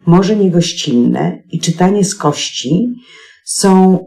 [0.05, 2.87] Morze Niegościnne i Czytanie z kości
[3.45, 3.99] są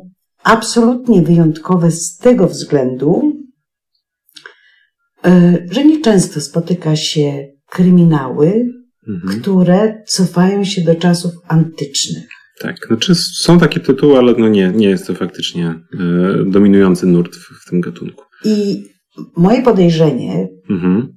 [0.43, 3.33] absolutnie wyjątkowe z tego względu,
[5.25, 8.65] e, że nieczęsto spotyka się kryminały,
[9.09, 9.41] Mhm.
[9.41, 12.29] które cofają się do czasów antycznych.
[12.61, 17.37] Tak, znaczy są takie tytuły, ale no nie, nie jest to faktycznie e, dominujący nurt
[17.37, 18.25] w, w tym gatunku.
[18.45, 18.85] I
[19.37, 21.09] moje podejrzenie Mhm.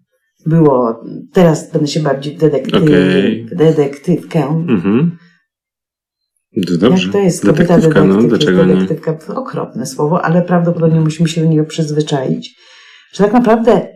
[0.46, 4.44] było, teraz będę się bardziej detektyw, w detektywkę.
[4.70, 5.18] Mhm.
[6.80, 7.04] Dobrze.
[7.04, 8.24] Jak to jest kobieta Detektywka, detektyw?
[8.24, 8.76] no, dlaczego nie?
[8.76, 12.56] detektywka, okropne słowo, ale prawdopodobnie musimy się do niego przyzwyczaić.
[13.14, 13.88] Że tak naprawdę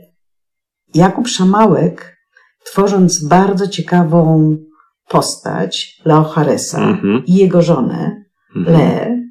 [0.95, 2.17] Jakub Szamałek,
[2.65, 4.57] tworząc bardzo ciekawą
[5.09, 7.25] postać Leo Haresa Mhm.
[7.25, 8.23] i jego żonę,
[8.55, 8.77] Mhm.
[8.77, 9.25] Leę,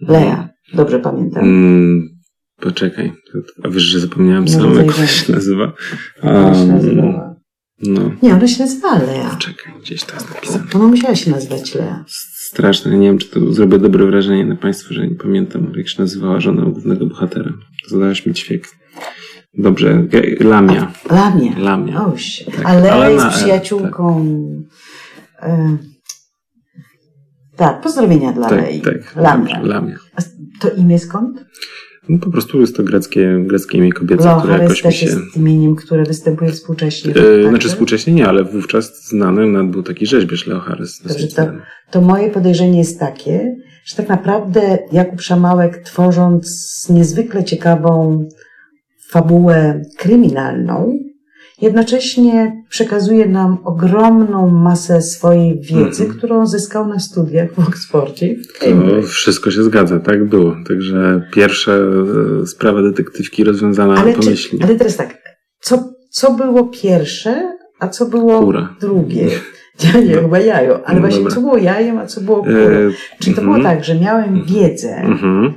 [0.00, 2.08] Lea, dobrze pamiętam, Mm,
[2.60, 3.12] poczekaj,
[3.64, 5.72] a wiesz, że zapomniałem Nie sam, jak ona się nazywa?
[6.22, 7.22] Um,
[7.82, 9.36] no, Nie, ona się nazywa Lea.
[9.38, 10.64] czekaj, gdzieś to jest napisane.
[10.74, 12.04] Ona musiała się nazywać Lea.
[12.48, 16.02] Straszne, nie wiem, czy to zrobię dobre wrażenie na Państwu, że nie pamiętam, jak się
[16.02, 17.52] nazywała żona głównego bohatera.
[17.88, 18.68] Zadałaś mi ćwiek.
[19.58, 20.06] Dobrze,
[20.40, 20.92] Lamia.
[21.10, 21.58] Lamia.
[21.58, 22.06] Lamia.
[22.06, 22.44] O, się.
[22.44, 24.26] Tak, A ale jest E, przyjaciółką.
[25.42, 25.76] E,
[27.56, 28.80] tak, pozdrowienia dla Tak, Lei.
[28.80, 29.16] tak.
[29.16, 29.62] Lamia.
[29.62, 29.96] Lamia.
[30.16, 30.22] A
[30.60, 31.44] to imię skąd?
[32.08, 35.06] No, po prostu jest to greckie, greckie imię kobiece, Leo które jakoś mi się...
[35.06, 37.14] jest imieniem, które występuje współcześnie.
[37.14, 41.02] Tak, znaczy współcześnie nie, ale wówczas znany nawet był taki rzeźbiarz Leo Harris.
[41.02, 41.52] Dobrze, to-.
[41.90, 46.46] To moje podejrzenie jest takie, że tak naprawdę Jakub Szamałek tworząc
[46.90, 48.28] niezwykle ciekawą
[49.12, 50.98] fabułę kryminalną
[51.62, 56.18] jednocześnie przekazuje nam ogromną masę swojej wiedzy, Mhm.
[56.18, 59.04] którą zyskał na studiach w Oxfordzie i w Cambridge.
[59.06, 60.56] wszystko się zgadza, tak było.
[60.68, 64.60] Także pierwsza e, sprawa detektywki rozwiązana Ale, pomyślnie.
[64.60, 65.18] czy, ale teraz tak,
[65.60, 68.76] co, co było pierwsze, a co było Kura.
[68.80, 69.28] drugie?
[69.84, 71.34] Ja nie, chyba jajo, ale No właśnie dobra.
[71.34, 72.56] co było jajem, a co było kurą?
[72.56, 73.46] E, Czy to mhm.
[73.46, 75.54] było tak, że miałem wiedzę mhm.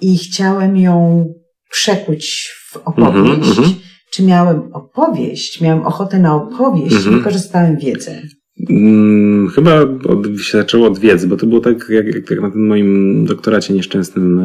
[0.00, 1.26] i chciałem ją
[1.70, 3.48] przekuć w opowieść?
[3.48, 3.74] Mhm, mhm.
[4.10, 7.14] Czy miałem opowieść, miałem ochotę na opowieść Mhm.
[7.14, 8.22] i wykorzystałem wiedzę?
[8.70, 12.50] Mm, Chyba od, się zaczęło od wiedzy, bo to było tak, jak, jak, jak na
[12.50, 14.40] tym moim doktoracie nieszczęsnym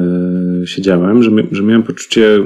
[0.63, 2.39] e, siedziałem, że, że miałem poczucie,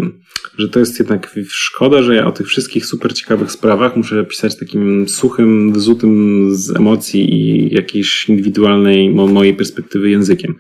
[0.58, 4.60] że to jest jednak szkoda, że ja o tych wszystkich super ciekawych sprawach muszę pisać
[4.60, 10.56] takim suchym, wyzutym z emocji i jakiejś indywidualnej mo, mojej perspektywy językiem.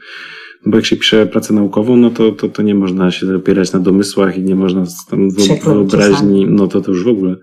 [0.66, 3.80] Bo jak się pisze pracę naukową, no to, to, to nie można się opierać na
[3.80, 5.30] domysłach i nie można tam
[5.66, 7.36] wyobraźni, no to to już w ogóle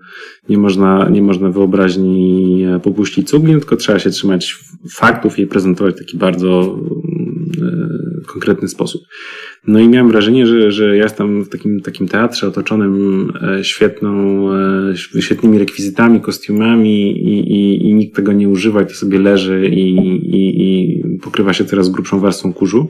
[0.49, 3.29] nie można, nie można wyobraźni e, popuścić.
[3.29, 4.59] Cugli, tylko trzeba się trzymać
[4.91, 6.79] faktów i prezentować w taki bardzo
[7.61, 9.01] e, konkretny sposób.
[9.67, 14.45] No i miałem wrażenie, że, że ja jestem w takim, takim teatrze otoczonym e, świetną,
[14.53, 19.67] e, świetnymi rekwizytami, kostiumami i, i, i nikt tego nie używa i to sobie leży
[19.67, 22.89] i, i, i pokrywa się teraz grubszą warstwą kurzu.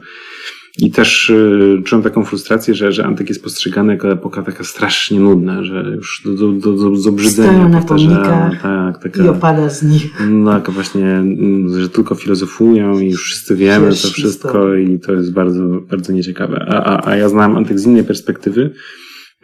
[0.77, 5.19] I też y, czułem taką frustrację, że, że Antyk jest postrzegany jako epoka taka strasznie
[5.19, 9.83] nudna, że już do, do, do, do, do obrzydzenia pomnikach tak, I taka, opada z
[9.83, 10.21] nich.
[10.29, 14.99] no, taka właśnie, mm, że tylko filozofują i już wszyscy wiemy Wiesz to wszystko i
[14.99, 16.65] to jest bardzo, bardzo nieciekawe.
[16.69, 18.73] A, a, a ja znałem Antyk z innej perspektywy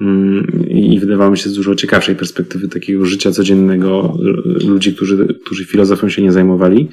[0.02, 4.18] mm, i i wydawało mi się z dużo ciekawszej perspektywy takiego życia codziennego
[4.62, 6.90] y, ludzi, którzy, którzy filozofią się nie zajmowali.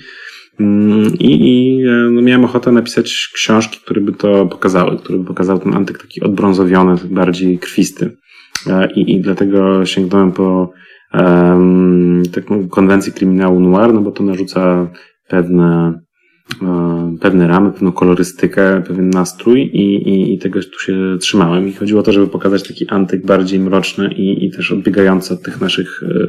[0.61, 5.25] Mm, I, i e, no, miałem ochotę napisać książki, które by to pokazały, które by
[5.25, 8.17] pokazał ten antyk taki odbrązowiony, tak bardziej krwisty.
[8.67, 10.73] E, I, i dlatego sięgnąłem po
[11.15, 14.91] um, taką konwencję kryminału noir, no bo to narzuca
[15.29, 16.01] pewne,
[17.21, 21.69] pewne ramy, pewną kolorystykę, pewien nastrój i, i, i tego tu się trzymałem.
[21.69, 25.43] I chodziło o to, żeby pokazać taki antyk bardziej mroczny i, i też odbiegający od
[25.43, 26.27] tych naszych e,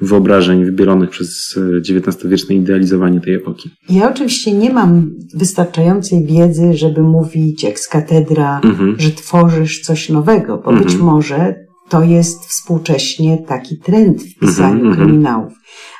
[0.00, 3.70] wyobrażeń wybielonych przez e, XIX-wieczne idealizowanie tej epoki.
[3.90, 8.94] Ja oczywiście nie mam wystarczającej wiedzy, żeby mówić ex katedra, Mhm.
[8.98, 10.84] że tworzysz coś nowego, bo Mhm.
[10.86, 11.54] być może
[11.88, 15.08] to jest współcześnie taki trend w pisaniu Mhm, mhm.
[15.08, 15.52] kryminałów.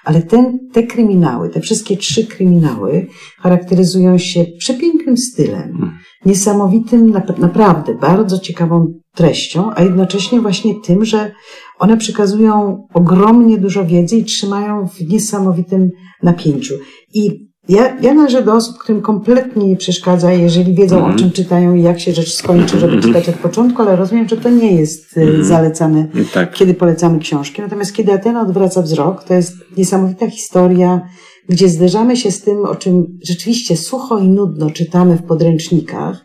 [0.05, 3.07] Ale ten, te kryminały, te wszystkie trzy kryminały
[3.39, 5.93] charakteryzują się przepięknym stylem, Mhm.
[6.27, 11.33] niesamowitym, nap- naprawdę bardzo ciekawą treścią, a jednocześnie właśnie tym, że
[11.79, 15.91] one przekazują ogromnie dużo wiedzy i trzymają w niesamowitym
[16.23, 16.75] napięciu.
[17.15, 21.15] I ja, ja należę do osób, którym kompletnie nie przeszkadza, jeżeli wiedzą, Mhm.
[21.15, 23.03] o czym czytają i jak się rzecz skończy, żeby Mhm.
[23.03, 25.45] czytać od początku, ale rozumiem, że to nie jest Mhm.
[25.45, 26.53] zalecane, tak.
[26.53, 27.63] kiedy polecamy książki.
[27.63, 31.01] Natomiast kiedy Atena odwraca wzrok, to jest niesamowita historia,
[31.49, 36.25] gdzie zderzamy się z tym, o czym rzeczywiście sucho i nudno czytamy w podręcznikach,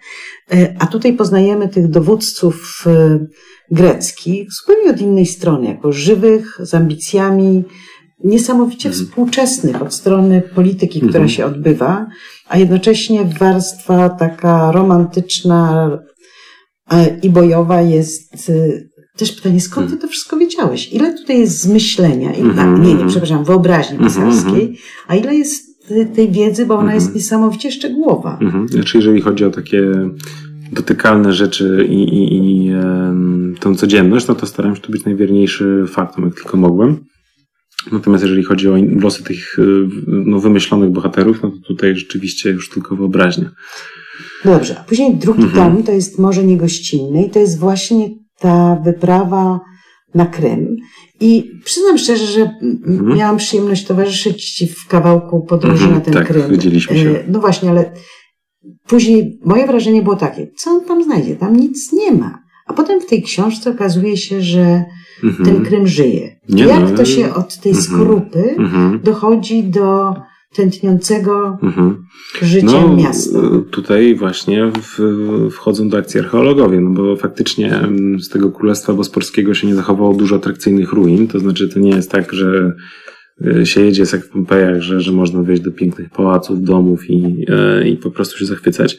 [0.53, 3.27] y, a tutaj poznajemy tych dowódców y,
[3.71, 7.63] greckich zupełnie od innej strony, jako żywych, z ambicjami,
[8.23, 9.05] niesamowicie Mhm.
[9.05, 11.29] współczesnych od strony polityki, która Mhm.
[11.29, 12.05] się odbywa,
[12.49, 15.89] a jednocześnie warstwa taka romantyczna
[16.91, 20.93] e, i bojowa jest y, też pytanie, skąd ty to wszystko wiedziałeś?
[20.93, 22.83] Ile tutaj jest zmyślenia, a, Mhm.
[22.83, 26.99] nie, nie, przepraszam, wyobraźni Mhm, pisarskiej, a ile jest y, tej wiedzy, bo ona Mhm.
[27.01, 28.37] jest niesamowicie szczegółowa.
[28.41, 28.67] Mhm.
[28.69, 29.81] Znaczy, jeżeli chodzi o takie
[30.71, 32.35] dotykalne rzeczy i, i,
[32.65, 36.97] i em, tą codzienność, no to staram się tu być najwierniejszy faktom, jak tylko mogłem.
[37.91, 42.69] Natomiast jeżeli chodzi o losy tych y, no, wymyślonych bohaterów, no to tutaj rzeczywiście już
[42.69, 43.51] tylko wyobraźnia.
[44.45, 45.73] Dobrze, a później drugi Mhm.
[45.73, 48.09] tom to jest Morze Niegościnne i to jest właśnie
[48.39, 49.59] ta wyprawa
[50.15, 50.75] na Krym.
[51.21, 53.17] I przyznam szczerze, że Mhm.
[53.17, 56.51] miałam przyjemność towarzyszyć Ci w kawałku podróży Mhm, na ten tak, Krym.
[56.51, 57.09] widzieliśmy się.
[57.09, 57.91] E, No właśnie, ale
[58.87, 61.35] później moje wrażenie było takie, co on tam znajdzie?
[61.35, 62.39] Tam nic nie ma.
[62.67, 64.83] A potem w tej książce okazuje się, że
[65.23, 65.45] Mhm.
[65.45, 66.39] ten Krym żyje.
[66.49, 67.87] Nie Jak no, to się od tej mhm.
[67.87, 68.99] skorupy Mhm.
[69.03, 70.15] dochodzi do
[70.55, 72.05] tętniącego Mhm.
[72.41, 73.39] życia No, miasta?
[73.39, 74.99] y, tutaj właśnie w,
[75.51, 77.79] wchodzą do akcji archeologowie, no bo faktycznie
[78.19, 82.11] z tego Królestwa Bosporskiego się nie zachowało dużo atrakcyjnych ruin, to znaczy to nie jest
[82.11, 82.73] tak, że
[83.47, 87.45] y, się jedzie jak w Pompejach, że, że można wejść do pięknych pałaców, domów i,
[87.49, 88.97] e, i po prostu się zachwycać.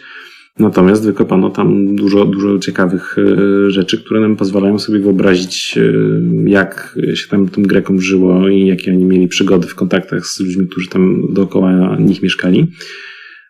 [0.59, 6.99] Natomiast wykopano tam dużo, dużo ciekawych e, rzeczy, które nam pozwalają sobie wyobrazić, e, jak
[7.15, 10.89] się tam tym Grekom żyło i jakie oni mieli przygody w kontaktach z ludźmi, którzy
[10.89, 12.67] tam dookoła nich mieszkali.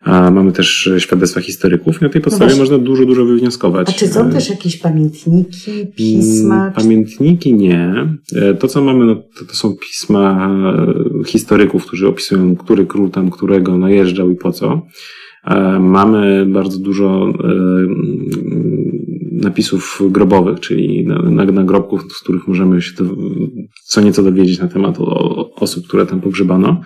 [0.01, 3.89] A mamy też świadectwa historyków i na tej podstawie No można dużo, dużo wywnioskować.
[3.89, 6.61] A czy są E, też jakieś pamiętniki, pisma?
[6.61, 7.95] Mm, Pamiętniki nie.
[8.59, 10.51] To, co mamy, no, to, to są pisma
[11.27, 14.83] historyków, którzy opisują, który król tam którego najeżdżał i po co.
[15.47, 17.55] E, Mamy bardzo dużo e,
[19.33, 22.93] napisów grobowych, czyli na- na- nagrobków, z których możemy się
[23.85, 24.97] co nieco dowiedzieć na temat
[25.57, 26.81] osób, które tam pogrzebano.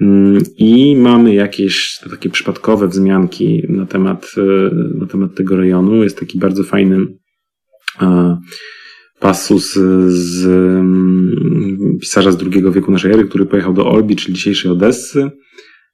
[0.00, 6.02] Mm, I mamy jakieś takie przypadkowe wzmianki na temat, e, na temat tego rejonu.
[6.02, 7.06] Jest taki bardzo fajny
[9.20, 9.74] pasus
[10.08, 15.30] z mm, pisarza z II wieku naszej ery, który pojechał do Olbi, czyli dzisiejszej Odessy.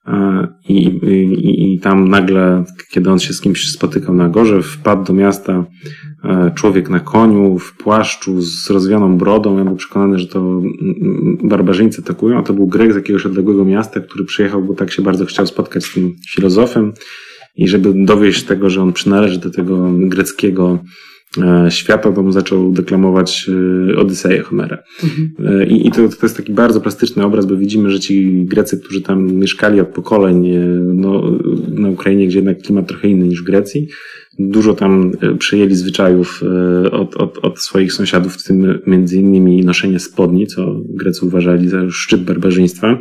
[0.07, 5.05] E, I, i, I tam nagle, kiedy on się z kimś spotykał na gorze, wpadł
[5.05, 5.65] do miasta
[6.25, 9.59] e, człowiek na koniu, w płaszczu, z rozwianą brodą.
[9.59, 13.65] Ja był przekonany, że to mm, barbarzyńcy atakują, a to był Grek z jakiegoś odległego
[13.65, 16.93] miasta, który przyjechał, bo tak się bardzo chciał spotkać z tym filozofem
[17.57, 20.79] i żeby dowieść tego, że on przynależy do tego greckiego
[21.71, 23.51] świata, to mu zaczął deklamować
[23.93, 24.79] e, Odyseję Homera.
[25.03, 25.61] Mhm.
[25.61, 28.81] E, I, i to, to jest taki bardzo plastyczny obraz, bo widzimy, że ci Grecy,
[28.81, 30.65] którzy tam mieszkali od pokoleń e,
[30.95, 33.89] no, na Ukrainie, gdzie jednak klimat trochę inny niż w Grecji,
[34.39, 36.43] dużo tam e, przyjęli zwyczajów
[36.85, 41.69] e, od, od, od swoich sąsiadów, w tym między innymi noszenie spodni, co Grecy uważali
[41.69, 42.99] za szczyt barbarzyństwa.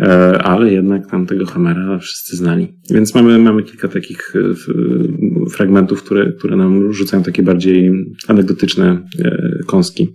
[0.00, 2.78] E, ale jednak tam tego Homera wszyscy znali.
[2.90, 7.90] Więc mamy, mamy kilka takich e, fragmentów, które, które nam rzucają takie bardziej
[8.28, 10.14] anegdotyczne e, kąski.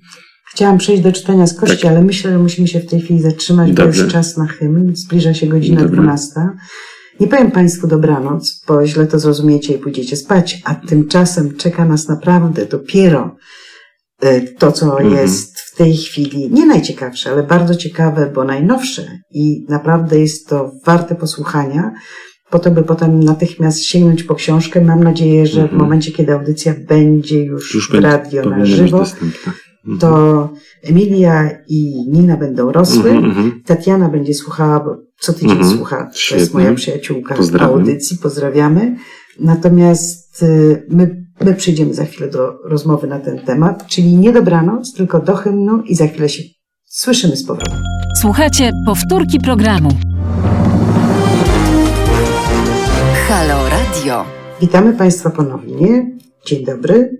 [0.53, 1.91] Chciałam przejść do czytania z kości, Tak.
[1.91, 4.01] ale myślę, że musimy się w tej chwili zatrzymać, bo Dobrze.
[4.01, 4.95] jest czas na hymn.
[4.95, 5.95] Zbliża się godzina Dobra.
[6.01, 6.31] 12.
[7.19, 12.07] Nie powiem Państwu dobranoc, bo źle to zrozumiecie i pójdziecie spać, a tymczasem czeka nas
[12.07, 13.35] naprawdę dopiero
[14.59, 15.15] to, co Mhm.
[15.21, 20.71] jest w tej chwili nie najciekawsze, ale bardzo ciekawe, bo najnowsze i naprawdę jest to
[20.85, 21.91] warte posłuchania,
[22.49, 24.81] po to, by potem natychmiast sięgnąć po książkę.
[24.81, 25.81] Mam nadzieję, że w Mhm.
[25.81, 28.97] momencie, kiedy audycja będzie już, Już w radio na żywo.
[28.99, 29.99] Mhm.
[29.99, 30.49] to
[30.83, 33.09] Emilia i Nina będą rosły.
[33.09, 33.61] Mhm, mhm.
[33.65, 35.77] Tatiana będzie słuchała, bo co tydzień Mhm.
[35.77, 36.09] słucha.
[36.29, 37.79] To jest moja przyjaciółka Pozdrawiam.
[37.79, 38.17] audycji.
[38.17, 38.95] Pozdrawiamy.
[39.39, 44.93] Natomiast y, my, my przyjdziemy za chwilę do rozmowy na ten temat, czyli nie dobranoc,
[44.93, 46.43] tylko do hymnu i za chwilę się
[46.85, 47.83] słyszymy z powrotem.
[48.21, 49.89] Słuchajcie powtórki programu.
[53.27, 54.25] Halo Radio.
[54.61, 56.17] Witamy Państwa ponownie.
[56.45, 57.17] Dzień dobry.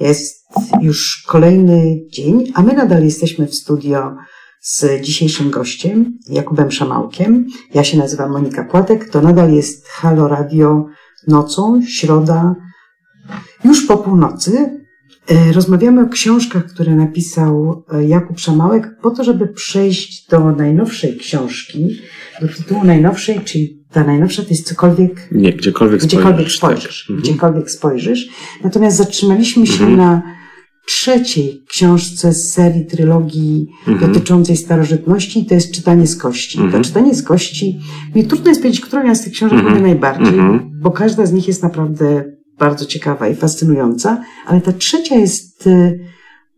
[0.00, 0.44] Jest
[0.80, 4.16] już kolejny dzień, a my nadal jesteśmy w studio
[4.60, 7.46] z dzisiejszym gościem, Jakubem Szamałkiem.
[7.74, 9.10] Ja się nazywam Monika Płatek.
[9.10, 10.86] To nadal jest Halo Radio
[11.28, 12.54] nocą, środa,
[13.64, 14.80] już po północy.
[15.28, 21.16] E, Rozmawiamy o książkach, które napisał e, Jakub Szamałek, po to, żeby przejść do najnowszej
[21.16, 21.88] książki,
[22.40, 26.56] do tytułu najnowszej, czyli ta najnowsza to jest cokolwiek Nie, gdziekolwiek gdziekolwiek spojrzysz.
[26.58, 27.06] spojrzysz.
[27.06, 27.10] Tak.
[27.16, 27.22] Mhm.
[27.22, 28.28] Gdziekolwiek spojrzysz.
[28.64, 29.96] Natomiast zatrzymaliśmy się Mhm.
[29.96, 30.22] na
[30.86, 34.12] trzeciej książce z serii trylogii Mhm.
[34.12, 36.58] dotyczącej starożytności to jest Czytanie z kości.
[36.60, 36.82] Mhm.
[36.82, 37.80] To Czytanie z kości,
[38.14, 39.74] mi trudno jest powiedzieć, którą ja z tych książek Mhm.
[39.74, 40.70] lubię najbardziej, Mhm.
[40.82, 42.24] bo każda z nich jest naprawdę
[42.58, 46.00] bardzo ciekawa i fascynująca, ale ta trzecia jest y,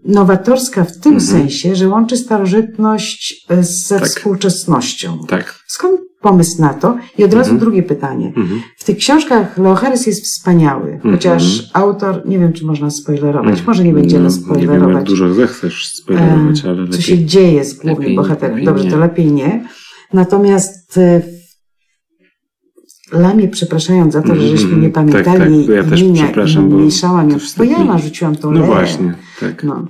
[0.04, 1.30] nowatorska w tym Mhm.
[1.40, 4.08] sensie, że łączy starożytność y, ze Tak.
[4.08, 5.18] współczesnością.
[5.28, 5.54] Tak.
[5.66, 6.96] Skąd pomysł na to?
[7.18, 7.58] I od razu Mhm.
[7.58, 8.26] drugie pytanie.
[8.36, 8.60] Mhm.
[8.78, 11.14] W tych książkach Leo Harris jest wspaniały, Mhm.
[11.14, 13.66] chociaż autor, nie wiem czy można spoilerować, Mhm.
[13.66, 17.02] może nie będziemy No, Nie wiem, jak spoilerować, dużo zechcesz spoilerować, ale e, co lepiej.
[17.02, 18.50] się dzieje z głównym lepiej- bohaterem.
[18.56, 18.90] lepiej Dobrze, nie.
[18.90, 19.64] to lepiej nie.
[20.12, 21.22] Natomiast e,
[23.12, 26.74] Lamie, przepraszając za to, że żeśmy nie pamiętali Tak, tak, ja też imienia przepraszam, i
[26.74, 28.66] mieszałam ją, bo ja narzuciłam tą No Leę.
[28.68, 29.64] właśnie, tak.
[29.64, 29.84] No.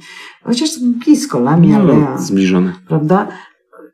[0.44, 0.70] Chociaż
[1.04, 2.72] blisko, Lamia, No, Lea, zbliżone.
[2.88, 3.28] prawda?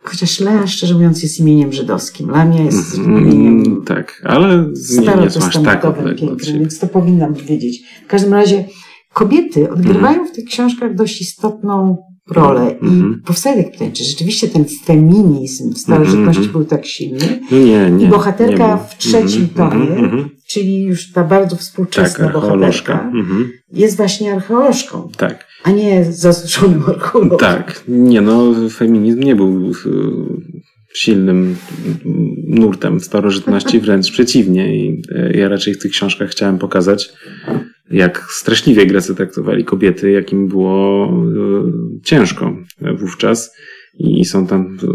[0.03, 2.31] Chociaż Lea, szczerze mówiąc, jest imieniem żydowskim.
[2.31, 7.83] Lamia jest Mhm, imieniem Tak, ale tak starotestamentowym od pięknym, więc to powinnam wiedzieć.
[8.05, 8.65] W każdym razie
[9.13, 11.97] kobiety odgrywają w tych książkach dość istotną
[12.31, 16.53] rolę i powstaje takie pytanie, czy rzeczywiście ten feminizm w starożytności Mhm.
[16.53, 17.41] był tak silny?
[17.51, 18.07] No nie, nie.
[18.07, 22.93] I bohaterka nie w trzecim Mhm, tomie, mhm, czyli już ta bardzo Tak, współczesna archeolożka.
[22.95, 23.51] bohaterka, Mhm.
[23.73, 25.47] jest właśnie archeolożką, Tak.
[25.65, 27.39] a nie zasuszonym archeologiem.
[27.39, 29.73] Tak, nie no, feminizm nie był e,
[30.95, 31.57] silnym
[32.47, 34.77] nurtem w starożytności, wręcz przeciwnie.
[34.77, 37.13] I e, ja raczej w tych książkach chciałem pokazać,
[37.91, 42.57] jak straszliwie Grecy traktowali kobiety, jakim było e, ciężko
[42.99, 43.57] wówczas.
[43.99, 44.87] I są tam e,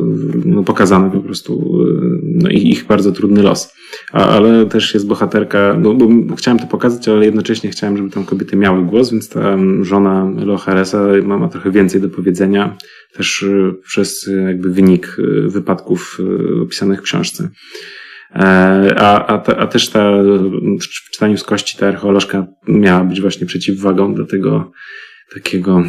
[0.45, 3.73] no, pokazane po prostu e, no, ich bardzo trudny los.
[4.11, 8.25] A, ale też jest bohaterka, no bo chciałem to pokazać, ale jednocześnie chciałem, żeby tam
[8.25, 12.77] kobiety miały głos, więc ta żona Elo Haresa ma, ma trochę więcej do powiedzenia,
[13.13, 13.45] też
[13.83, 16.17] przez jakby wynik wypadków
[16.63, 17.49] opisanych w książce.
[18.33, 20.11] A, a, ta, a też ta,
[20.81, 24.71] w czytaniu z kości ta archeolożka miała być właśnie przeciwwagą do tego
[25.33, 25.83] takiego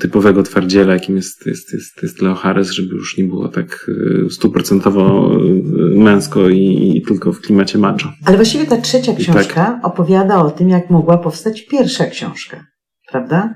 [0.00, 3.90] typowego twardziela, jakim jest, jest, jest, jest Leo Harris, żeby już nie było tak
[4.26, 8.12] y, stuprocentowo y, męsko i, i, tylko w klimacie macho.
[8.24, 9.86] Ale właściwie ta trzecia książka tak.
[9.86, 12.64] opowiada o tym, jak mogła powstać pierwsza książka,
[13.10, 13.54] prawda?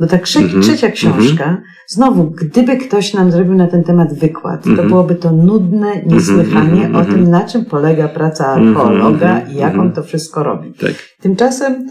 [0.00, 0.62] Bo ta trze mm -hmm.
[0.62, 1.62] trzecia książka, mm -hmm.
[1.88, 4.76] znowu, gdyby ktoś nam zrobił na ten temat wykład, mm -hmm.
[4.76, 4.88] to mhm.
[4.88, 6.96] byłoby to nudne niesłychanie mhm.
[6.96, 10.72] o tym, na czym polega praca archeologa i jak on to wszystko robi.
[10.74, 10.94] Tak.
[11.20, 11.86] Tymczasem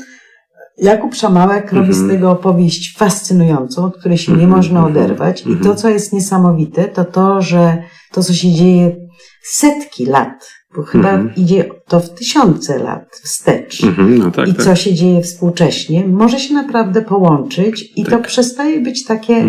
[0.82, 5.44] Jakub Szamałek robi z tego opowieść fascynującą, od której się nie można oderwać.
[5.48, 8.96] I to, co jest niesamowite, to to, że to, co się dzieje
[9.44, 13.82] setki lat, bo chyba idzie to w tysiące lat wstecz.
[14.18, 14.66] No tak, I tak.
[14.66, 18.12] co się dzieje współcześnie, może się naprawdę połączyć i tak.
[18.12, 19.44] to przestaje być takie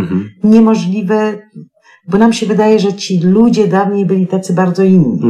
[0.45, 1.39] niemożliwe
[2.09, 5.21] bo nam się wydaje, że ci ludzie dawniej byli tacy bardzo inni.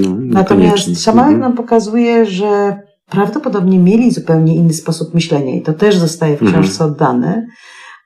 [0.00, 5.96] No, Natomiast Szamałek nam pokazuje, że prawdopodobnie mieli zupełnie inny sposób myślenia i to też
[5.96, 6.90] zostaje w książce mhm.
[6.90, 7.46] oddane,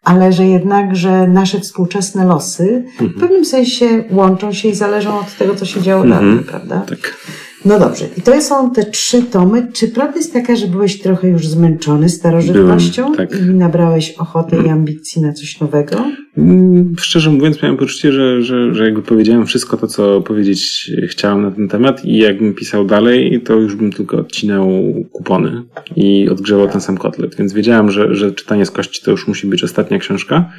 [0.03, 3.21] ale że jednakże nasze współczesne losy w mhm.
[3.21, 6.25] pewnym sensie łączą się i zależą od tego, co się działo mhm.
[6.25, 6.81] dawniej, prawda?
[6.89, 7.17] Tak.
[7.65, 8.05] No dobrze.
[8.17, 9.69] I to są te trzy tomy.
[9.73, 13.41] Czy prawda jest taka, że byłeś trochę już zmęczony starożytnością Byłem, tak.
[13.41, 16.05] i nabrałeś ochoty i ambicji na coś nowego?
[16.39, 21.43] Mm, szczerze mówiąc, miałem poczucie, że, że, że jakby powiedziałem wszystko to, co powiedzieć chciałem
[21.43, 24.69] na ten temat i jakbym pisał dalej, to już bym tylko odcinał
[25.13, 25.63] kupony
[25.97, 27.35] i odgrzewał ten sam kotlet.
[27.37, 30.51] Więc wiedziałem, że, że czytanie z kości to już musi być ostatnia książka.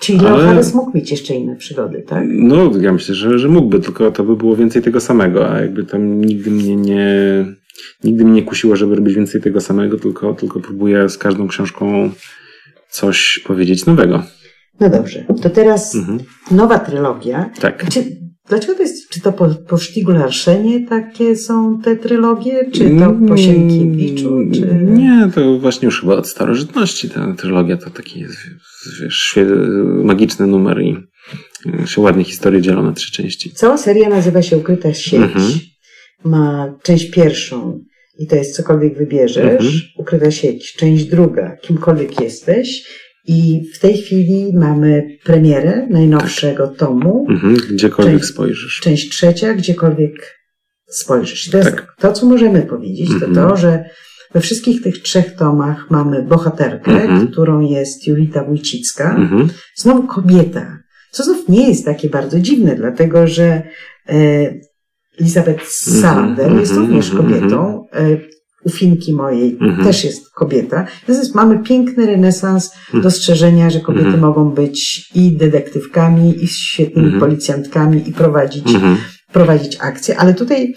[0.00, 0.62] Czyli Leo Ale...
[0.74, 2.24] Mógł mieć jeszcze inne przygody, tak?
[2.28, 5.84] No, ja myślę, że, że mógłby, tylko to by było więcej tego samego, a jakby
[5.84, 7.06] tam nigdy mnie nie,
[8.04, 12.10] nigdy mnie nie kusiło, żeby robić więcej tego samego, tylko, tylko próbuję z każdą książką
[12.90, 14.22] coś powiedzieć nowego.
[14.80, 16.18] No dobrze, to teraz mhm.
[16.50, 17.50] nowa trylogia.
[17.60, 17.88] Tak.
[17.88, 18.04] Czy,
[18.48, 23.34] dlaczego to jest, czy to po, po Sztiglarszenie takie są te trylogie, czy to po
[23.34, 24.60] mm, Sienkiewiczu, czy...
[24.82, 28.24] Nie, to właśnie już chyba od starożytności ta trylogia to taki
[29.00, 29.38] wiesz,
[29.84, 30.96] magiczny numer i
[31.86, 33.52] się ładnie historie dzielą na trzy części.
[33.52, 35.14] Cała seria nazywa się Ukryta sieć.
[35.14, 35.52] Mhm.
[36.24, 37.84] Ma część pierwszą
[38.18, 39.62] i to jest cokolwiek wybierzesz.
[39.64, 39.72] Mhm.
[39.96, 40.74] Ukryta sieć.
[40.74, 42.88] Część druga, kimkolwiek jesteś.
[43.26, 47.26] I w tej chwili mamy premierę najnowszego tomu.
[47.30, 47.56] Mhm.
[47.70, 48.80] Gdziekolwiek część, spojrzysz.
[48.80, 50.38] Część trzecia, gdziekolwiek
[50.88, 51.48] spojrzysz.
[51.48, 51.94] I to, tak.
[51.98, 53.34] to, co możemy powiedzieć, to mhm.
[53.34, 53.84] to, że
[54.34, 57.28] we wszystkich tych trzech tomach mamy bohaterkę, mhm.
[57.28, 59.16] którą jest Julita Wójcicka.
[59.16, 59.48] Mhm.
[59.76, 60.78] Znowu kobieta.
[61.10, 63.62] Co znów nie jest takie bardzo dziwne, dlatego że
[64.08, 64.54] e,
[65.20, 66.02] Elizabeth mhm.
[66.02, 66.86] Salander jest mhm.
[66.86, 67.86] również kobietą.
[67.92, 68.33] E,
[68.64, 70.86] u Finki mojej też jest kobieta.
[71.08, 78.12] Więc mamy piękny renesans dostrzeżenia, że kobiety mogą być i detektywkami, i świetnymi policjantkami, i
[78.12, 78.64] prowadzić,
[79.32, 80.16] prowadzić akcje.
[80.16, 80.74] Ale tutaj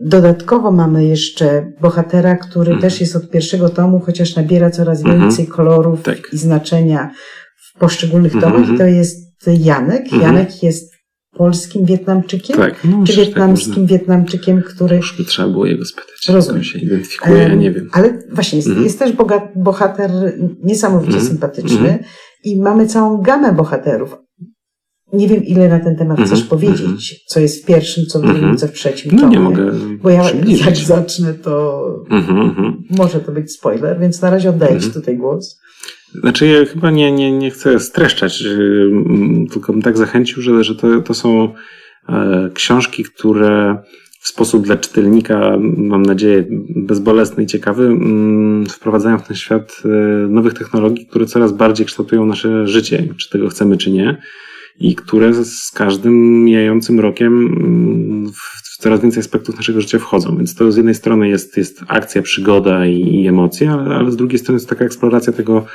[0.00, 2.80] Dodatkowo mamy jeszcze bohatera, który mhm.
[2.80, 5.20] też jest od pierwszego tomu, chociaż nabiera coraz mhm.
[5.20, 6.18] więcej kolorów tak.
[6.32, 7.10] i znaczenia
[7.56, 8.52] w poszczególnych mhm.
[8.52, 8.70] tomach.
[8.74, 10.02] I to jest Janek.
[10.02, 10.22] Mhm.
[10.22, 10.92] Janek jest
[11.40, 12.56] polskim Wietnamczykiem?
[12.56, 14.96] Tak, no, czy tak wietnamskim tak Wietnamczykiem, który...
[14.96, 16.28] Już by trzeba było jego spytać.
[16.28, 16.64] Rozumiem.
[16.64, 17.88] się identyfikuje, ja nie wiem.
[17.92, 18.84] Ale właśnie, jest, mhm.
[18.84, 19.12] jest też
[19.56, 20.10] bohater
[20.62, 21.28] niesamowicie mhm.
[21.28, 21.98] sympatyczny mhm.
[22.44, 24.16] i mamy całą gamę bohaterów.
[25.12, 27.16] Nie wiem, ile na ten temat chcesz mm-hmm, powiedzieć, mm-hmm.
[27.26, 28.58] co jest w pierwszym, co w drugim, mm-hmm.
[28.58, 29.72] co w trzecim No nie mogę
[30.02, 30.22] Bo ja
[30.66, 31.84] jak zacznę, to
[32.90, 35.60] może to być spoiler, więc na razie oddaję Ci tutaj głos.
[36.14, 38.44] Znaczy ja chyba nie, nie, nie chcę streszczać,
[39.52, 41.54] tylko bym tak zachęcił, że, że to, to są
[42.08, 43.82] e, książki, które
[44.20, 46.44] w sposób dla czytelnika, mam nadzieję,
[46.76, 47.98] bezbolesny i ciekawy,
[48.70, 49.88] wprowadzają w ten świat e,
[50.28, 54.22] nowych technologii, które coraz bardziej kształtują nasze życie, czy tego chcemy, czy nie
[54.80, 60.36] i które z każdym mijającym rokiem mm, w coraz więcej aspektów naszego życia wchodzą.
[60.36, 64.16] Więc to z jednej strony jest, jest akcja, przygoda i, i emocje, ale, ale z
[64.16, 65.66] drugiej strony jest taka eksploracja tego,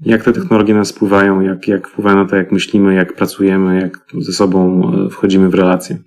[0.00, 4.06] jak te technologie nas wpływają, jak, jak wpływają na to, jak myślimy, jak pracujemy, jak
[4.18, 5.98] ze sobą e, wchodzimy w relacje.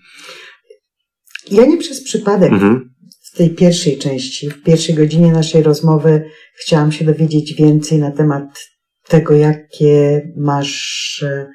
[1.51, 2.93] Ja nie przez przypadek mhm.
[3.33, 6.23] w tej pierwszej części, w pierwszej godzinie naszej rozmowy
[6.55, 8.59] chciałam się dowiedzieć więcej na temat
[9.07, 11.47] tego, jakie masz e,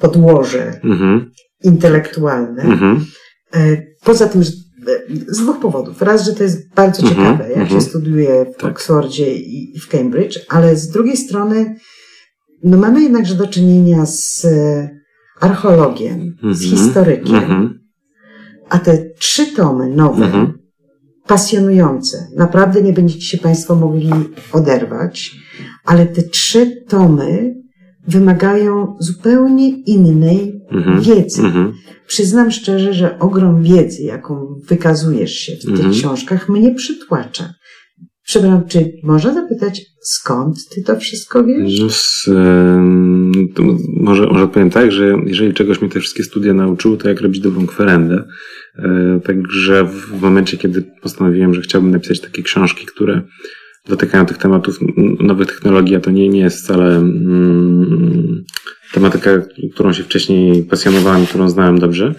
[0.00, 1.30] podłoże mhm.
[1.64, 2.62] intelektualne.
[2.62, 3.06] Mhm.
[3.54, 4.50] E, poza tym, że
[5.28, 6.02] z dwóch powodów.
[6.02, 7.16] Raz, że to jest bardzo mhm.
[7.16, 7.80] ciekawe, jak się mhm.
[7.80, 8.70] studiuje w tak.
[8.70, 11.76] Oxfordzie i w Cambridge, ale z drugiej strony,
[12.64, 14.90] no mamy jednakże do czynienia z e,
[15.40, 17.78] archeologiem, z historykiem,
[18.68, 20.52] a te trzy tomy nowe,
[21.26, 24.10] pasjonujące, naprawdę nie będziecie się Państwo mogli
[24.52, 25.36] oderwać,
[25.84, 27.61] ale te trzy tomy
[28.08, 31.00] wymagają zupełnie innej Mhm.
[31.00, 31.42] wiedzy.
[31.42, 31.72] Mhm.
[32.06, 35.92] Przyznam szczerze, że ogrom wiedzy, jaką wykazujesz się w tych Mhm.
[35.92, 37.54] książkach, mnie przytłacza.
[38.24, 41.80] Przepraszam, czy można zapytać, skąd ty to wszystko wiesz?
[41.80, 42.24] No, z,
[43.54, 43.62] to
[43.96, 47.40] może, może odpowiem tak, że jeżeli czegoś mnie te wszystkie studia nauczyły, to jak robić
[47.40, 48.24] dobrą kwerendę.
[48.78, 53.22] E, Także w momencie, kiedy postanowiłem, że chciałbym napisać takie książki, które
[53.88, 54.78] dotykają tych tematów
[55.20, 58.44] nowych technologii, a to nie, nie jest wcale mm,
[58.92, 59.30] tematyka,
[59.74, 62.14] którą się wcześniej pasjonowałem, którą znałem dobrze,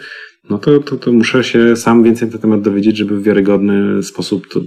[0.50, 4.04] no to, to, to muszę się sam więcej na ten temat dowiedzieć, żeby w wiarygodny
[4.04, 4.60] sposób, to,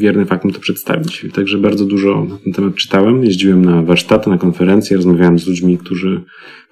[0.00, 1.26] wierny faktom to przedstawić.
[1.34, 5.78] Także bardzo dużo na ten temat czytałem, jeździłem na warsztaty, na konferencje, rozmawiałem z ludźmi,
[5.78, 6.20] którzy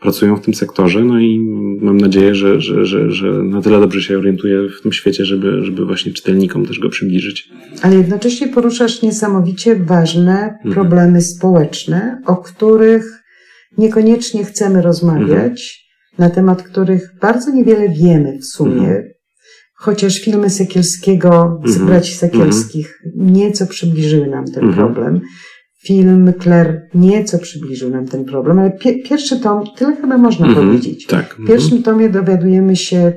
[0.01, 1.39] pracują w tym sektorze, no i
[1.81, 5.64] mam nadzieję, że, że, że, że na tyle dobrze się orientuję w tym świecie, żeby,
[5.64, 7.49] żeby właśnie czytelnikom też go przybliżyć.
[7.83, 10.74] Ale jednocześnie poruszasz niesamowicie ważne Mhm.
[10.74, 13.22] problemy społeczne, o których
[13.79, 18.89] niekoniecznie chcemy rozmawiać, na temat których bardzo niewiele wiemy w sumie.
[18.89, 19.05] Mhm.
[19.81, 21.87] Chociaż filmy Sekielskiego, z Mhm.
[21.87, 24.74] braci Sekielskich, nieco przybliżyły nam ten Mhm.
[24.95, 25.20] problem.
[25.87, 30.66] Film Claire nieco przybliżył nam ten problem, ale pie- pierwszy tom, tyle chyba można Mhm.
[30.66, 31.07] powiedzieć.
[31.07, 31.37] Tak.
[31.39, 33.12] W pierwszym tomie dowiadujemy się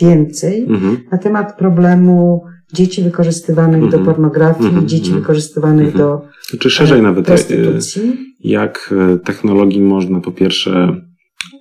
[0.00, 0.96] więcej Mhm.
[1.12, 2.42] na temat problemu
[2.74, 3.90] dzieci wykorzystywanych Mhm.
[3.92, 4.88] do pornografii, Mhm.
[4.88, 5.20] dzieci Mhm.
[5.20, 5.98] wykorzystywanych Mhm.
[5.98, 8.16] do Znaczy szerzej e, nawet, e, prostytucji.
[8.40, 10.96] jak e, technologii można po pierwsze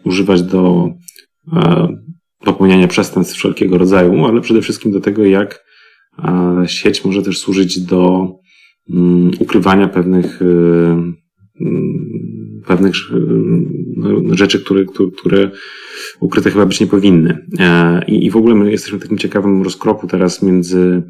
[0.06, 0.90] używać do
[2.44, 5.66] popełniania przestępstw wszelkiego rodzaju, ale przede wszystkim do tego, jak
[6.20, 8.28] e, sieć może też służyć do
[8.90, 10.46] mm, ukrywania pewnych e,
[11.62, 13.18] mm, pewnych e,
[13.96, 14.86] no, rzeczy, które,
[15.18, 15.52] które,
[16.20, 17.48] ukryte chyba być nie powinny.
[18.08, 21.04] I, w ogóle my jesteśmy w takim ciekawym rozkroku teraz między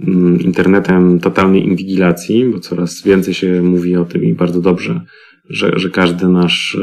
[0.00, 5.00] mm, internetem totalnej inwigilacji, bo coraz więcej się mówi o tym i bardzo dobrze,
[5.48, 6.78] że, że każdy nasz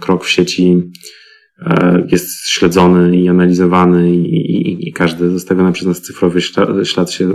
[0.00, 0.82] krok w sieci
[2.08, 6.40] jest śledzony i analizowany i, i, i każdy zostawiony przez nas cyfrowy
[6.84, 7.32] ślad, się e,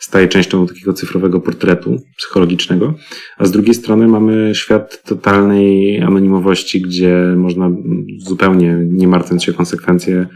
[0.00, 2.94] staje częścią takiego cyfrowego portretu psychologicznego.
[3.38, 7.70] A z drugiej strony mamy świat totalnej anonimowości, gdzie można
[8.18, 10.28] zupełnie nie martwiąc się konsekwencje e,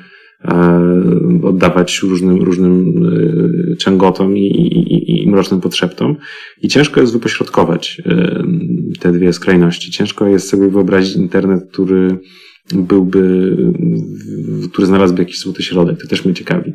[1.42, 2.94] oddawać różnym, różnym
[3.72, 6.16] e, ciągotom i, i, i, mrocznym potrzeptom.
[6.62, 8.42] I ciężko jest wypośrodkować e,
[9.00, 9.90] te dwie skrajności.
[9.90, 12.18] Ciężko jest sobie wyobrazić internet, który
[12.74, 13.56] byłby,
[14.72, 16.02] który znalazłby jakiś złoty środek.
[16.02, 16.72] To też mnie ciekawi,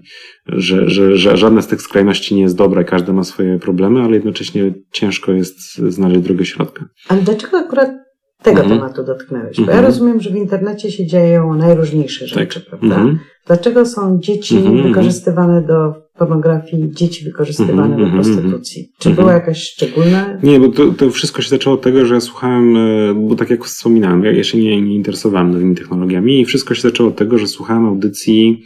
[0.47, 4.15] że, że, że żadna z tych skrajności nie jest dobra, każda ma swoje problemy, ale
[4.15, 6.85] jednocześnie ciężko jest znaleźć drogę środka.
[7.09, 8.04] Ale dlaczego akurat
[8.45, 8.79] tego Mhm.
[8.79, 9.57] tematu dotknęłeś?
[9.57, 9.77] Bo Mhm.
[9.77, 12.95] ja rozumiem, że w internecie się dzieją najróżniejsze rzeczy, prawda?
[12.95, 13.19] Mhm.
[13.47, 14.93] Dlaczego są dzieci Mhm, mhm.
[14.93, 18.91] wykorzystywane do pornografii, dzieci wykorzystywane Mhm, do mhm, prostytucji?
[18.99, 19.25] Czy mhm.
[19.25, 20.37] była jakaś szczególna...
[20.43, 23.49] Nie, bo to, to wszystko się zaczęło od tego, że ja słuchałem, e, bo tak
[23.49, 27.37] jak wspominałem, ja, się nie, nie interesowałem nowymi technologiami i wszystko się zaczęło od tego,
[27.37, 28.63] że słuchałem audycji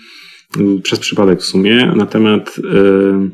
[0.84, 3.30] przez przypadek w sumie na temat e,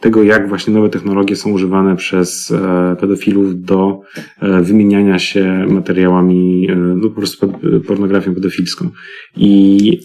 [0.00, 4.00] tego, jak właśnie nowe technologie są używane przez e, pedofilów do
[4.40, 7.52] e, wymieniania się materiałami, e, no po prostu
[7.86, 8.90] pornografią pedofilską.
[9.36, 10.00] I,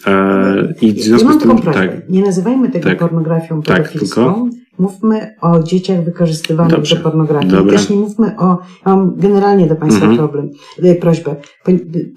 [0.81, 2.99] i w związku mam z tym, tak, Nie nazywajmy tego Tak.
[2.99, 4.49] pornografią Tak, pedofilską.
[4.79, 6.95] Mówmy o dzieciach wykorzystywanych Dobrze.
[6.95, 7.51] do pornografii.
[7.51, 7.71] Dobra.
[7.73, 8.45] Też nie mówmy o...
[8.85, 10.17] ja Mam generalnie do Państwa Mhm.
[10.17, 10.49] problem,
[10.83, 11.35] e, prośbę.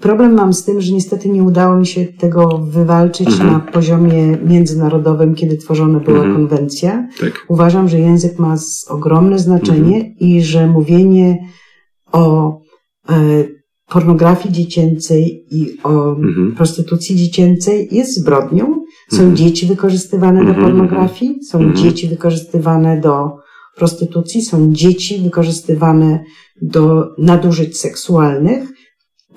[0.01, 3.53] Problem mam z tym, że niestety nie udało mi się tego wywalczyć Mhm.
[3.53, 6.35] na poziomie międzynarodowym, kiedy tworzona była Mhm.
[6.35, 7.07] konwencja.
[7.19, 7.45] tak.
[7.47, 8.55] Uważam, że język ma
[8.89, 10.13] ogromne znaczenie Mhm.
[10.19, 11.37] i że mówienie
[12.11, 12.57] o
[13.09, 13.13] e,
[13.89, 16.53] pornografii dziecięcej i o Mhm.
[16.57, 18.81] prostytucji dziecięcej jest zbrodnią.
[19.11, 19.35] Są Mhm.
[19.35, 21.75] dzieci wykorzystywane do Mhm, pornografii, są Mhm.
[21.77, 23.29] dzieci wykorzystywane do
[23.75, 26.23] prostytucji, są dzieci wykorzystywane
[26.61, 28.69] do nadużyć seksualnych.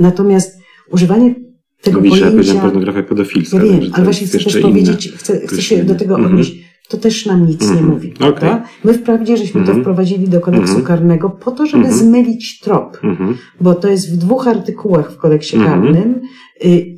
[0.00, 0.58] Natomiast
[0.90, 1.34] używanie
[1.82, 2.62] tego Mówisz, ja powiedziałem pojęcia...
[2.62, 3.56] pornografia pedofilska.
[3.56, 4.62] Ja wiem, to ale właśnie chcę też inne.
[4.62, 6.32] powiedzieć, chcę, chcę się do tego Mhm.
[6.32, 6.72] odnieść.
[6.88, 7.86] To też nam nic nie Mhm.
[7.90, 8.52] mówi, prawda?
[8.52, 8.62] Okej.
[8.84, 9.80] My wprawdzie żeśmy to Mhm.
[9.80, 10.84] wprowadzili do kodeksu Mhm.
[10.84, 11.98] karnego po to, żeby Mhm.
[11.98, 13.36] zmylić trop, Mhm.
[13.60, 15.72] bo to jest w dwóch artykułach w kodeksie Mhm.
[15.82, 16.20] karnym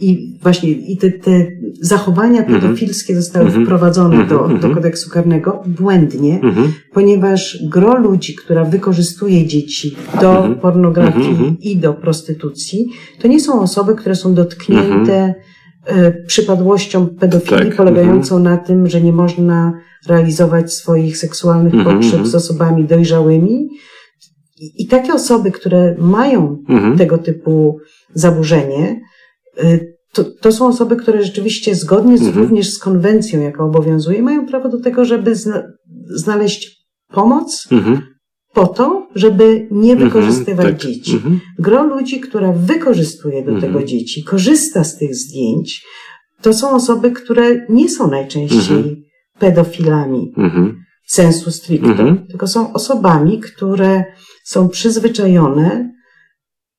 [0.01, 1.47] i właśnie i te, te
[1.81, 2.61] zachowania Mhm.
[2.61, 3.65] pedofilskie zostały Mhm.
[3.65, 4.29] wprowadzone Mhm.
[4.61, 6.41] do, do kodeksu karnego błędnie,
[6.93, 12.87] ponieważ gro ludzi, która wykorzystuje dzieci do pornografii i do prostytucji,
[13.21, 15.35] to nie są osoby, które są dotknięte
[15.87, 17.77] e, przypadłością pedofilii Tak.
[17.77, 19.73] polegającą na tym, że nie można
[20.09, 23.69] realizować swoich seksualnych potrzeb z osobami dojrzałymi.
[24.79, 26.99] I, takie osoby, które mają Mhm.
[26.99, 27.79] tego typu
[28.15, 29.04] zaburzenie, y,
[30.13, 32.45] to, to są osoby, które rzeczywiście zgodnie z, Mhm.
[32.45, 35.63] również z konwencją, jaka obowiązuje, mają prawo do tego, żeby zna,
[36.11, 38.01] znaleźć pomoc, Mhm.
[38.55, 40.77] po to, żeby nie Mhm, wykorzystywać tak.
[40.77, 41.13] dzieci.
[41.15, 41.41] Mhm.
[41.59, 43.61] Gro ludzi, która wykorzystuje do Mhm.
[43.73, 45.85] tego dzieci, korzysta z tych zdjęć,
[46.43, 48.97] to są osoby, które nie są najczęściej Mhm.
[49.39, 50.77] pedofilami Mhm.
[51.07, 52.27] sensu stricto, Mhm.
[52.27, 54.05] tylko są osobami, które
[54.45, 55.91] są przyzwyczajone,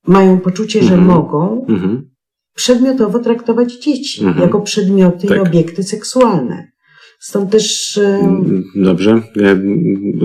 [0.07, 1.07] mają poczucie, że Mhm.
[1.07, 2.09] mogą Mhm.
[2.55, 4.41] Przedmiotowo traktować dzieci Mhm.
[4.41, 5.37] jako przedmioty Tak.
[5.37, 6.71] i obiekty seksualne.
[7.19, 7.99] Stąd też
[8.75, 9.21] Dobrze.
[9.35, 9.55] Ja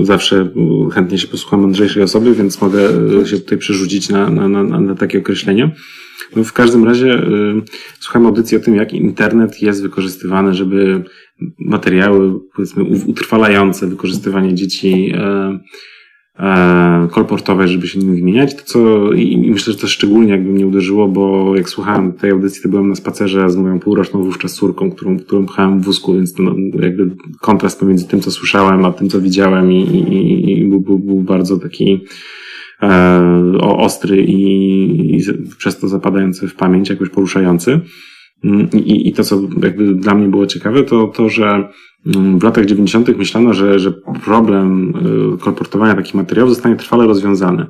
[0.05, 0.51] zawsze
[0.93, 2.81] chętnie się posłucham mądrzejszej osoby, więc mogę
[3.23, 5.75] e, się tutaj przerzucić na, na, na, na takie określenie.
[6.37, 7.63] No w każdym razie y,
[8.01, 11.05] słucham audycji o tym, jak internet jest wykorzystywany, żeby
[11.59, 15.59] materiały, powiedzmy, utrwalające wykorzystywanie dzieci e,
[17.11, 18.55] kolportowe, żeby się nimi wymieniać.
[18.55, 22.63] To co, i, myślę, że to szczególnie jakby mnie uderzyło, bo jak słuchałem tej audycji,
[22.63, 26.39] to byłem na spacerze z moją półroczną wówczas córką, którą, którą pchałem w wózku, więc
[26.39, 27.11] no, jakby
[27.41, 31.21] kontrast pomiędzy tym, co słyszałem, a tym, co widziałem i, i, i był, był, był
[31.21, 32.01] bardzo taki
[32.83, 35.21] e, ostry i, i
[35.59, 37.81] przez to zapadający w pamięć, jakoś poruszający.
[38.45, 41.69] Mm, I, I to, co jakby dla mnie było ciekawe, to to, że
[42.07, 43.19] w latach 90.
[43.19, 43.93] myślano, że, że
[44.25, 44.95] problem
[45.35, 47.67] y, kolportowania takich materiałów zostanie trwale rozwiązany,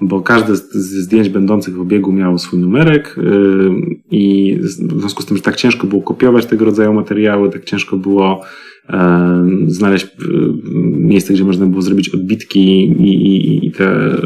[0.00, 3.22] bo każde z, zdjęć będących w obiegu miało swój numerek y,
[4.10, 7.96] i w związku z tym, że tak ciężko było kopiować tego rodzaju materiały, tak ciężko
[7.96, 8.42] było
[8.88, 10.08] e, znaleźć y,
[10.98, 14.16] miejsce, gdzie można było zrobić odbitki i, i, i te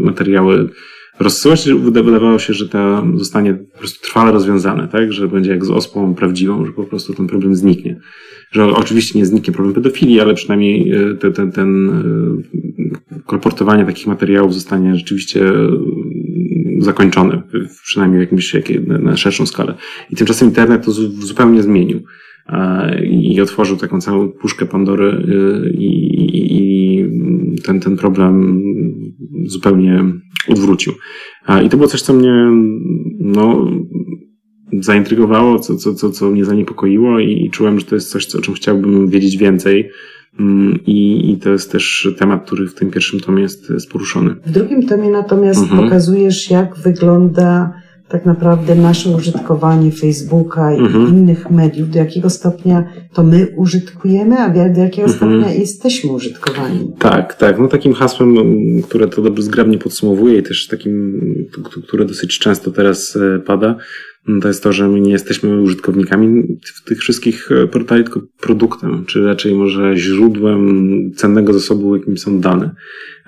[0.00, 0.68] materiały
[1.20, 5.12] rozsyłać, wydawało się, że to zostanie po prostu trwale rozwiązane, tak?
[5.12, 8.00] Że będzie jak z ospą prawdziwą, że po prostu ten problem zniknie.
[8.50, 14.06] Że oczywiście nie zniknie problem pedofilii, ale przynajmniej e, te- ten, ten e, kolportowanie takich
[14.06, 15.68] materiałów zostanie rzeczywiście e,
[16.78, 17.42] zakończone,
[17.84, 18.56] przynajmniej w jakimś,
[18.86, 19.74] na- szerszą skalę.
[20.10, 22.00] I tymczasem internet to zu- zupełnie zmienił
[23.10, 25.86] i otworzył taką całą puszkę Pandory e, i,
[26.36, 27.06] i, i
[27.62, 28.62] ten, ten problem
[29.46, 30.04] zupełnie
[30.48, 30.92] odwrócił.
[31.64, 32.46] I to było coś, co mnie
[33.20, 33.66] no,
[34.80, 38.38] zaintrygowało, co, co, co, co mnie zaniepokoiło i, i czułem, że to jest coś, co,
[38.38, 39.90] o czym chciałbym wiedzieć więcej.
[40.40, 44.34] Mm, I, I to jest też temat, który w tym pierwszym tomie jest, jest poruszony.
[44.46, 45.82] w drugim tomie natomiast Mhm.
[45.84, 47.72] pokazujesz, jak wygląda
[48.08, 51.08] tak naprawdę nasze użytkowanie Facebooka i Mhm.
[51.08, 52.84] innych mediów, do jakiego stopnia
[53.14, 55.16] to my użytkujemy, a do jakiego Mhm.
[55.40, 56.92] stopnia jesteśmy użytkowani.
[56.98, 57.58] Tak, tak.
[57.58, 58.34] No takim hasłem,
[58.82, 61.20] które to dobrze zgrabnie podsumowuje i też takim,
[61.88, 63.76] które dosyć często teraz e, pada,
[64.42, 69.24] to jest to, że my nie jesteśmy użytkownikami tych wszystkich e, portali, tylko produktem, czy
[69.24, 72.74] raczej może źródłem cennego zasobu, jakim są dane.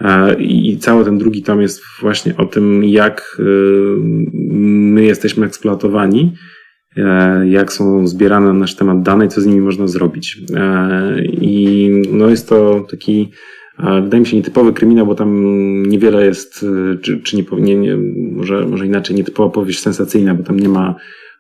[0.01, 3.43] E, I cały ten drugi tom jest właśnie o tym, jak e,
[4.53, 6.33] my jesteśmy eksploatowani,
[7.45, 10.39] jak są zbierane na nasz temat dane i co z nimi można zrobić.
[11.41, 13.31] I no jest to taki,
[14.03, 15.43] wydaje mi się, nietypowy kryminał, bo tam
[15.87, 17.97] niewiele jest, e, czy, czy nie, nie, nie,
[18.33, 20.95] może, może inaczej, nietypowa powieść sensacyjna, bo tam nie ma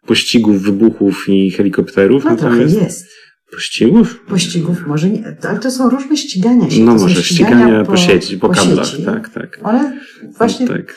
[0.06, 2.24] pościgów, wybuchów i helikopterów.
[2.24, 3.19] No trochę natomiast jest.
[3.54, 4.20] Pościgów?
[4.28, 6.84] Pościgów może nie, ale to są różne ścigania się.
[6.84, 9.02] No to może ścigania po, sieci, po, kablach, sieci.
[9.04, 9.58] tak, tak.
[9.62, 10.00] One
[10.38, 10.96] właśnie, No, tak.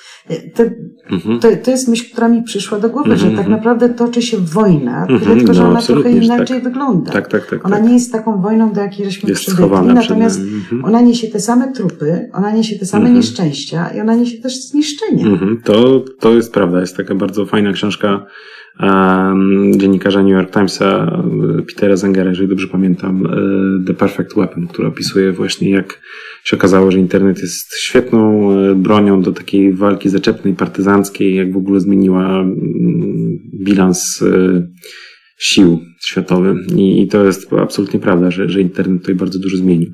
[0.55, 0.63] to,
[1.11, 1.39] Mhm.
[1.39, 3.57] to, to jest myśl, która mi przyszła do głowy, że Mhm, tak mhm.
[3.57, 6.63] naprawdę toczy się wojna, Mhm, tylko że no, ona trochę że inaczej tak.
[6.63, 7.11] wygląda.
[7.11, 7.65] Tak, tak, tak.
[7.65, 7.85] Ona tak.
[7.85, 10.51] nie jest taką wojną, do jakiej żeśmy jest przywykli, natomiast nami.
[10.53, 10.85] Mhm.
[10.85, 15.25] ona niesie te same trupy, ona niesie te same nieszczęścia i ona niesie też zniszczenia.
[15.63, 16.81] To, to jest prawda.
[16.81, 18.25] Jest taka bardzo fajna książka
[19.77, 21.21] dziennikarza New York Timesa
[21.59, 26.01] e, Petera Zengera, jeżeli dobrze pamiętam, e, The Perfect Weapon, która opisuje właśnie jak
[26.43, 31.57] się okazało, że internet jest świetną e, bronią do takiej walki zaczepnej, partyzanckiej, jak w
[31.57, 34.23] ogóle zmieniła mm, bilans
[35.37, 36.55] sił światowy.
[36.77, 39.91] I to jest absolutnie prawda, że, że internet tutaj bardzo dużo zmienił.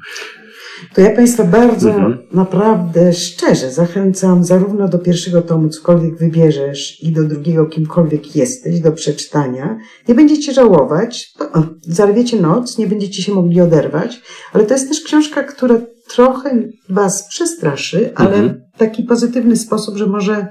[0.94, 2.18] To ja Państwa bardzo Mhm.
[2.34, 8.92] naprawdę szczerze zachęcam zarówno do pierwszego tomu, cokolwiek wybierzesz, i do drugiego, kimkolwiek jesteś, do
[8.92, 9.78] przeczytania.
[10.08, 14.22] Nie będziecie żałować, o, zarwiecie noc, nie będziecie się mogli oderwać,
[14.54, 18.62] ale to jest też książka, która trochę Was przestraszy, ale Mhm.
[18.76, 20.48] w taki pozytywny sposób, że może,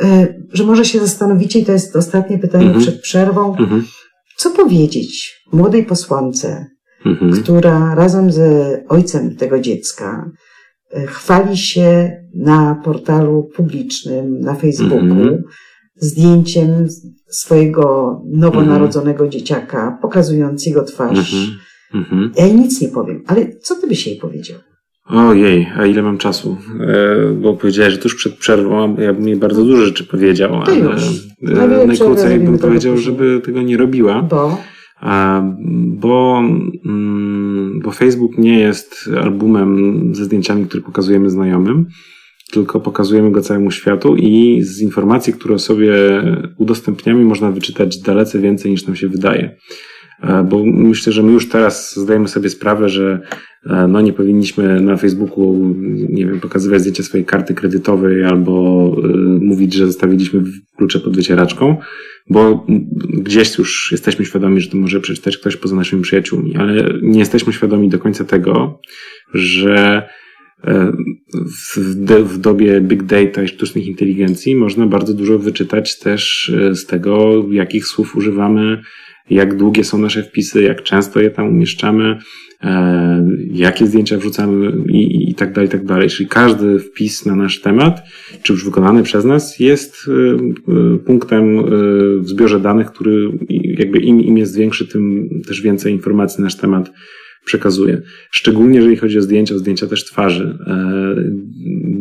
[0.00, 2.82] e, że może się zastanowicie, i to jest ostatnie pytanie Mhm.
[2.82, 3.84] przed przerwą, Mhm,
[4.36, 6.66] co powiedzieć młodej posłance,
[7.06, 8.40] mhm, która razem z
[8.88, 10.30] ojcem tego dziecka
[10.90, 15.42] e, chwali się na portalu publicznym na Facebooku Mhm.
[15.96, 16.86] zdjęciem
[17.28, 21.34] swojego nowonarodzonego dzieciaka, pokazując jego twarz.
[21.34, 21.58] mhm,
[21.94, 22.32] mhm.
[22.36, 24.58] Ja jej nic nie powiem, ale co ty byś jej powiedział?
[25.06, 26.56] Ojej, a ile mam czasu?
[26.80, 30.76] E, bo powiedziałeś, że tuż przed przerwą, ja bym jej bardzo dużo rzeczy powiedział, ale
[31.82, 34.22] e, najkrócej bym powiedział, żeby tego nie robiła.
[34.22, 34.58] Bo
[35.86, 36.42] bo,
[36.86, 41.86] mm, bo Facebook nie jest albumem ze zdjęciami, które pokazujemy znajomym,
[42.52, 45.92] tylko pokazujemy go całemu światu i z informacji, które sobie
[46.58, 49.56] udostępniamy, można wyczytać dalece więcej niż nam się wydaje.
[50.48, 53.20] Bo myślę, że my już teraz zdajemy sobie sprawę, że
[53.88, 55.74] no nie powinniśmy na Facebooku,
[56.08, 59.08] nie wiem, pokazywać zdjęcia swojej karty kredytowej albo y,
[59.40, 60.42] mówić, że zostawiliśmy
[60.76, 61.76] klucze pod wycieraczką,
[62.30, 62.66] bo
[63.08, 67.52] gdzieś już jesteśmy świadomi, że to może przeczytać ktoś poza naszymi przyjaciółmi, ale nie jesteśmy
[67.52, 68.80] świadomi do końca tego,
[69.34, 70.08] że
[70.64, 70.92] e,
[72.24, 77.86] w, dobie big data i sztucznych inteligencji można bardzo dużo wyczytać też z tego, jakich
[77.86, 78.82] słów używamy,
[79.30, 82.18] jak długie są nasze wpisy, jak często je tam umieszczamy,
[82.64, 86.08] E, jakie zdjęcia wrzucamy i, i tak dalej, i tak dalej.
[86.08, 88.02] Czyli każdy wpis na nasz temat,
[88.42, 90.12] czy już wykonany przez nas, jest e,
[90.72, 91.64] e, punktem
[92.20, 93.38] w zbiorze danych, który
[93.78, 96.92] jakby im, im jest większy, tym też więcej informacji na nasz temat
[97.44, 98.02] przekazuje.
[98.30, 100.58] Szczególnie jeżeli chodzi o zdjęcia, o zdjęcia też twarzy.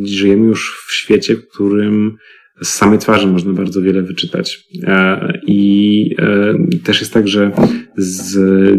[0.03, 2.17] Żyjemy już w świecie, w którym
[2.63, 4.67] z samej twarzy można bardzo wiele wyczytać.
[4.83, 7.51] E, I e, też jest tak, że
[7.97, 8.37] z,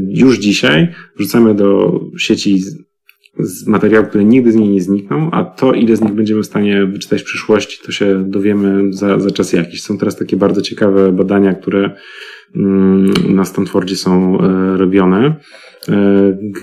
[0.08, 2.62] już dzisiaj wrzucamy do sieci
[3.38, 6.46] z materiałów, które nigdy z niej nie znikną, a to, ile z nich będziemy w
[6.46, 9.82] stanie wyczytać w przyszłości, to się dowiemy za, za czas jakiś.
[9.82, 11.90] Są teraz takie bardzo ciekawe badania, które
[12.56, 15.34] mm, na Stanfordzie są e, robione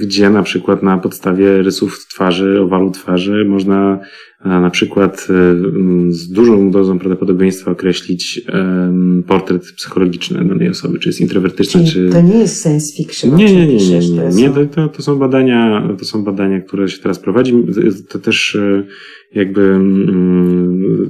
[0.01, 3.99] gdzie na przykład na podstawie rysów twarzy, owalu twarzy można
[4.45, 5.55] e, na przykład e,
[6.11, 8.41] z dużą dozą prawdopodobieństwa określić
[9.27, 12.09] portret psychologiczny danej osoby, czy jest introwertyczna, czy...
[12.09, 13.35] to nie jest science fiction.
[13.35, 14.49] Nie, nie, nie, nie, nie, nie.
[14.49, 17.53] nie to, to, są badania, to są badania, które się teraz prowadzi.
[18.09, 18.57] To też
[19.35, 21.09] jakby mm,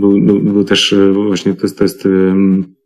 [0.00, 2.81] był, był, też właśnie, to jest, to jest E,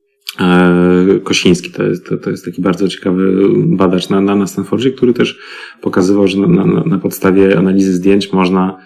[1.24, 5.12] Kosiński to jest, to, to jest taki bardzo ciekawy badacz na, na, na Stanfordzie, który
[5.12, 5.38] też
[5.80, 8.78] pokazywał, że na, na, na podstawie analizy zdjęć można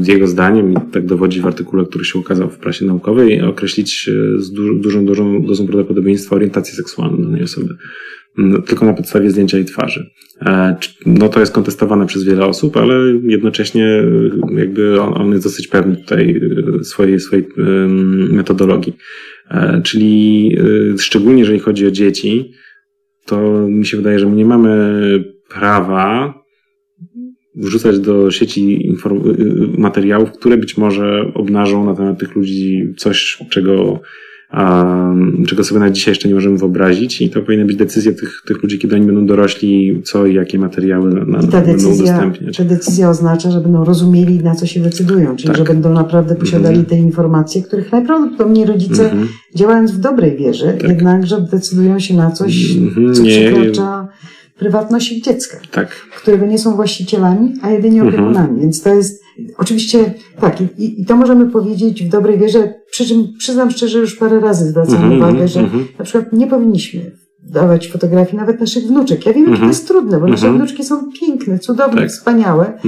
[0.00, 4.40] z jego zdaniem, tak dowodzi w artykule, który się ukazał w prasie naukowej, określić e,
[4.40, 7.76] z du dużą, dużą dozą prawdopodobieństwa orientację seksualną danej osoby.
[8.38, 10.10] Mm, tylko na podstawie zdjęcia i twarzy.
[10.46, 10.76] E,
[11.06, 14.02] no to jest kontestowane przez wiele osób, ale jednocześnie
[14.56, 16.40] jakby on, on jest dosyć pewny tutaj
[16.82, 17.48] swojej, swojej
[18.30, 18.96] metodologii.
[19.52, 20.50] E, czyli
[20.94, 22.52] e, szczególnie jeżeli chodzi o dzieci,
[23.26, 26.34] to mi się wydaje, że my nie mamy prawa
[27.54, 28.92] wrzucać do sieci
[29.78, 34.00] materiałów, które być może obnażą na temat tych ludzi coś, czego
[35.46, 38.62] czego sobie na dzisiaj jeszcze nie możemy wyobrazić i to powinna być decyzja tych, tych
[38.62, 42.56] ludzi, kiedy oni będą dorośli, co i jakie materiały na, I ta decyzja, będą udostępniać.
[42.56, 45.56] Ta decyzja oznacza, że będą rozumieli, na co się decydują, czyli tak.
[45.56, 46.86] że będą naprawdę posiadali mhm.
[46.86, 49.28] te informacje, których najprawdopodobniej rodzice, mhm.
[49.54, 50.88] działając w dobrej wierze, tak.
[50.88, 53.14] jednakże decydują się na coś, mhm.
[53.14, 53.30] co nie.
[53.30, 54.08] przekracza
[54.41, 54.41] prywatność
[55.12, 55.88] ich dziecka, tak.
[55.90, 58.08] którego nie są właścicielami, a jedynie mhm.
[58.08, 58.60] opiekunami.
[58.60, 59.22] Więc to jest
[59.58, 64.16] oczywiście tak, i, i to możemy powiedzieć w dobrej wierze, przy czym przyznam szczerze, już
[64.16, 65.86] parę razy zwracam mhm, uwagę, że mhm.
[65.98, 67.12] na przykład nie powinniśmy
[67.42, 69.26] dawać fotografii nawet naszych wnuczek.
[69.26, 72.10] Ja wiem, że to jest trudne, bo nasze wnuczki są piękne, cudowne, tak.
[72.10, 72.78] wspaniałe,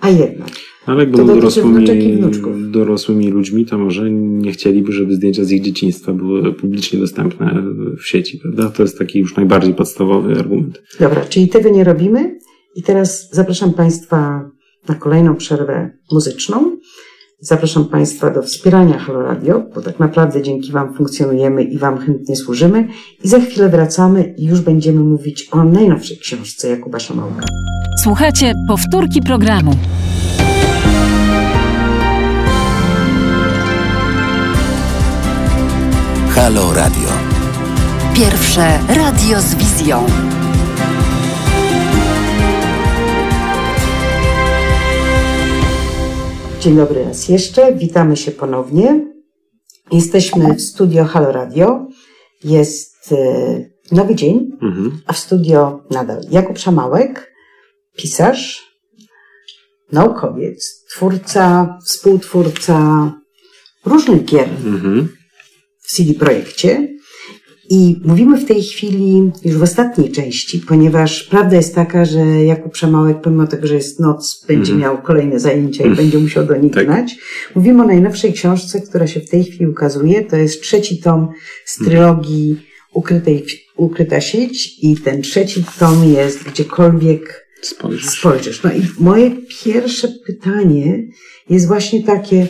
[0.00, 0.48] a jednak.
[0.86, 2.20] Ale jak będą dorosłymi,
[2.70, 7.62] dorosłymi ludźmi, to może nie chcieliby, żeby zdjęcia z ich dzieciństwa były publicznie dostępne
[7.98, 8.70] w sieci, prawda?
[8.70, 10.82] To jest taki już najbardziej podstawowy argument.
[11.00, 12.38] Dobra, czyli tego nie robimy.
[12.76, 14.50] I teraz zapraszam Państwa
[14.88, 16.76] na kolejną przerwę muzyczną.
[17.44, 22.36] Zapraszam Państwa do wspierania Halo Radio, bo tak naprawdę dzięki Wam funkcjonujemy i Wam chętnie
[22.36, 22.88] służymy.
[23.24, 27.46] I za chwilę wracamy i już będziemy mówić o najnowszej książce Jakuba Szamałka.
[28.02, 29.70] Słuchajcie powtórki programu.
[36.28, 37.08] Halo Radio.
[38.14, 40.06] Pierwsze radio z wizją.
[46.62, 47.74] Dzień dobry raz jeszcze.
[47.74, 49.06] Witamy się ponownie.
[49.92, 51.86] Jesteśmy w studio Halo Radio.
[52.44, 53.16] Jest e,
[53.92, 55.00] nowy dzień, mhm.
[55.06, 57.32] a w studio nadal Jakub Szamałek,
[57.96, 58.72] pisarz,
[59.92, 63.12] naukowiec, twórca, współtwórca
[63.84, 64.48] różnych gier.
[64.48, 65.08] Mhm
[65.82, 66.88] w CD Projekcie.
[67.74, 72.72] I mówimy w tej chwili już w ostatniej części, ponieważ prawda jest taka, że Jakub
[72.72, 74.82] Przemałek, pomimo tego, że jest noc, będzie mm.
[74.82, 75.96] miał kolejne zajęcia i mm.
[75.96, 76.86] będzie musiał do nich tak.
[76.86, 77.16] gnać.
[77.54, 80.24] Mówimy o najnowszej książce, która się w tej chwili ukazuje.
[80.24, 81.28] To jest trzeci tom
[81.64, 81.90] z mhm.
[81.90, 82.56] trylogii
[82.94, 83.46] Ukrytej,
[83.76, 88.10] Ukryta sieć i ten trzeci tom jest gdziekolwiek spojrzysz.
[88.10, 88.62] spojrzysz.
[88.62, 89.30] No i moje
[89.64, 91.08] pierwsze pytanie
[91.50, 92.48] jest właśnie takie,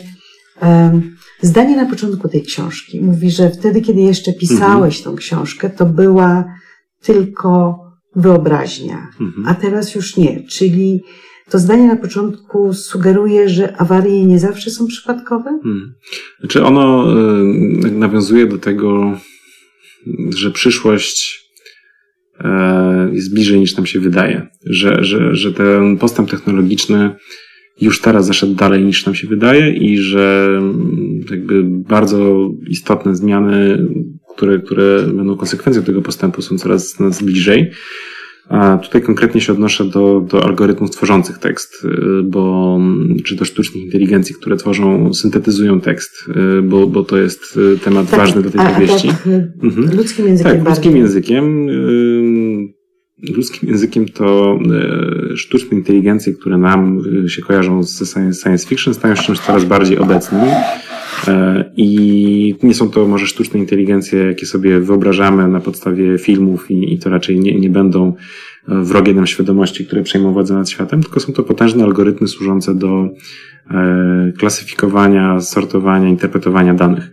[0.61, 1.12] um,
[1.43, 6.45] zdanie na początku tej książki mówi, że wtedy, kiedy jeszcze pisałeś tą książkę, to była
[7.01, 7.79] tylko
[8.15, 9.47] wyobraźnia, Mhm.
[9.47, 10.43] a teraz już nie.
[10.49, 11.01] Czyli
[11.49, 15.59] to zdanie na początku sugeruje, że awarie nie zawsze są przypadkowe?
[15.63, 15.93] Hmm.
[16.39, 17.13] Znaczy ono
[17.85, 19.17] y, nawiązuje do tego,
[20.35, 21.43] że przyszłość
[22.39, 24.47] e, jest bliżej niż nam się wydaje.
[24.65, 27.15] Że, że, że ten postęp technologiczny
[27.81, 33.87] już teraz zaszedł dalej niż nam się wydaje i że mm, jakby bardzo istotne zmiany,
[34.35, 37.71] które, które będą konsekwencją tego postępu są coraz nas bliżej.
[38.49, 42.79] A tutaj konkretnie się odnoszę do, do algorytmów tworzących tekst, y, bo,
[43.23, 46.11] czy do sztucznych inteligencji, które tworzą, syntetyzują tekst,
[46.57, 49.07] y, bo, bo to jest y, temat ważny do tej powieści.
[49.07, 49.27] tak
[49.63, 49.97] Mhm.
[49.97, 51.01] ludzkim językiem Tak, ludzkim bardziej.
[51.01, 51.67] językiem.
[53.29, 54.59] Ludzkim językiem to
[55.33, 59.65] y, sztuczne inteligencje, które nam y, się kojarzą ze science, fiction, stają się czymś coraz
[59.65, 60.41] bardziej obecnym.
[61.27, 66.93] E, I nie są to może sztuczne inteligencje, jakie sobie wyobrażamy na podstawie filmów, i,
[66.93, 68.07] i to raczej nie, nie będą
[68.67, 72.75] e, wrogie nam świadomości, które przejmą władzę nad światem, tylko są to potężne algorytmy służące
[72.75, 73.09] do
[73.71, 77.11] e, klasyfikowania, sortowania, interpretowania danych.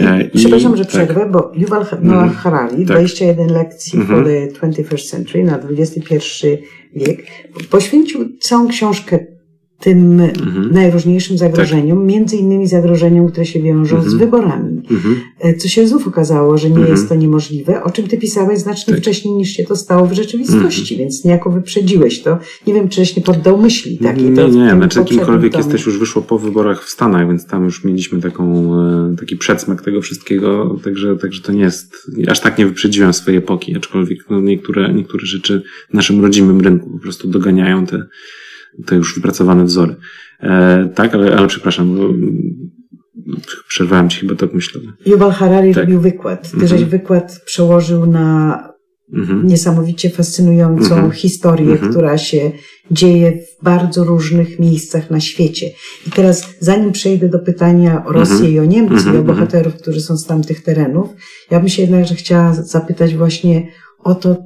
[0.00, 0.92] E, i- Przepraszam, że tak.
[0.92, 2.30] przerwę, bo Yuval Noah Mhm.
[2.30, 2.96] Harari, Tak.
[2.96, 4.18] 21 lekcji Mhm.
[4.18, 6.16] for the 21st century, na XXI
[6.96, 7.22] wiek,
[7.70, 9.18] poświęcił całą książkę
[9.80, 10.72] tym Mhm.
[10.72, 14.18] najróżniejszym zagrożeniom, między innymi zagrożeniom, które się wiążą z Mhm.
[14.18, 14.82] wyborami.
[14.90, 15.16] Mhm.
[15.40, 16.92] E, Co się znów okazało, że nie Mhm.
[16.94, 19.02] jest to niemożliwe, o czym ty pisałeś znacznie Tak.
[19.02, 20.98] wcześniej niż się to stało w rzeczywistości, Mhm.
[20.98, 22.38] więc niejako wyprzedziłeś to.
[22.66, 24.30] Nie wiem, czyś nie poddał myśli takiej.
[24.30, 25.64] Nie, to nie, znaczy kimkolwiek tomie.
[25.64, 29.82] jesteś już wyszło po wyborach w Stanach, więc tam już mieliśmy taką, e, taki przedsmak
[29.82, 31.94] tego wszystkiego, także, także to nie jest,
[32.28, 36.90] aż tak nie wyprzedziłem swojej epoki, aczkolwiek no, niektóre, niektóre rzeczy w naszym rodzimym rynku
[36.90, 38.02] po prostu doganiają te,
[38.86, 39.96] te już wypracowane wzory.
[40.40, 42.08] E, tak, ale, ale przepraszam, bo,
[43.68, 44.92] przerwałem ci chyba tok myślowy.
[45.06, 45.84] Yuval Harari Tak.
[45.84, 46.42] robił wykład.
[46.50, 46.68] Ty Mhm.
[46.68, 48.58] żeś wykład przełożył na
[49.14, 49.46] Mhm.
[49.46, 51.10] niesamowicie fascynującą Mhm.
[51.12, 51.90] historię, Mhm.
[51.92, 52.50] która się
[52.90, 55.70] dzieje w bardzo różnych miejscach na świecie.
[56.06, 58.52] I teraz, zanim przejdę do pytania o Rosję Mhm.
[58.54, 59.16] i o Niemcy Mhm.
[59.16, 61.08] i o bohaterów, którzy są z tamtych terenów,
[61.50, 63.68] ja bym się jednakże chciała zapytać właśnie
[63.98, 64.36] o to,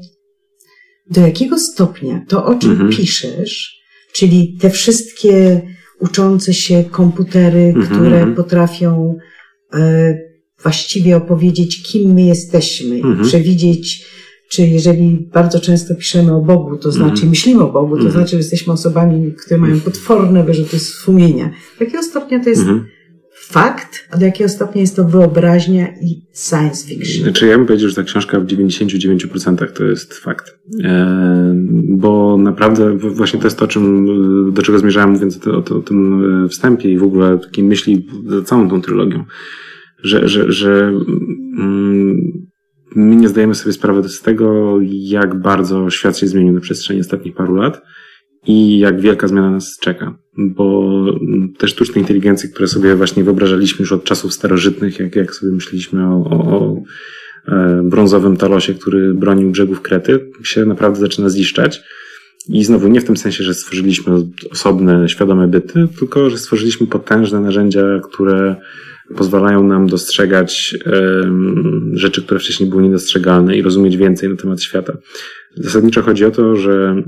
[1.11, 2.90] do jakiego stopnia to, o czym Mhm.
[2.90, 3.82] piszesz,
[4.14, 5.60] czyli te wszystkie
[6.01, 8.34] uczące się komputery, Mhm, które mhm.
[8.34, 9.16] potrafią
[9.74, 10.14] e,
[10.62, 13.28] właściwie opowiedzieć, kim my jesteśmy i Mhm.
[13.28, 14.06] przewidzieć,
[14.51, 17.28] czy jeżeli bardzo często piszemy o Bogu, to znaczy Mhm.
[17.30, 21.51] myślimy o Bogu, to znaczy, że jesteśmy osobami, które mają potworne wyrzuty sumienia.
[21.78, 22.62] Do jakiego stopnia to jest.
[23.53, 27.23] Fakt, a do jakiego stopnia jest to wyobraźnia i science fiction?
[27.24, 30.59] Znaczy ja bym powiedział, że ta książka w 99% to jest fakt.
[30.85, 31.55] E,
[31.89, 36.24] bo naprawdę właśnie to jest to, czym, do czego zmierzałem mówiąc o, o, o tym
[36.45, 39.24] e, wstępie i w ogóle takiej myśli za całą tą trylogią.
[40.03, 40.93] Że, że, że
[41.59, 42.33] mm,
[42.95, 47.35] my nie zdajemy sobie sprawy z tego, jak bardzo świat się zmienił na przestrzeni ostatnich
[47.35, 47.83] paru lat
[48.47, 50.19] i jak wielka zmiana nas czeka.
[50.39, 50.90] Bo
[51.20, 55.52] mm, te sztuczne inteligencje, które sobie właśnie wyobrażaliśmy już od czasów starożytnych, jak, jak sobie
[55.52, 56.82] myśleliśmy o, o, o
[57.48, 61.82] e, brązowym talosie, który bronił brzegów Krety, się naprawdę zaczyna ziszczać.
[62.48, 64.12] I znowu nie w tym sensie, że stworzyliśmy
[64.51, 68.56] osobne, świadome byty, tylko że stworzyliśmy potężne narzędzia, które
[69.16, 70.77] pozwalają nam dostrzegać
[71.93, 74.97] rzeczy, które wcześniej były niedostrzegalne i rozumieć więcej na temat świata.
[75.56, 77.02] Zasadniczo chodzi o to, że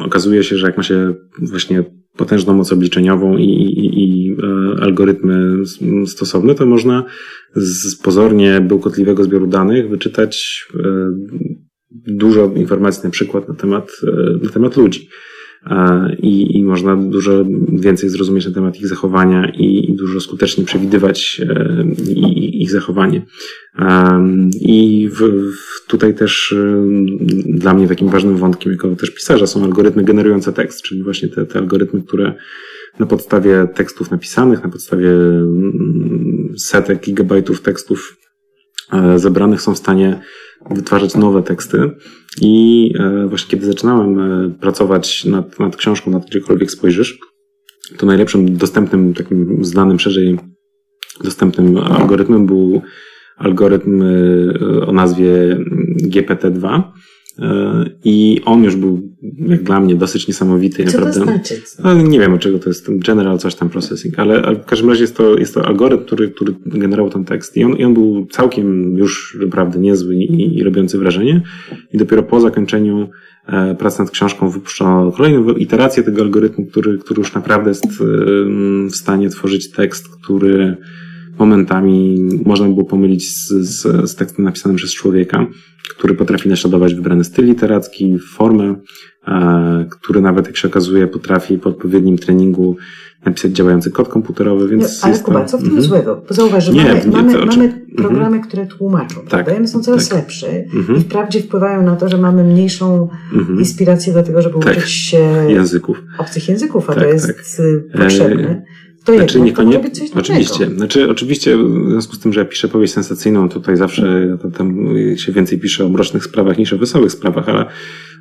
[0.00, 1.84] okazuje się, że jak ma się właśnie
[2.16, 5.66] potężną moc obliczeniową i, i, i e, algorytmy
[6.06, 7.04] stosowne, to można
[7.56, 10.80] z pozornie bełkotliwego zbioru danych wyczytać e,
[11.90, 15.08] dużo informacji na przykład na temat, e, na temat ludzi.
[15.66, 20.66] E, I, I można dużo więcej zrozumieć na temat ich zachowania i, i dużo skuteczniej
[20.66, 23.26] przewidywać e, i, i ich zachowanie.
[23.78, 25.18] Um, I w,
[25.52, 26.54] w tutaj też
[27.44, 31.46] dla mnie takim ważnym wątkiem, jako też pisarza, są algorytmy generujące tekst, czyli właśnie te,
[31.46, 32.34] te algorytmy, które
[32.98, 38.16] na podstawie tekstów napisanych, na podstawie mm, setek gigabajtów tekstów
[38.92, 40.20] e, zebranych są w stanie
[40.70, 41.90] wytwarzać nowe teksty.
[42.40, 47.18] I e, właśnie kiedy zaczynałem e, pracować nad, nad książką, nad gdziekolwiek spojrzysz,
[47.96, 50.38] to najlepszym dostępnym, takim znanym szerzej
[51.24, 52.82] dostępnym algorytmem był
[53.36, 55.58] algorytm e, o nazwie
[56.02, 56.82] GPT-2.
[57.38, 59.00] E, I on już był,
[59.48, 60.84] jak dla mnie, dosyć niesamowity.
[60.84, 61.32] Co to naprawdę.
[61.32, 61.62] znaczy?
[61.84, 65.16] No, nie wiem, czego to jest General coś tam processing, ale, w każdym razie jest
[65.16, 68.96] to, jest to algorytm, który, który generował ten tekst i on, i on był całkiem
[68.98, 71.42] już naprawdę niezły i, i robiący wrażenie.
[71.92, 73.08] I dopiero po zakończeniu
[73.46, 77.86] e, pracy nad książką wypuszczono kolejną iterację tego algorytmu, który, który już naprawdę jest
[78.90, 80.76] w stanie tworzyć tekst, który
[81.40, 85.46] momentami można było pomylić z, z, z tekstem napisanym przez człowieka,
[85.90, 88.74] który potrafi naśladować wybrany styl literacki, formę,
[89.28, 92.76] e, który nawet, jak się okazuje, potrafi po odpowiednim treningu
[93.24, 95.02] napisać działający kod komputerowy, więc...
[95.02, 95.86] No, ale Kuba, co w tym mhm.
[95.86, 96.22] złego?
[96.30, 97.80] Zauważ, że nie, mamy, nie, mamy, mamy mhm.
[97.96, 99.56] programy, które tłumaczą, tak, prawda?
[99.56, 100.18] One są coraz tak.
[100.18, 100.98] lepsze mhm.
[100.98, 103.08] i wprawdzie wpływają na to, że mamy mniejszą
[103.58, 104.76] inspirację do tego, żeby tak.
[104.76, 105.18] uczyć się
[105.48, 106.02] języków.
[106.18, 107.64] obcych języków, a to tak, jest tak.
[107.64, 108.48] Y, potrzebne.
[108.48, 108.62] E,
[109.10, 110.08] to znaczy, niekoniecznie.
[110.14, 110.70] Oczywiście.
[110.76, 115.32] Znaczy, oczywiście, w związku z tym, że ja piszę powieść sensacyjną, tutaj zawsze tam się
[115.32, 117.66] więcej pisze o mrocznych sprawach niż o wesołych sprawach, ale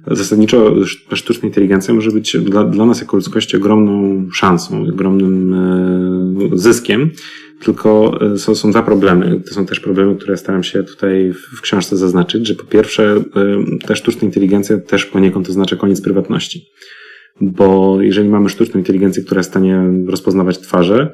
[0.07, 0.75] zasadniczo
[1.13, 5.53] sztuczna inteligencja może być dla, dla nas jako ludzkości ogromną szansą, ogromnym
[6.53, 7.11] e, zyskiem.
[7.63, 9.41] Tylko e, są, są dwa problemy.
[9.47, 13.87] To są też problemy, które staram się tutaj w książce zaznaczyć, że po pierwsze, e,
[13.87, 16.69] ta sztuczna inteligencja też poniekąd oznacza koniec prywatności
[17.41, 21.13] bo jeżeli mamy sztuczną inteligencję, która jest w stanie rozpoznawać twarze,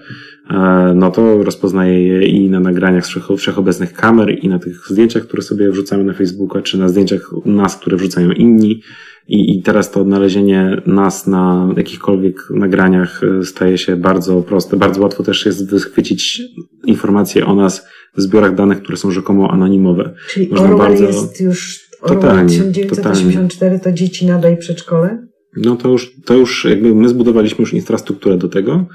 [0.49, 5.23] e, no to rozpoznaje je i na nagraniach z wszechobecnych kamer, i na tych zdjęciach,
[5.23, 8.81] które sobie wrzucamy na Facebooka, czy na zdjęciach nas, które wrzucają inni.
[9.27, 14.77] I, I teraz to odnalezienie nas na jakichkolwiek nagraniach e, staje się bardzo proste.
[14.77, 16.41] Bardzo łatwo też jest wychwycić
[16.85, 17.88] informacje o nas
[18.18, 20.14] w zbiorach danych, które są rzekomo anonimowe.
[20.30, 21.06] Czyli Można Orwell bardzo...
[21.06, 23.80] jest już totalnie, 1984 totalnie.
[23.80, 25.27] to dzieci nadaj przedszkole?
[25.56, 28.86] No to już, to już jakby my zbudowaliśmy już infrastrukturę do tego.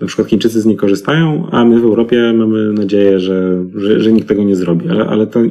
[0.00, 4.12] Na przykład Chińczycy z niej korzystają, a my w Europie mamy nadzieję, że, że, że
[4.12, 5.48] nikt tego nie zrobi, ale, ale tę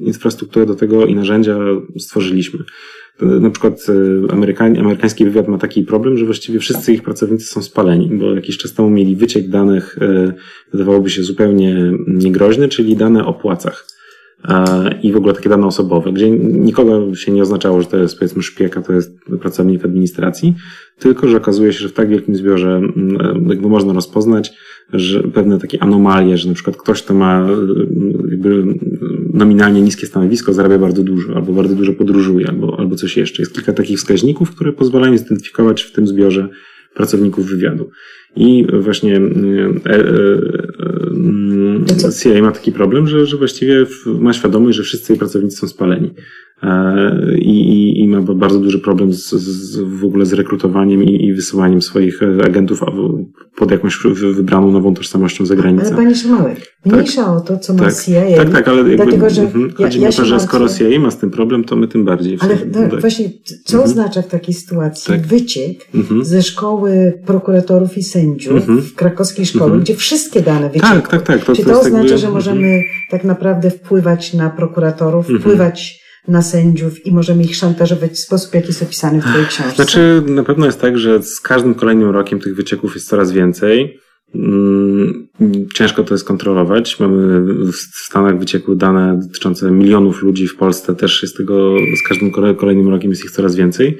[0.00, 1.58] infrastrukturę do tego i narzędzia
[1.98, 2.60] stworzyliśmy.
[3.20, 7.62] Na przykład e, Amerykań, amerykański wywiad ma taki problem, że właściwie wszyscy ich pracownicy są
[7.62, 10.32] spaleni, bo jakiś czas temu mieli wyciek danych, e,
[10.72, 13.97] wydawałoby się zupełnie niegroźny, czyli dane o płacach
[15.02, 18.42] i w ogóle takie dane osobowe, gdzie nikogo się nie oznaczało, że to jest powiedzmy
[18.42, 20.54] szpieg, a to jest pracownik administracji,
[20.98, 24.52] tylko że okazuje się, że w tak wielkim zbiorze mm, jakby można rozpoznać,
[24.92, 27.48] że pewne takie anomalie, że na przykład ktoś, kto ma
[28.30, 28.64] jakby
[29.34, 33.42] nominalnie niskie stanowisko, zarabia bardzo dużo, albo bardzo dużo podróżuje, albo, albo coś jeszcze.
[33.42, 36.48] Jest kilka takich wskaźników, które pozwalają zidentyfikować w tym zbiorze
[36.94, 37.90] pracowników wywiadu.
[38.36, 39.20] I właśnie e,
[39.86, 39.98] e,
[42.08, 45.68] e, CIA ma taki problem, że, że właściwie ma świadomość, że wszyscy jej pracownicy są
[45.68, 46.14] spaleni.
[47.38, 51.34] I, i, i ma bardzo duży problem z, z, w ogóle z rekrutowaniem i, i
[51.34, 52.80] wysyłaniem swoich agentów
[53.56, 53.98] pod jakąś
[54.34, 55.86] wybraną nową tożsamością za granicę.
[55.86, 58.36] Ale panie Szymałek, mniejsza tak, o to, co ma tak, CIA.
[58.36, 61.10] Tak, tak, ale jakby, dlatego, że chodzi ja, ja o to, że skoro CIA ma
[61.10, 62.38] z tym problem, to my tym bardziej.
[62.40, 63.30] Ale tak, właśnie,
[63.64, 63.90] co mhm.
[63.90, 65.26] oznacza w takiej sytuacji tak.
[65.26, 66.24] wyciek mhm.
[66.24, 68.82] ze szkoły prokuratorów i sędziów mhm.
[68.82, 69.82] w krakowskiej szkole, mhm.
[69.82, 70.88] gdzie wszystkie dane wyciekły?
[70.88, 71.44] Tak, tak, tak.
[71.44, 72.18] To, Czy to, to oznacza, jakby...
[72.18, 78.18] że możemy tak naprawdę wpływać na prokuratorów, wpływać na sędziów i możemy ich szantażować w
[78.18, 79.74] sposób, jaki jest opisany w Twojej książce?
[79.74, 84.00] Znaczy, na pewno jest tak, że z każdym kolejnym rokiem tych wycieków jest coraz więcej.
[84.34, 85.28] Mm,
[85.74, 87.00] ciężko to jest kontrolować.
[87.00, 87.40] Mamy
[87.72, 92.88] w Stanach wyciekły dane dotyczące milionów ludzi w Polsce, też jest tego, z każdym kolejnym
[92.88, 93.98] rokiem jest ich coraz więcej.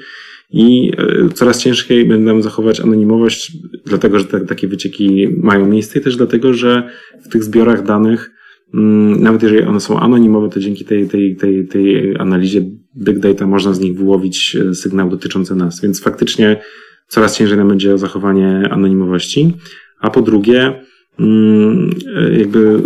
[0.51, 3.51] I e, coraz ciężej będę zachować anonimowość,
[3.85, 6.89] dlatego że te, takie wycieki mają miejsce i też dlatego, że
[7.25, 8.31] w tych zbiorach danych
[8.73, 12.61] nawet jeżeli one są anonimowe, to dzięki tej, tej, tej, tej analizie
[12.97, 15.81] big data można z nich wyłowić e, sygnał dotyczący nas.
[15.81, 16.61] Więc faktycznie
[17.07, 19.53] coraz ciężej nam będzie zachowanie anonimowości.
[19.99, 20.81] A po drugie,
[21.19, 22.81] mm, e, jakby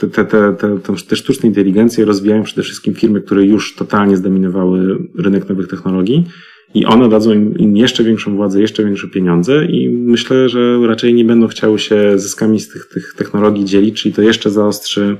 [0.00, 4.98] te, te, te, te, te sztuczne inteligencje rozwijają przede wszystkim firmy, które już totalnie zdominowały
[5.18, 6.24] rynek nowych technologii
[6.74, 11.14] i one dadzą im, im, jeszcze większą władzę, jeszcze większe pieniądze i myślę, że raczej
[11.14, 15.16] nie będą chciały się zyskami z tych, tych technologii dzielić, czyli to jeszcze zaostrzy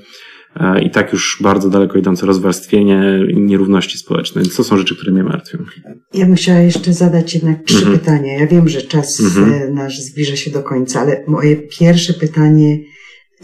[0.56, 4.42] e, i tak już bardzo daleko idące rozwarstwienie i nierówności społeczne.
[4.42, 5.58] Więc to są rzeczy, które mnie martwią.
[6.14, 7.98] Ja bym chciała jeszcze zadać jednak trzy mhm.
[7.98, 8.38] pytania.
[8.38, 9.52] Ja wiem, że czas mhm.
[9.52, 12.78] E, nasz zbliża się do końca, ale moje pierwsze pytanie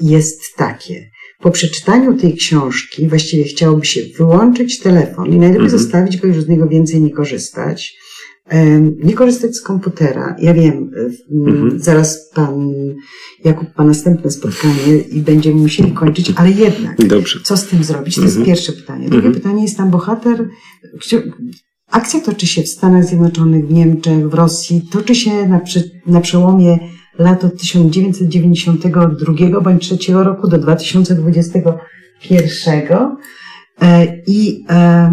[0.01, 1.14] jest takie.
[1.45, 5.81] Po przeczytaniu tej książki właściwie chciałoby się wyłączyć telefon i najlepiej mhm.
[5.81, 7.97] zostawić go już z niego więcej nie korzystać.
[8.99, 10.37] Nie korzystać z komputera.
[10.39, 10.91] Ja wiem,
[11.33, 11.81] mhm.
[11.81, 12.73] zaraz pan
[13.45, 17.41] Jakub ma następne spotkanie i będziemy musieli kończyć, ale jednak, Dobrze.
[17.43, 18.15] co z tym zrobić?
[18.15, 18.47] To jest mhm.
[18.47, 19.09] pierwsze pytanie.
[19.09, 19.35] Drugie mhm.
[19.35, 20.49] pytanie jest tam bohater.
[21.91, 26.21] Akcja toczy się w Stanach Zjednoczonych, w Niemczech, w Rosji, toczy się na, przy, na
[26.21, 26.79] przełomie
[27.19, 33.16] lat od 1992 bądź 3 roku do 2021
[33.81, 35.11] e, i e,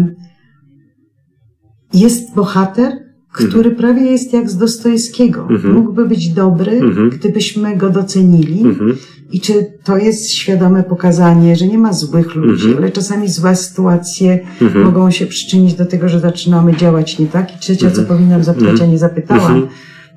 [1.94, 2.92] jest bohater,
[3.32, 3.76] który mhm.
[3.76, 5.46] prawie jest jak z Dostojewskiego.
[5.50, 5.74] Mhm.
[5.74, 7.10] Mógłby być dobry, mhm.
[7.10, 8.62] gdybyśmy go docenili.
[8.62, 8.96] Mhm.
[9.32, 12.78] I czy to jest świadome pokazanie, że nie ma złych ludzi, mhm.
[12.78, 14.84] ale czasami złe sytuacje mhm.
[14.84, 17.56] mogą się przyczynić do tego, że zaczynamy działać nie tak?
[17.56, 19.68] I trzecia, co powinnam zapytać, a nie zapytałam,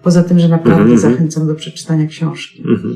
[0.05, 0.99] Poza tym, że naprawdę mm -hmm.
[0.99, 2.63] zachęcam do przeczytania książki.
[2.65, 2.95] Mm -hmm.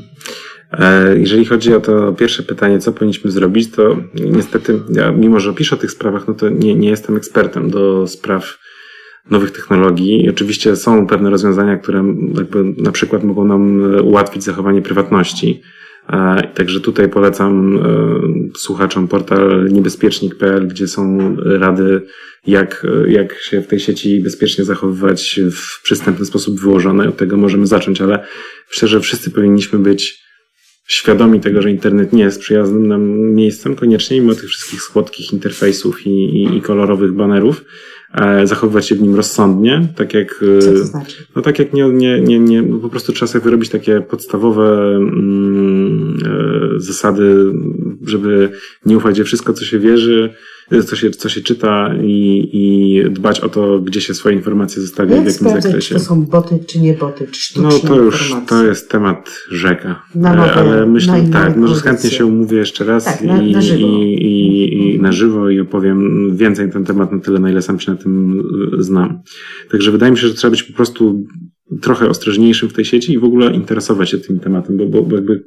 [0.72, 5.54] E, jeżeli chodzi o to pierwsze pytanie, co powinniśmy zrobić, to niestety, ja, mimo że
[5.54, 8.58] piszę o tych sprawach, no to nie, nie jestem ekspertem do spraw
[9.30, 10.24] nowych technologii.
[10.24, 12.04] I oczywiście są pewne rozwiązania, które
[12.34, 15.62] jakby na przykład mogą nam ułatwić zachowanie prywatności.
[16.08, 22.02] E, także tutaj polecam e, słuchaczom portal niebezpiecznik.pl, gdzie są rady,
[22.46, 27.08] jak, jak się w tej sieci bezpiecznie zachowywać w przystępny sposób wyłożone.
[27.08, 28.26] Od tego możemy zacząć, ale
[28.70, 30.20] myślę, że wszyscy powinniśmy być
[30.86, 36.06] świadomi tego, że internet nie jest przyjaznym nam miejscem koniecznie, mimo tych wszystkich słodkich interfejsów
[36.06, 37.64] i, i, i kolorowych banerów,
[38.44, 41.16] zachowywać się w nim rozsądnie, tak jak, Co to znaczy?
[41.36, 46.16] no tak jak nie, nie, nie, nie po prostu trzeba sobie wyrobić takie podstawowe mm,
[46.26, 47.52] e, zasady,
[48.06, 48.50] żeby
[48.86, 50.34] nie ufać, że wszystko, co się wierzy,
[50.86, 55.14] co się, co się czyta i, i dbać o to, gdzie się swoje informacje zostawia,
[55.14, 55.88] Jak w jakim sprawdzać, zakresie.
[55.88, 58.48] czy to są boty, czy nie boty, czy sztuczne No to już, informacje?
[58.48, 60.02] to jest temat rzeka.
[60.14, 61.90] Na nowe- ale na myślę, inne tak, może audycje.
[61.90, 63.86] chętnie się umówię jeszcze raz Tak, na- i, na żywo.
[63.86, 67.62] i, i, i na żywo i opowiem więcej na ten temat, na tyle, na ile
[67.62, 68.42] sam się na tym
[68.78, 69.20] znam.
[69.70, 71.24] Także wydaje mi się, że trzeba być po prostu
[71.82, 75.16] trochę ostrożniejszym w tej sieci i w ogóle interesować się tym tematem, bo, bo, bo
[75.16, 75.44] jakby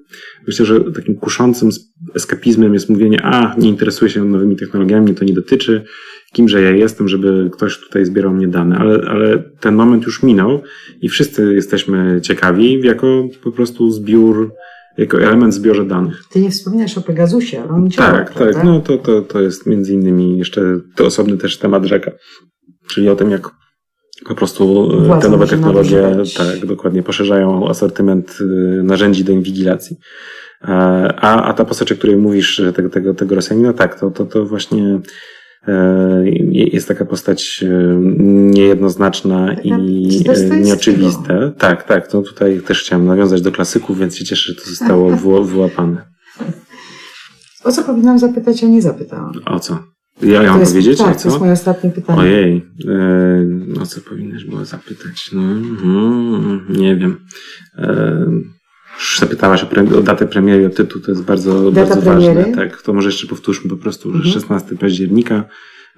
[0.48, 1.70] myślę, że takim kuszącym
[2.16, 5.86] eskapizmem jest mówienie, a nie interesuję się nowymi technologiami, mnie to nie dotyczy,
[6.34, 10.62] kimże ja jestem, żeby ktoś tutaj zbierał mnie dane, ale, ale ten moment już minął
[11.02, 14.54] i wszyscy jesteśmy ciekawi jako po prostu zbiór,
[14.98, 16.24] jako element w zbiorze danych.
[16.32, 18.54] Ty nie wspominasz o Pegasusie, ale on działa, Tak, prawda?
[18.54, 22.12] tak, no to, to, to jest między innymi jeszcze to osobny też temat rzeka,
[22.88, 23.50] czyli o tym, jak
[24.28, 29.98] po prostu e, te nowe technologie, tak, dokładnie poszerzają asortyment y, narzędzi do inwigilacji.
[30.64, 30.68] E,
[31.18, 34.46] A, a ta postać, o której mówisz, tego, tego, tego Rosjanina, tak, to, to, to
[34.46, 35.00] właśnie
[35.68, 37.96] e, jest taka postać e,
[38.52, 39.72] niejednoznaczna i
[40.52, 41.52] e, nieoczywiste.
[41.58, 45.12] Tak, tak, to tutaj też chciałem nawiązać do klasyków, więc się cieszę, że to zostało
[45.24, 46.06] wyła- wyłapane.
[47.64, 49.32] O co powinnam zapytać, a nie zapytałam?
[49.46, 49.80] O co?
[50.22, 50.98] Ja, ja mam jest, powiedzieć?
[50.98, 51.28] Tak, o to co?
[51.30, 52.20] jest moje ostatnie pytanie.
[52.22, 52.66] Ojej,
[53.78, 55.30] e, o co powinnaś było zapytać?
[55.34, 57.18] No, mhm, nie wiem.
[57.78, 58.26] E,
[58.96, 62.36] już zapytałaś o, pre, o datę premiery, o tytuł, to jest bardzo, Data bardzo premiery?
[62.36, 62.56] ważne.
[62.56, 64.34] Tak, to może jeszcze powtórzmy po prostu, że Mhm.
[64.34, 65.44] 16 października.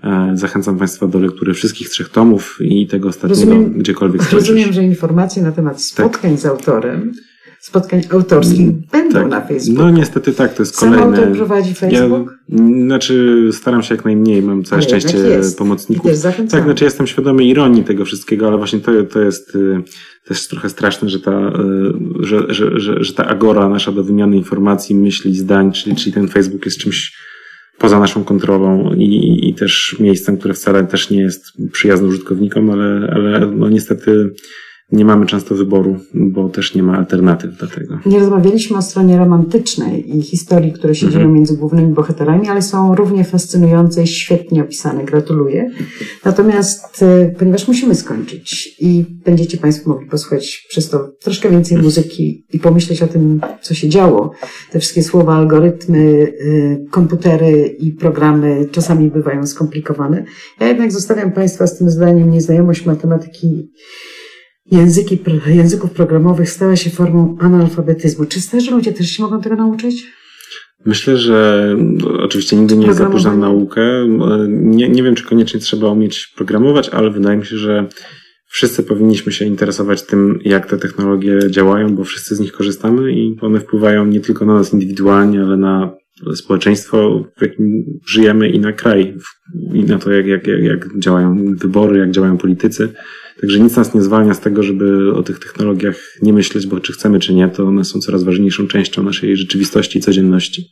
[0.04, 4.50] E, zachęcam Państwa do lektury wszystkich trzech tomów i tego ostatniego, Rozumiem- gdziekolwiek skończysz.
[4.50, 7.12] Rozumiem, że informacje na temat spotkań z autorem,
[7.66, 9.30] spotkań autorskich będą Tak.
[9.30, 9.84] na Facebooku.
[9.84, 11.18] No niestety tak, to jest Sam kolejne...
[11.18, 12.34] autor prowadzi Facebook?
[12.50, 16.12] Ja, znaczy staram się jak najmniej, mam całe Ale szczęście pomocników.
[16.50, 19.84] Tak, znaczy jestem świadomy ironii tego wszystkiego, ale właśnie to, to jest y,
[20.28, 24.38] też trochę straszne, że ta, y, że, że, że, że ta agora nasza do wymiany
[24.38, 27.18] informacji, myśli, zdań, czyli, czyli ten Facebook jest czymś
[27.78, 33.12] poza naszą kontrolą i, i też miejscem, które wcale też nie jest przyjazne użytkownikom, ale,
[33.16, 34.34] ale no niestety
[34.92, 38.00] nie mamy często wyboru, bo też nie ma alternatyw do tego.
[38.06, 41.24] Nie rozmawialiśmy o stronie romantycznej i historii, które się Mhm.
[41.24, 45.04] dzieją między głównymi bohaterami, ale są równie fascynujące i świetnie opisane.
[45.04, 45.70] Gratuluję.
[46.26, 52.46] Natomiast, e, ponieważ musimy skończyć i będziecie Państwo mogli posłuchać przez to troszkę więcej muzyki
[52.54, 54.32] i pomyśleć o tym, co się działo,
[54.72, 56.34] te wszystkie słowa, algorytmy,
[56.86, 60.24] e, komputery i programy czasami bywają skomplikowane.
[60.60, 63.72] Ja jednak zostawiam Państwa z tym zdaniem nieznajomość matematyki
[64.72, 68.26] języki, języków programowych stała się formą analfabetyzmu.
[68.26, 70.08] Czy starzy ludzie też się mogą tego nauczyć?
[70.86, 73.82] Myślę, że no, oczywiście nigdy nie jest za późno naukę.
[74.48, 77.88] Nie, nie wiem, czy koniecznie trzeba umieć programować, ale wydaje mi się, że
[78.48, 83.38] wszyscy powinniśmy się interesować tym, jak te technologie działają, bo wszyscy z nich korzystamy i
[83.42, 85.94] one wpływają nie tylko na nas indywidualnie, ale na
[86.36, 89.18] społeczeństwo, w jakim żyjemy i na kraj,
[89.74, 92.94] i na to, jak, jak, jak, jak działają wybory, jak działają politycy.
[93.42, 96.94] Także nic nas nie zwalnia z tego, żeby o tych technologiach nie myśleć, bo czy
[96.94, 100.66] chcemy, czy nie, to one są coraz ważniejszą częścią naszej rzeczywistości i codzienności.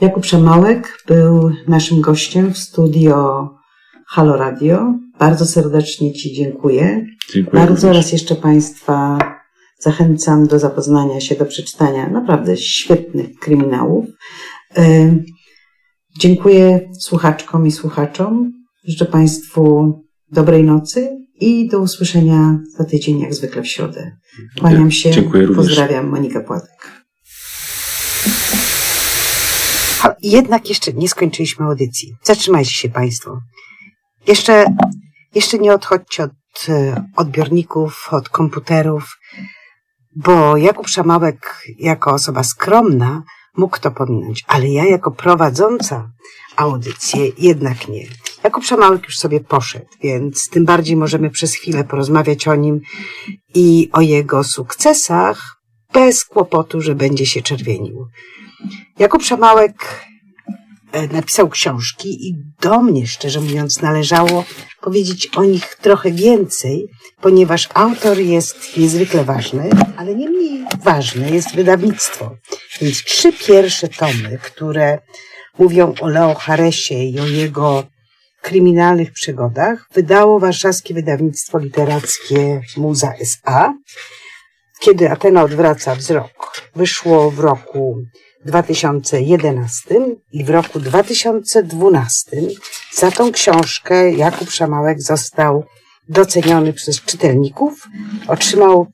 [0.00, 3.48] Jakub Przemałek był naszym gościem w studio
[4.08, 4.94] Halo Radio.
[5.18, 7.06] Bardzo serdecznie Ci dziękuję.
[7.32, 7.60] Dziękuję.
[7.62, 8.04] Bardzo również.
[8.04, 9.18] raz jeszcze Państwa
[9.78, 14.04] zachęcam do zapoznania się, do przeczytania naprawdę świetnych kryminałów.
[14.76, 15.14] E,
[16.20, 18.52] Dziękuję słuchaczkom i słuchaczom.
[18.84, 19.92] Życzę Państwu
[20.34, 24.16] dobrej nocy i do usłyszenia za tydzień, jak zwykle w środę.
[24.60, 25.10] Kłaniam się.
[25.10, 25.66] Dziękuję również.
[25.66, 27.04] Pozdrawiam, Monika Płatek.
[30.02, 32.14] A jednak jeszcze nie skończyliśmy audycji.
[32.22, 33.40] Zatrzymajcie się Państwo.
[34.26, 34.64] Jeszcze,
[35.34, 36.30] jeszcze nie odchodźcie od
[36.68, 39.18] e, odbiorników, od komputerów,
[40.16, 43.22] bo Jakub Szamałek jako osoba skromna
[43.56, 46.10] mógł to pominąć, ale ja jako prowadząca
[46.56, 48.06] audycję jednak nie.
[48.44, 52.80] Jakub Szamałek już sobie poszedł, więc tym bardziej możemy przez chwilę porozmawiać o nim
[53.54, 55.56] i o jego sukcesach,
[55.92, 58.06] bez kłopotu, że będzie się czerwienił.
[58.98, 60.04] Jakub Szamałek
[60.92, 64.44] e, napisał książki i do mnie, szczerze mówiąc, należało
[64.80, 66.86] powiedzieć o nich trochę więcej,
[67.20, 72.36] ponieważ autor jest niezwykle ważny, ale nie mniej ważne jest wydawnictwo.
[72.80, 74.98] Więc trzy pierwsze tomy, które
[75.58, 77.93] mówią o Leo Haresie i o jego
[78.44, 83.72] kryminalnych przygodach, wydało warszawskie wydawnictwo literackie Muza S.A.
[84.80, 87.96] Kiedy Atena odwraca wzrok, wyszło w roku
[88.44, 90.00] 2011
[90.32, 92.36] i w roku 2012
[92.92, 95.64] za tą książkę Jakub Szamałek został
[96.08, 97.88] doceniony przez czytelników.
[98.28, 98.86] Otrzymał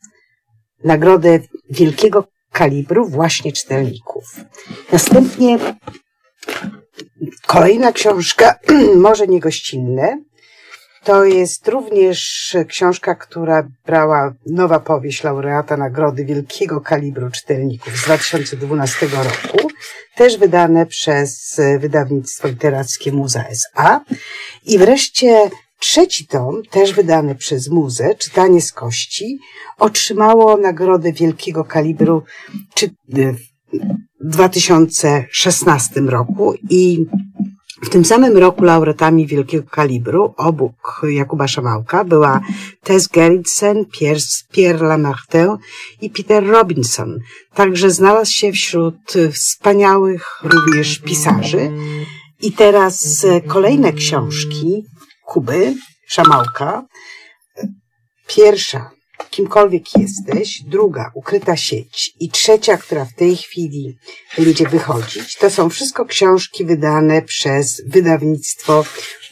[0.85, 1.41] nagrodę
[1.71, 4.25] wielkiego kalibru właśnie czytelników.
[4.93, 5.59] Następnie
[7.47, 8.55] kolejna książka,
[8.97, 10.19] może niegościnne,
[11.05, 19.07] to jest również książka, która brała nowa powieść laureata Nagrody Wielkiego Kalibru Czytelników z 2012
[19.07, 19.69] roku,
[20.17, 24.01] też wydane przez wydawnictwo literackie Muza S.A.
[24.67, 29.39] I wreszcie trzeci tom, też wydany przez Muzę, Czytanie z kości,
[29.79, 32.23] otrzymało Nagrodę Wielkiego Kalibru
[32.75, 32.91] czy,
[34.21, 37.07] 2016 roku i
[37.83, 42.41] w tym samym roku laureatami wielkiego kalibru obok Jakuba Szamałka była
[42.83, 43.85] Tess Gerritsen,
[44.53, 45.57] Pierre Lamartin
[46.01, 47.19] i Peter Robinson.
[47.55, 48.97] Także znalazł się wśród
[49.33, 51.71] wspaniałych również pisarzy.
[52.43, 54.85] I teraz kolejne książki
[55.25, 55.75] Kuby
[56.07, 56.87] Szamałka.
[58.27, 58.91] Pierwsza
[59.31, 63.99] kimkolwiek jesteś, druga ukryta sieć i trzecia, która w tej chwili
[64.39, 68.85] będzie wychodzić, to są wszystko książki wydane przez wydawnictwo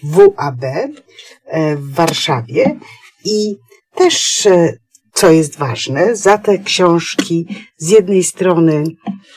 [0.02, 2.78] WAB e, w Warszawie.
[3.24, 3.56] I
[3.94, 4.78] też, e,
[5.12, 7.46] co jest ważne, za te książki
[7.76, 8.84] z jednej strony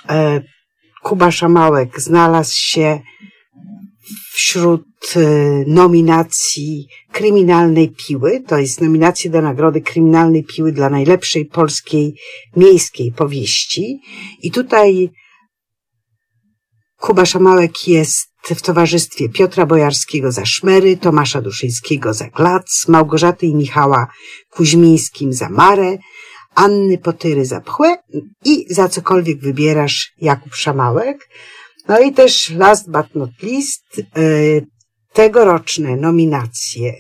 [0.10, 0.42] e,
[1.04, 3.00] Kuba Szamałek znalazł się
[4.34, 4.84] wśród
[5.16, 5.20] e,
[5.68, 12.16] nominacji kryminalnej piły, to jest nominacja do nagrody kryminalnej piły dla najlepszej polskiej
[12.56, 14.00] miejskiej powieści.
[14.42, 15.10] I tutaj
[16.98, 23.56] Kuba Szamałek jest w towarzystwie Piotra Bojarskiego za Szmery, Tomasza Duszyńskiego za Glac, Małgorzaty i
[23.56, 24.08] Michała
[24.50, 25.98] Kuźmińskim za Marę,
[26.56, 27.98] Anny Potyry za Pchłę
[28.46, 31.30] i za cokolwiek wybierasz Jakub Szamałek.
[31.88, 34.22] No i też last but not least, e,
[35.14, 36.94] tegoroczne nominacje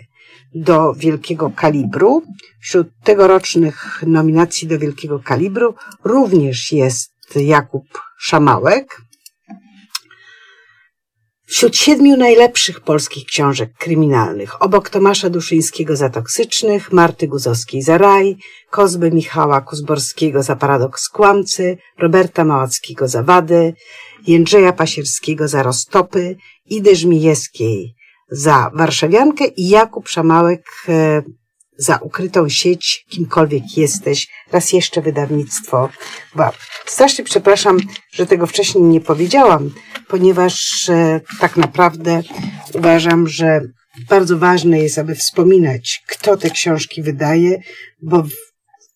[0.55, 2.23] do wielkiego kalibru.
[2.61, 7.83] Wśród tegorocznych nominacji do wielkiego kalibru również jest Jakub
[8.19, 9.01] Szamałek.
[11.51, 18.37] Wśród siedmiu najlepszych polskich książek kryminalnych, obok Tomasza Duszyńskiego za Toksycznych, Marty Guzowskiej za Raj,
[18.69, 23.73] Kozby Michała Kuzborskiego za Paradoks Kłamcy, Roberta Małackiego za Wady,
[24.27, 27.95] Jędrzeja Pasierskiego za Roztopy, Idy Żmijewskiej
[28.29, 31.21] za Warszawiankę i Jakub Szamałek e,
[31.81, 34.27] za ukrytą sieć, kimkolwiek jesteś.
[34.51, 35.89] Raz jeszcze wydawnictwo
[36.35, 36.55] WAP.
[36.85, 37.77] Strasznie przepraszam,
[38.13, 39.71] że tego wcześniej nie powiedziałam,
[40.07, 42.21] ponieważ e, tak naprawdę
[42.73, 43.61] uważam, że
[44.09, 47.61] bardzo ważne jest, aby wspominać, kto te książki wydaje,
[48.01, 48.23] bo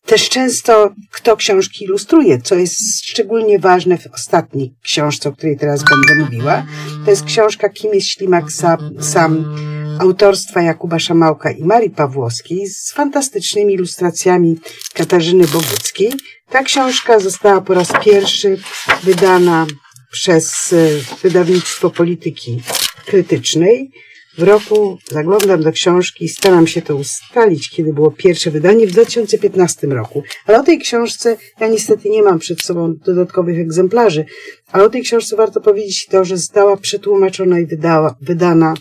[0.06, 5.84] też często kto książki ilustruje, co jest szczególnie ważne w ostatniej książce, o której teraz
[5.84, 6.66] będę mówiła.
[7.06, 9.56] To jest książka Kim jest ślimak sam, sam
[10.00, 14.60] autorstwa Jakuba Szamałka i Marii Pawłowskiej z fantastycznymi ilustracjami
[14.94, 16.14] Katarzyny Boguckiej.
[16.50, 18.58] Ta książka została po raz pierwszy
[19.04, 19.66] wydana
[20.12, 20.90] przez e,
[21.24, 22.62] wydawnictwo polityki
[23.06, 23.92] krytycznej
[24.38, 29.88] w roku, zaglądam do książki, staram się to ustalić, kiedy było pierwsze wydanie, w 2015
[29.88, 30.24] roku.
[30.45, 34.26] Ale o tej książce, ja niestety nie mam przed sobą dodatkowych egzemplarzy,
[34.72, 38.74] ale o tej książce warto powiedzieć to, że została przetłumaczona i wydała, wydana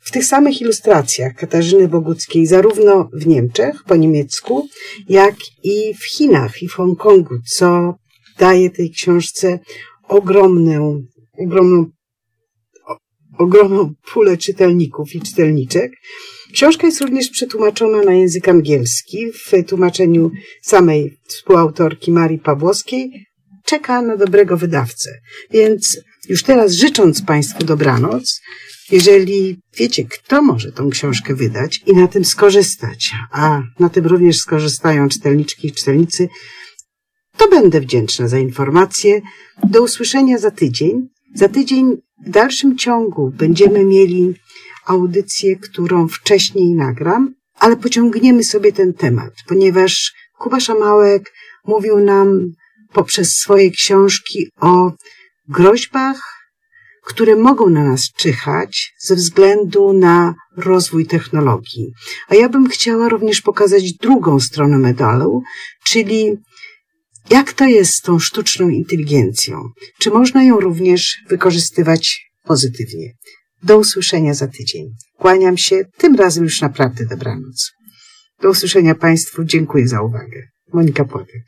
[0.00, 4.68] w tych samych ilustracjach Katarzyny Boguckiej, zarówno w Niemczech po niemiecku,
[5.08, 7.94] jak i w Chinach i w Hongkongu, co
[8.38, 9.58] daje tej książce
[10.08, 11.02] ogromną,
[11.38, 11.86] ogromną
[13.42, 15.92] ogromną pulę czytelników i czytelniczek.
[16.52, 20.30] Książka jest również przetłumaczona na język angielski w tłumaczeniu
[20.62, 23.26] samej współautorki Marii Pawłowskiej.
[23.64, 25.10] Czeka na dobrego wydawcę.
[25.50, 28.40] Więc już teraz życząc Państwu dobranoc,
[28.90, 34.38] jeżeli wiecie, kto może tą książkę wydać i na tym skorzystać, a na tym również
[34.38, 36.28] skorzystają czytelniczki i czytelnicy,
[37.36, 39.20] to będę wdzięczna za informacje.
[39.64, 41.08] Do usłyszenia za tydzień.
[41.34, 41.96] Za tydzień
[42.26, 44.34] w dalszym ciągu będziemy mieli
[44.86, 51.32] audycję, którą wcześniej nagram, ale pociągniemy sobie ten temat, ponieważ Kuba Szamałek
[51.66, 52.52] mówił nam
[52.92, 54.92] poprzez swoje książki o
[55.48, 56.32] groźbach,
[57.04, 61.92] które mogą na nas czyhać ze względu na rozwój technologii.
[62.28, 65.42] A ja bym chciała również pokazać drugą stronę medalu,
[65.84, 66.36] czyli
[67.30, 69.62] jak to jest z tą sztuczną inteligencją?
[69.98, 73.12] Czy można ją również wykorzystywać pozytywnie?
[73.62, 74.86] Do usłyszenia za tydzień.
[75.18, 77.72] Kłaniam się, tym razem już naprawdę dobranoc.
[78.40, 79.44] Do usłyszenia Państwu.
[79.44, 80.42] Dziękuję za uwagę.
[80.72, 81.42] Monika Płatek.